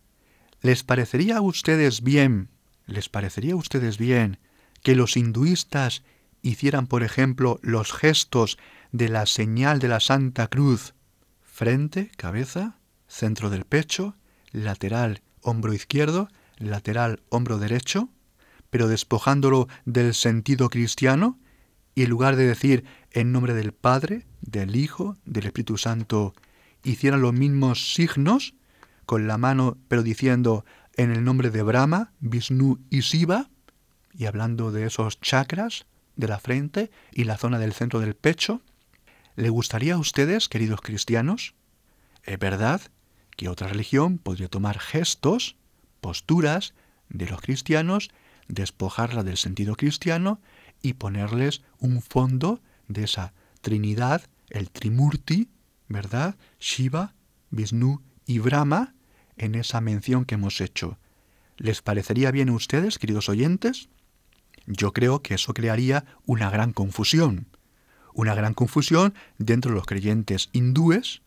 ¿Les 0.62 0.82
parecería 0.82 1.36
a 1.36 1.40
ustedes 1.42 2.00
bien, 2.00 2.48
les 2.86 3.11
parecería 3.11 3.52
a 3.52 3.57
ustedes 3.57 3.98
bien 3.98 4.38
que 4.83 4.95
los 4.95 5.16
hinduistas 5.16 6.03
hicieran, 6.43 6.87
por 6.87 7.03
ejemplo, 7.03 7.59
los 7.62 7.93
gestos 7.93 8.59
de 8.93 9.09
la 9.09 9.27
señal 9.27 9.79
de 9.79 9.89
la 9.89 10.01
Santa 10.01 10.49
Cruz, 10.49 10.95
frente, 11.43 12.11
cabeza, 12.16 12.79
centro 13.09 13.51
del 13.51 13.64
pecho, 13.64 14.16
lateral, 14.53 15.22
hombro 15.43 15.72
izquierdo, 15.72 16.29
lateral, 16.59 17.22
hombro 17.29 17.59
derecho, 17.59 18.11
pero 18.70 18.89
despojándolo 18.89 19.68
del 19.85 20.14
sentido 20.14 20.68
cristiano, 20.68 21.39
y 21.95 22.03
en 22.03 22.11
lugar 22.11 22.37
de 22.37 22.47
decir 22.47 22.85
en 23.11 23.33
nombre 23.33 23.55
del 23.55 23.72
Padre, 23.72 24.27
del 24.43 24.77
Hijo, 24.77 25.16
del 25.24 25.47
Espíritu 25.47 25.79
Santo, 25.79 26.35
hicieran 26.85 27.22
los 27.22 27.33
mismos 27.33 27.95
signos, 27.95 28.55
con 29.07 29.27
la 29.27 29.39
mano, 29.39 29.79
pero 29.89 30.03
diciendo 30.03 30.64
en 30.97 31.11
el 31.11 31.24
nombre 31.24 31.51
de 31.51 31.62
Brahma, 31.62 32.12
Vishnu 32.20 32.81
y 32.91 33.03
Siva, 33.03 33.49
y 34.17 34.27
hablando 34.27 34.73
de 34.73 34.87
esos 34.87 35.21
chakras 35.21 35.87
de 36.17 36.29
la 36.29 36.39
frente 36.39 36.91
y 37.12 37.25
la 37.25 37.37
zona 37.37 37.59
del 37.59 37.73
centro 37.73 38.01
del 38.01 38.14
pecho. 38.14 38.62
¿Le 39.37 39.51
gustaría 39.51 39.95
a 39.95 39.99
ustedes, 39.99 40.49
queridos 40.49 40.81
cristianos? 40.81 41.55
Es 42.25 42.39
verdad 42.39 42.81
que 43.37 43.49
otra 43.49 43.69
religión 43.69 44.19
podría 44.19 44.49
tomar 44.49 44.79
gestos, 44.79 45.57
posturas 46.01 46.75
de 47.09 47.27
los 47.27 47.41
cristianos, 47.41 48.11
despojarla 48.49 49.23
del 49.23 49.37
sentido 49.37 49.77
cristiano 49.77 50.41
y 50.83 50.95
ponerles 50.95 51.62
un 51.79 52.01
fondo 52.01 52.61
de 52.89 53.05
esa 53.05 53.35
Trinidad, 53.61 54.23
el 54.49 54.71
Trimurti, 54.71 55.51
¿verdad? 55.89 56.37
Shiva, 56.59 57.14
Vishnu 57.51 58.01
y 58.25 58.39
Brahma, 58.39 58.95
en 59.37 59.55
esa 59.55 59.81
mención 59.81 60.25
que 60.25 60.37
hemos 60.37 60.61
hecho. 60.61 60.99
¿Les 61.59 61.83
parecería 61.83 62.31
bien 62.31 62.49
a 62.49 62.53
ustedes, 62.53 62.99
queridos 62.99 63.29
oyentes? 63.29 63.89
Yo 64.67 64.93
creo 64.93 65.23
que 65.23 65.35
eso 65.35 65.55
crearía 65.55 66.05
una 66.25 66.51
gran 66.51 66.73
confusión. 66.73 67.47
Una 68.12 68.35
gran 68.35 68.55
confusión 68.55 69.14
dentro 69.39 69.71
de 69.71 69.77
los 69.77 69.87
creyentes 69.87 70.49
hindúes 70.53 71.23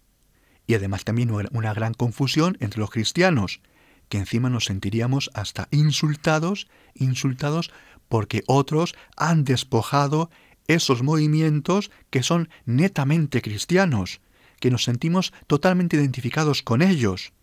y 0.69 0.75
además 0.75 1.03
también 1.03 1.31
una 1.31 1.73
gran 1.73 1.95
confusión 1.95 2.55
entre 2.59 2.79
los 2.79 2.91
cristianos, 2.91 3.59
que 4.07 4.19
encima 4.19 4.51
nos 4.51 4.65
sentiríamos 4.65 5.31
hasta 5.33 5.67
insultados, 5.71 6.67
insultados 6.93 7.71
porque 8.07 8.43
otros 8.45 8.93
han 9.17 9.45
despojado 9.45 10.29
esos 10.67 11.01
movimientos 11.01 11.89
que 12.11 12.21
son 12.21 12.49
netamente 12.65 13.41
cristianos, 13.41 14.21
que 14.59 14.69
nos 14.69 14.83
sentimos 14.83 15.33
totalmente 15.47 15.97
identificados 15.97 16.61
con 16.61 16.83
ellos, 16.83 17.33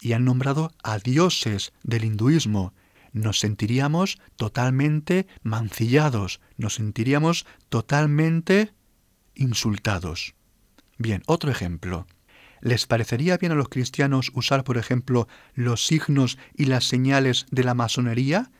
y 0.00 0.12
han 0.12 0.24
nombrado 0.24 0.72
a 0.84 0.98
dioses 0.98 1.72
del 1.82 2.04
hinduismo, 2.04 2.74
nos 3.12 3.40
sentiríamos 3.40 4.18
totalmente 4.36 5.26
mancillados, 5.42 6.40
nos 6.56 6.74
sentiríamos 6.74 7.46
totalmente 7.68 8.72
insultados. 9.34 10.34
Bien, 10.98 11.22
otro 11.26 11.50
ejemplo. 11.50 12.06
¿Les 12.60 12.86
parecería 12.86 13.36
bien 13.36 13.52
a 13.52 13.54
los 13.54 13.68
cristianos 13.68 14.32
usar, 14.34 14.64
por 14.64 14.78
ejemplo, 14.78 15.28
los 15.54 15.86
signos 15.86 16.38
y 16.54 16.64
las 16.64 16.84
señales 16.84 17.46
de 17.50 17.62
la 17.62 17.74
masonería, 17.74 18.50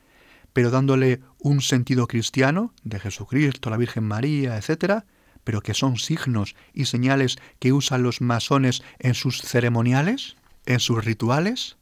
pero 0.52 0.70
dándole 0.70 1.20
un 1.38 1.60
sentido 1.60 2.06
cristiano, 2.06 2.72
de 2.84 3.00
Jesucristo, 3.00 3.70
la 3.70 3.76
Virgen 3.76 4.04
María, 4.04 4.56
etc., 4.56 5.02
pero 5.42 5.62
que 5.62 5.74
son 5.74 5.96
signos 5.96 6.54
y 6.72 6.84
señales 6.84 7.38
que 7.58 7.72
usan 7.72 8.02
los 8.02 8.20
masones 8.20 8.82
en 8.98 9.14
sus 9.14 9.40
ceremoniales, 9.40 10.36
en 10.66 10.78
sus 10.78 11.04
rituales? 11.04 11.76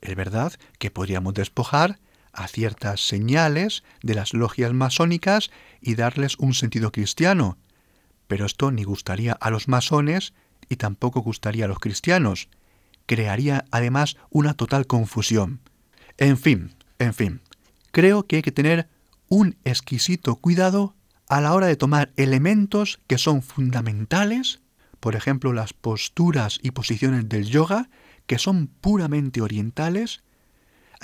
Es 0.00 0.16
verdad 0.16 0.52
que 0.78 0.90
podríamos 0.90 1.32
despojar 1.32 1.98
a 2.34 2.48
ciertas 2.48 3.06
señales 3.06 3.84
de 4.02 4.14
las 4.14 4.34
logias 4.34 4.72
masónicas 4.72 5.50
y 5.80 5.94
darles 5.94 6.36
un 6.38 6.54
sentido 6.54 6.92
cristiano. 6.92 7.58
Pero 8.26 8.46
esto 8.46 8.70
ni 8.70 8.84
gustaría 8.84 9.32
a 9.32 9.50
los 9.50 9.68
masones 9.68 10.34
y 10.68 10.76
tampoco 10.76 11.20
gustaría 11.20 11.66
a 11.66 11.68
los 11.68 11.78
cristianos. 11.78 12.48
Crearía 13.06 13.64
además 13.70 14.16
una 14.30 14.54
total 14.54 14.86
confusión. 14.86 15.60
En 16.16 16.38
fin, 16.38 16.74
en 16.98 17.14
fin, 17.14 17.40
creo 17.90 18.26
que 18.26 18.36
hay 18.36 18.42
que 18.42 18.52
tener 18.52 18.88
un 19.28 19.56
exquisito 19.64 20.36
cuidado 20.36 20.94
a 21.28 21.40
la 21.40 21.54
hora 21.54 21.66
de 21.66 21.76
tomar 21.76 22.12
elementos 22.16 23.00
que 23.06 23.18
son 23.18 23.42
fundamentales, 23.42 24.60
por 25.00 25.16
ejemplo 25.16 25.52
las 25.52 25.72
posturas 25.72 26.58
y 26.62 26.72
posiciones 26.72 27.28
del 27.28 27.46
yoga, 27.46 27.88
que 28.26 28.38
son 28.38 28.66
puramente 28.66 29.40
orientales, 29.40 30.22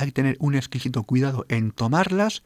hay 0.00 0.06
que 0.06 0.12
tener 0.12 0.36
un 0.40 0.54
exquisito 0.54 1.02
cuidado 1.02 1.44
en 1.48 1.72
tomarlas 1.72 2.42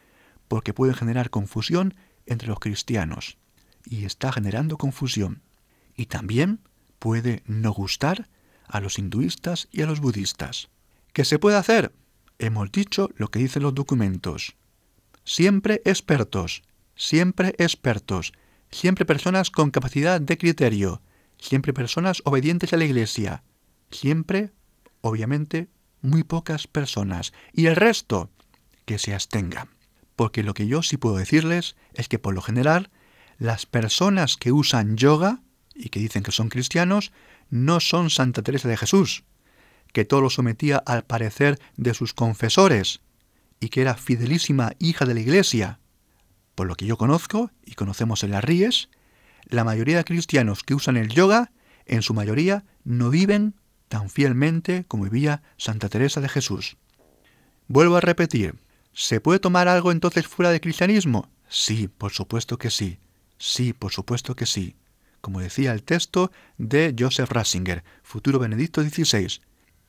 porque 0.49 0.75
pueden 0.75 0.97
generar 0.97 1.31
confusión 1.31 1.95
entre 2.27 2.49
los 2.49 2.59
cristianos. 2.59 3.39
Y 3.85 4.07
está 4.07 4.33
generando 4.33 4.77
confusión. 4.77 5.43
Y 5.95 6.07
también 6.07 6.59
puede 6.99 7.43
no 7.47 7.73
gustar 7.73 8.29
a 8.67 8.81
los 8.81 8.99
hinduistas 8.99 9.69
y 9.71 9.83
a 9.83 9.87
los 9.87 10.01
budistas. 10.01 10.69
¿Qué 11.13 11.25
se 11.25 11.39
puede 11.39 11.57
hacer? 11.57 11.93
Hemos 12.41 12.73
dicho 12.73 13.11
lo 13.15 13.29
que 13.29 13.39
dicen 13.39 13.63
los 13.63 13.75
documentos. 13.75 14.57
Siempre 15.23 15.81
expertos, 15.85 16.65
siempre 16.97 17.55
expertos, 17.59 18.33
siempre 18.73 19.05
personas 19.05 19.51
con 19.51 19.71
capacidad 19.71 20.21
de 20.21 20.37
criterio, 20.39 21.03
siempre 21.39 21.73
personas 21.73 22.21
obedientes 22.25 22.73
a 22.73 22.79
la 22.79 22.85
Iglesia, 22.85 23.45
siempre, 23.93 24.51
obviamente, 25.03 25.69
muy 26.05 26.23
pocas 26.23 26.67
personas 26.67 27.33
y 27.53 27.67
el 27.67 27.77
resto 27.77 28.31
que 28.85 28.99
se 28.99 29.15
abstenga. 29.15 29.69
Porque 30.17 30.43
lo 30.43 30.55
que 30.55 30.67
yo 30.67 30.83
sí 30.83 30.97
puedo 30.97 31.17
decirles 31.17 31.77
es 31.95 32.09
que 32.09 32.19
por 32.19 32.35
lo 32.35 32.43
general 32.43 32.91
las 33.39 33.67
personas 33.67 34.37
que 34.37 34.53
usan 34.53 34.97
yoga 34.97 35.41
y 35.75 35.89
que 35.89 35.99
dicen 35.99 36.23
que 36.23 36.31
son 36.31 36.51
cristianos 36.51 37.11
no 37.51 37.81
son 37.81 38.11
Santa 38.11 38.43
Teresa 38.43 38.69
de 38.69 38.77
Jesús, 38.77 39.25
que 39.93 40.05
todo 40.05 40.21
lo 40.21 40.31
sometía 40.31 40.77
al 40.79 41.05
parecer 41.05 41.59
de 41.77 41.95
sus 41.95 42.15
confesores 42.15 43.01
y 43.59 43.71
que 43.71 43.81
era 43.81 43.95
fidelísima 43.95 44.73
hija 44.79 45.07
de 45.07 45.15
la 45.15 45.21
Iglesia. 45.21 45.81
Por 46.55 46.67
lo 46.67 46.77
que 46.77 46.87
yo 46.87 46.97
conozco 46.97 47.51
y 47.65 47.75
conocemos 47.75 48.23
en 48.23 48.31
las 48.31 48.45
Ríes, 48.45 48.89
la 49.47 49.65
mayoría 49.65 49.97
de 49.97 50.05
cristianos 50.05 50.63
que 50.63 50.75
usan 50.75 50.97
el 50.97 51.09
yoga, 51.09 51.51
en 51.87 52.03
su 52.03 52.15
mayoría, 52.15 52.65
no 52.85 53.11
viven 53.11 53.55
tan 53.89 54.11
fielmente 54.11 54.85
como 54.89 55.05
vivía 55.05 55.43
Santa 55.57 55.89
Teresa 55.89 56.20
de 56.20 56.28
Jesús. 56.28 56.76
Vuelvo 57.68 57.97
a 57.97 58.01
repetir, 58.01 58.57
¿se 58.93 59.20
puede 59.20 59.39
tomar 59.39 59.68
algo 59.68 59.93
entonces 59.93 60.26
fuera 60.26 60.51
del 60.51 60.61
cristianismo? 60.61 61.30
Sí, 61.49 61.89
por 61.89 62.12
supuesto 62.12 62.59
que 62.59 62.70
sí. 62.70 62.99
Sí, 63.39 63.72
por 63.72 63.93
supuesto 63.93 64.35
que 64.35 64.47
sí. 64.47 64.76
Como 65.20 65.41
decía 65.41 65.72
el 65.72 65.82
texto 65.82 66.30
de 66.59 66.95
Joseph 66.99 67.30
Ratzinger, 67.30 67.85
futuro 68.03 68.39
Benedicto 68.39 68.82
XVI. 68.82 69.41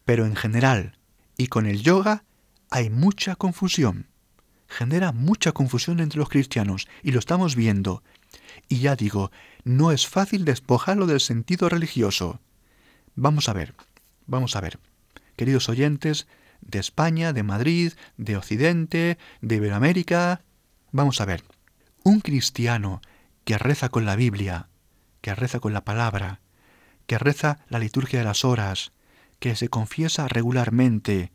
Pero 0.06 0.26
en 0.26 0.36
general, 0.36 0.98
y 1.38 1.48
con 1.48 1.66
el 1.66 1.82
yoga, 1.82 2.24
hay 2.70 2.90
mucha 2.90 3.36
confusión. 3.36 4.08
Genera 4.68 5.12
mucha 5.12 5.52
confusión 5.52 6.00
entre 6.00 6.20
los 6.20 6.30
cristianos, 6.30 6.88
y 7.04 7.12
lo 7.12 7.20
estamos 7.20 7.56
viendo. 7.56 8.04
Y 8.70 8.80
ya 8.80 8.96
digo, 8.96 9.32
no 9.64 9.92
es 9.92 10.08
fácil 10.08 10.46
despojarlo 10.46 11.08
del 11.08 11.20
sentido 11.20 11.70
religioso. 11.70 12.40
Vamos 13.16 13.48
a 13.48 13.54
ver, 13.54 13.74
vamos 14.28 14.58
a 14.58 14.62
ver. 14.62 14.78
Queridos 15.38 15.70
oyentes 15.70 16.28
de 16.60 16.80
España, 16.80 17.32
de 17.32 17.44
Madrid, 17.44 17.94
de 18.18 18.36
Occidente, 18.36 19.18
de 19.42 19.56
Iberoamérica, 19.56 20.42
vamos 20.92 21.22
a 21.22 21.26
ver. 21.26 21.44
Un 22.04 22.20
cristiano 22.20 23.02
que 23.46 23.58
reza 23.58 23.88
con 23.88 24.06
la 24.06 24.18
Biblia, 24.18 24.68
que 25.22 25.34
reza 25.34 25.62
con 25.62 25.72
la 25.72 25.86
palabra, 25.86 26.42
que 27.08 27.18
reza 27.18 27.60
la 27.70 27.80
liturgia 27.80 28.20
de 28.20 28.26
las 28.26 28.44
horas, 28.44 28.92
que 29.40 29.56
se 29.56 29.70
confiesa 29.70 30.28
regularmente, 30.28 31.32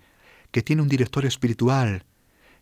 que 0.50 0.62
tiene 0.62 0.82
un 0.82 0.88
director 0.88 1.24
espiritual, 1.24 2.04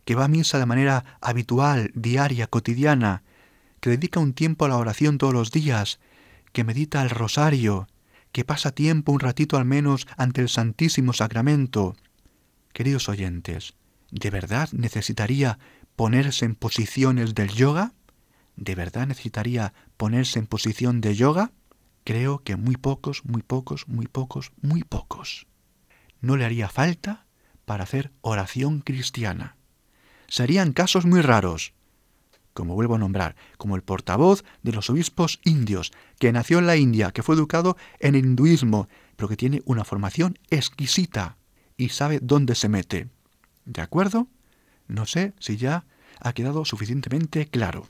que 0.05 0.14
va 0.14 0.27
a 0.27 0.29
misa 0.29 0.61
de 0.61 0.66
manera 0.66 1.19
habitual, 1.21 1.91
diaria, 1.95 2.47
cotidiana, 2.47 3.25
que 3.81 3.91
dedica 3.91 4.21
un 4.21 4.33
tiempo 4.33 4.64
a 4.64 4.69
la 4.69 4.77
oración 4.77 5.19
todos 5.19 5.35
los 5.35 5.51
días, 5.51 5.99
que 6.53 6.62
medita 6.62 7.03
el 7.03 7.11
rosario, 7.11 7.89
que 8.33 8.45
pasa 8.45 8.72
tiempo 8.72 9.12
un 9.12 9.20
ratito 9.20 9.57
al 9.57 9.64
menos 9.64 10.07
ante 10.16 10.41
el 10.41 10.49
Santísimo 10.49 11.12
Sacramento. 11.12 11.97
Queridos 12.72 13.09
oyentes, 13.09 13.74
¿de 14.11 14.31
verdad 14.31 14.68
necesitaría 14.72 15.59
ponerse 15.97 16.45
en 16.45 16.55
posiciones 16.55 17.35
del 17.35 17.51
yoga? 17.51 17.93
¿De 18.57 18.74
verdad 18.74 19.07
necesitaría 19.07 19.72
ponerse 19.97 20.39
en 20.39 20.47
posición 20.47 21.01
de 21.01 21.14
yoga? 21.14 21.53
Creo 22.05 22.39
que 22.39 22.57
muy 22.57 22.76
pocos, 22.76 23.24
muy 23.24 23.43
pocos, 23.43 23.89
muy 23.89 24.07
pocos, 24.07 24.53
muy 24.62 24.83
pocos. 24.83 25.47
No 26.20 26.37
le 26.37 26.45
haría 26.45 26.68
falta 26.68 27.26
para 27.64 27.85
hacer 27.85 28.12
oración 28.22 28.81
cristiana. 28.81 29.57
Serían 30.26 30.72
casos 30.72 31.07
muy 31.07 31.20
raros, 31.20 31.72
como 32.59 32.74
vuelvo 32.74 32.96
a 32.96 32.98
nombrar, 32.98 33.36
como 33.56 33.76
el 33.76 33.82
portavoz 33.82 34.42
de 34.64 34.72
los 34.72 34.90
obispos 34.90 35.38
indios, 35.44 35.92
que 36.18 36.32
nació 36.32 36.59
en 36.59 36.66
la 36.66 36.76
India, 36.76 37.12
que 37.12 37.22
fue 37.22 37.36
educado 37.36 37.76
en 38.00 38.16
el 38.16 38.24
hinduismo, 38.24 38.88
pero 39.14 39.28
que 39.28 39.36
tiene 39.36 39.62
una 39.64 39.84
formación 39.84 40.40
exquisita 40.50 41.36
y 41.76 41.90
sabe 41.90 42.18
dónde 42.20 42.56
se 42.56 42.68
mete. 42.68 43.09
¿De 43.64 43.80
acuerdo? 43.80 44.26
No 44.88 45.06
sé 45.06 45.34
si 45.38 45.56
ya 45.56 45.84
ha 46.18 46.32
quedado 46.32 46.64
suficientemente 46.64 47.46
claro. 47.46 47.86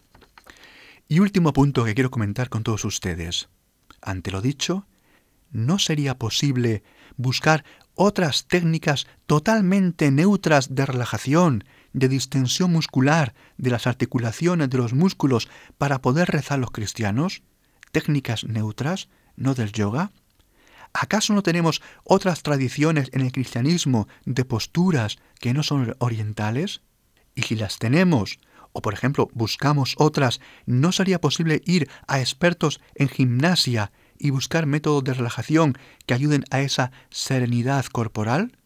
Y 1.08 1.20
último 1.20 1.54
punto 1.54 1.82
que 1.84 1.94
quiero 1.94 2.10
comentar 2.10 2.50
con 2.50 2.62
todos 2.62 2.84
ustedes. 2.84 3.48
Ante 4.02 4.30
lo 4.30 4.42
dicho, 4.42 4.84
¿no 5.50 5.78
sería 5.78 6.18
posible 6.18 6.82
buscar 7.16 7.64
otras 7.94 8.46
técnicas 8.46 9.06
totalmente 9.26 10.10
neutras 10.10 10.74
de 10.74 10.84
relajación, 10.84 11.64
de 11.92 12.08
distensión 12.08 12.72
muscular 12.72 13.34
de 13.56 13.70
las 13.70 13.86
articulaciones 13.86 14.70
de 14.70 14.78
los 14.78 14.92
músculos 14.92 15.48
para 15.78 16.00
poder 16.00 16.28
rezar 16.28 16.58
los 16.58 16.70
cristianos? 16.70 17.42
¿Técnicas 17.92 18.44
neutras, 18.44 19.08
no 19.36 19.54
del 19.54 19.72
yoga? 19.72 20.10
¿Acaso 20.92 21.32
no 21.32 21.42
tenemos 21.42 21.82
otras 22.04 22.42
tradiciones 22.42 23.10
en 23.12 23.20
el 23.20 23.32
cristianismo 23.32 24.08
de 24.24 24.44
posturas 24.44 25.18
que 25.38 25.52
no 25.54 25.62
son 25.62 25.94
orientales? 25.98 26.80
Y 27.34 27.42
si 27.42 27.54
las 27.56 27.78
tenemos, 27.78 28.38
o 28.72 28.82
por 28.82 28.94
ejemplo 28.94 29.28
buscamos 29.32 29.94
otras, 29.98 30.40
¿no 30.66 30.92
sería 30.92 31.20
posible 31.20 31.62
ir 31.66 31.88
a 32.06 32.20
expertos 32.20 32.80
en 32.94 33.08
gimnasia 33.08 33.92
y 34.18 34.30
buscar 34.30 34.66
métodos 34.66 35.04
de 35.04 35.14
relajación 35.14 35.78
que 36.06 36.14
ayuden 36.14 36.44
a 36.50 36.60
esa 36.60 36.90
serenidad 37.10 37.84
corporal? 37.86 38.58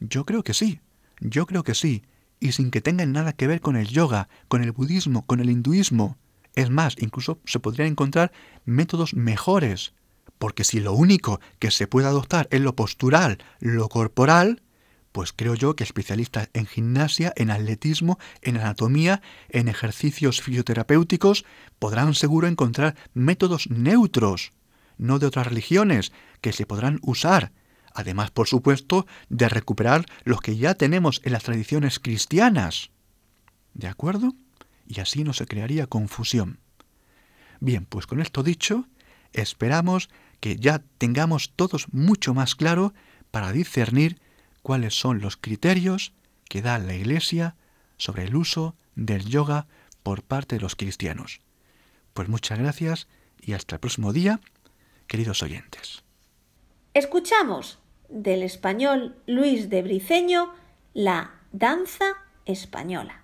Yo 0.00 0.24
creo 0.24 0.42
que 0.42 0.54
sí, 0.54 0.80
yo 1.20 1.46
creo 1.46 1.62
que 1.64 1.74
sí, 1.74 2.04
y 2.44 2.52
sin 2.52 2.70
que 2.70 2.82
tengan 2.82 3.10
nada 3.10 3.32
que 3.32 3.46
ver 3.46 3.62
con 3.62 3.74
el 3.74 3.88
yoga, 3.88 4.28
con 4.48 4.62
el 4.62 4.72
budismo, 4.72 5.24
con 5.24 5.40
el 5.40 5.48
hinduismo. 5.48 6.18
Es 6.54 6.68
más, 6.68 6.94
incluso 6.98 7.40
se 7.46 7.58
podrían 7.58 7.88
encontrar 7.88 8.32
métodos 8.66 9.14
mejores, 9.14 9.94
porque 10.36 10.62
si 10.62 10.78
lo 10.78 10.92
único 10.92 11.40
que 11.58 11.70
se 11.70 11.86
puede 11.86 12.06
adoptar 12.06 12.46
es 12.50 12.60
lo 12.60 12.76
postural, 12.76 13.38
lo 13.60 13.88
corporal, 13.88 14.62
pues 15.10 15.32
creo 15.32 15.54
yo 15.54 15.74
que 15.74 15.84
especialistas 15.84 16.50
en 16.52 16.66
gimnasia, 16.66 17.32
en 17.36 17.50
atletismo, 17.50 18.18
en 18.42 18.58
anatomía, 18.58 19.22
en 19.48 19.68
ejercicios 19.68 20.42
fisioterapéuticos, 20.42 21.46
podrán 21.78 22.12
seguro 22.12 22.46
encontrar 22.46 22.94
métodos 23.14 23.70
neutros, 23.70 24.52
no 24.98 25.18
de 25.18 25.28
otras 25.28 25.46
religiones, 25.46 26.12
que 26.42 26.52
se 26.52 26.66
podrán 26.66 26.98
usar, 27.00 27.52
además, 27.94 28.30
por 28.30 28.48
supuesto, 28.48 29.06
de 29.28 29.48
recuperar 29.48 30.04
los 30.24 30.40
que 30.40 30.56
ya 30.56 30.74
tenemos 30.74 31.20
en 31.24 31.32
las 31.32 31.44
tradiciones 31.44 31.98
cristianas. 31.98 32.90
¿De 33.72 33.86
acuerdo? 33.86 34.34
Y 34.86 35.00
así 35.00 35.24
no 35.24 35.32
se 35.32 35.46
crearía 35.46 35.86
confusión. 35.86 36.58
Bien, 37.60 37.86
pues 37.86 38.06
con 38.06 38.20
esto 38.20 38.42
dicho, 38.42 38.86
esperamos 39.32 40.10
que 40.40 40.56
ya 40.56 40.82
tengamos 40.98 41.52
todos 41.56 41.86
mucho 41.92 42.34
más 42.34 42.54
claro 42.54 42.92
para 43.30 43.52
discernir 43.52 44.20
cuáles 44.62 44.94
son 44.94 45.20
los 45.20 45.36
criterios 45.36 46.12
que 46.48 46.62
da 46.62 46.78
la 46.78 46.94
Iglesia 46.94 47.56
sobre 47.96 48.24
el 48.24 48.36
uso 48.36 48.76
del 48.94 49.24
yoga 49.24 49.66
por 50.02 50.22
parte 50.22 50.56
de 50.56 50.60
los 50.60 50.76
cristianos. 50.76 51.40
Pues 52.12 52.28
muchas 52.28 52.58
gracias 52.58 53.08
y 53.40 53.54
hasta 53.54 53.76
el 53.76 53.80
próximo 53.80 54.12
día, 54.12 54.40
queridos 55.06 55.42
oyentes. 55.42 56.02
Escuchamos 56.92 57.78
del 58.08 58.42
español 58.42 59.16
Luis 59.26 59.70
de 59.70 59.82
Briceño 59.82 60.52
la 60.92 61.34
danza 61.52 62.04
española. 62.46 63.23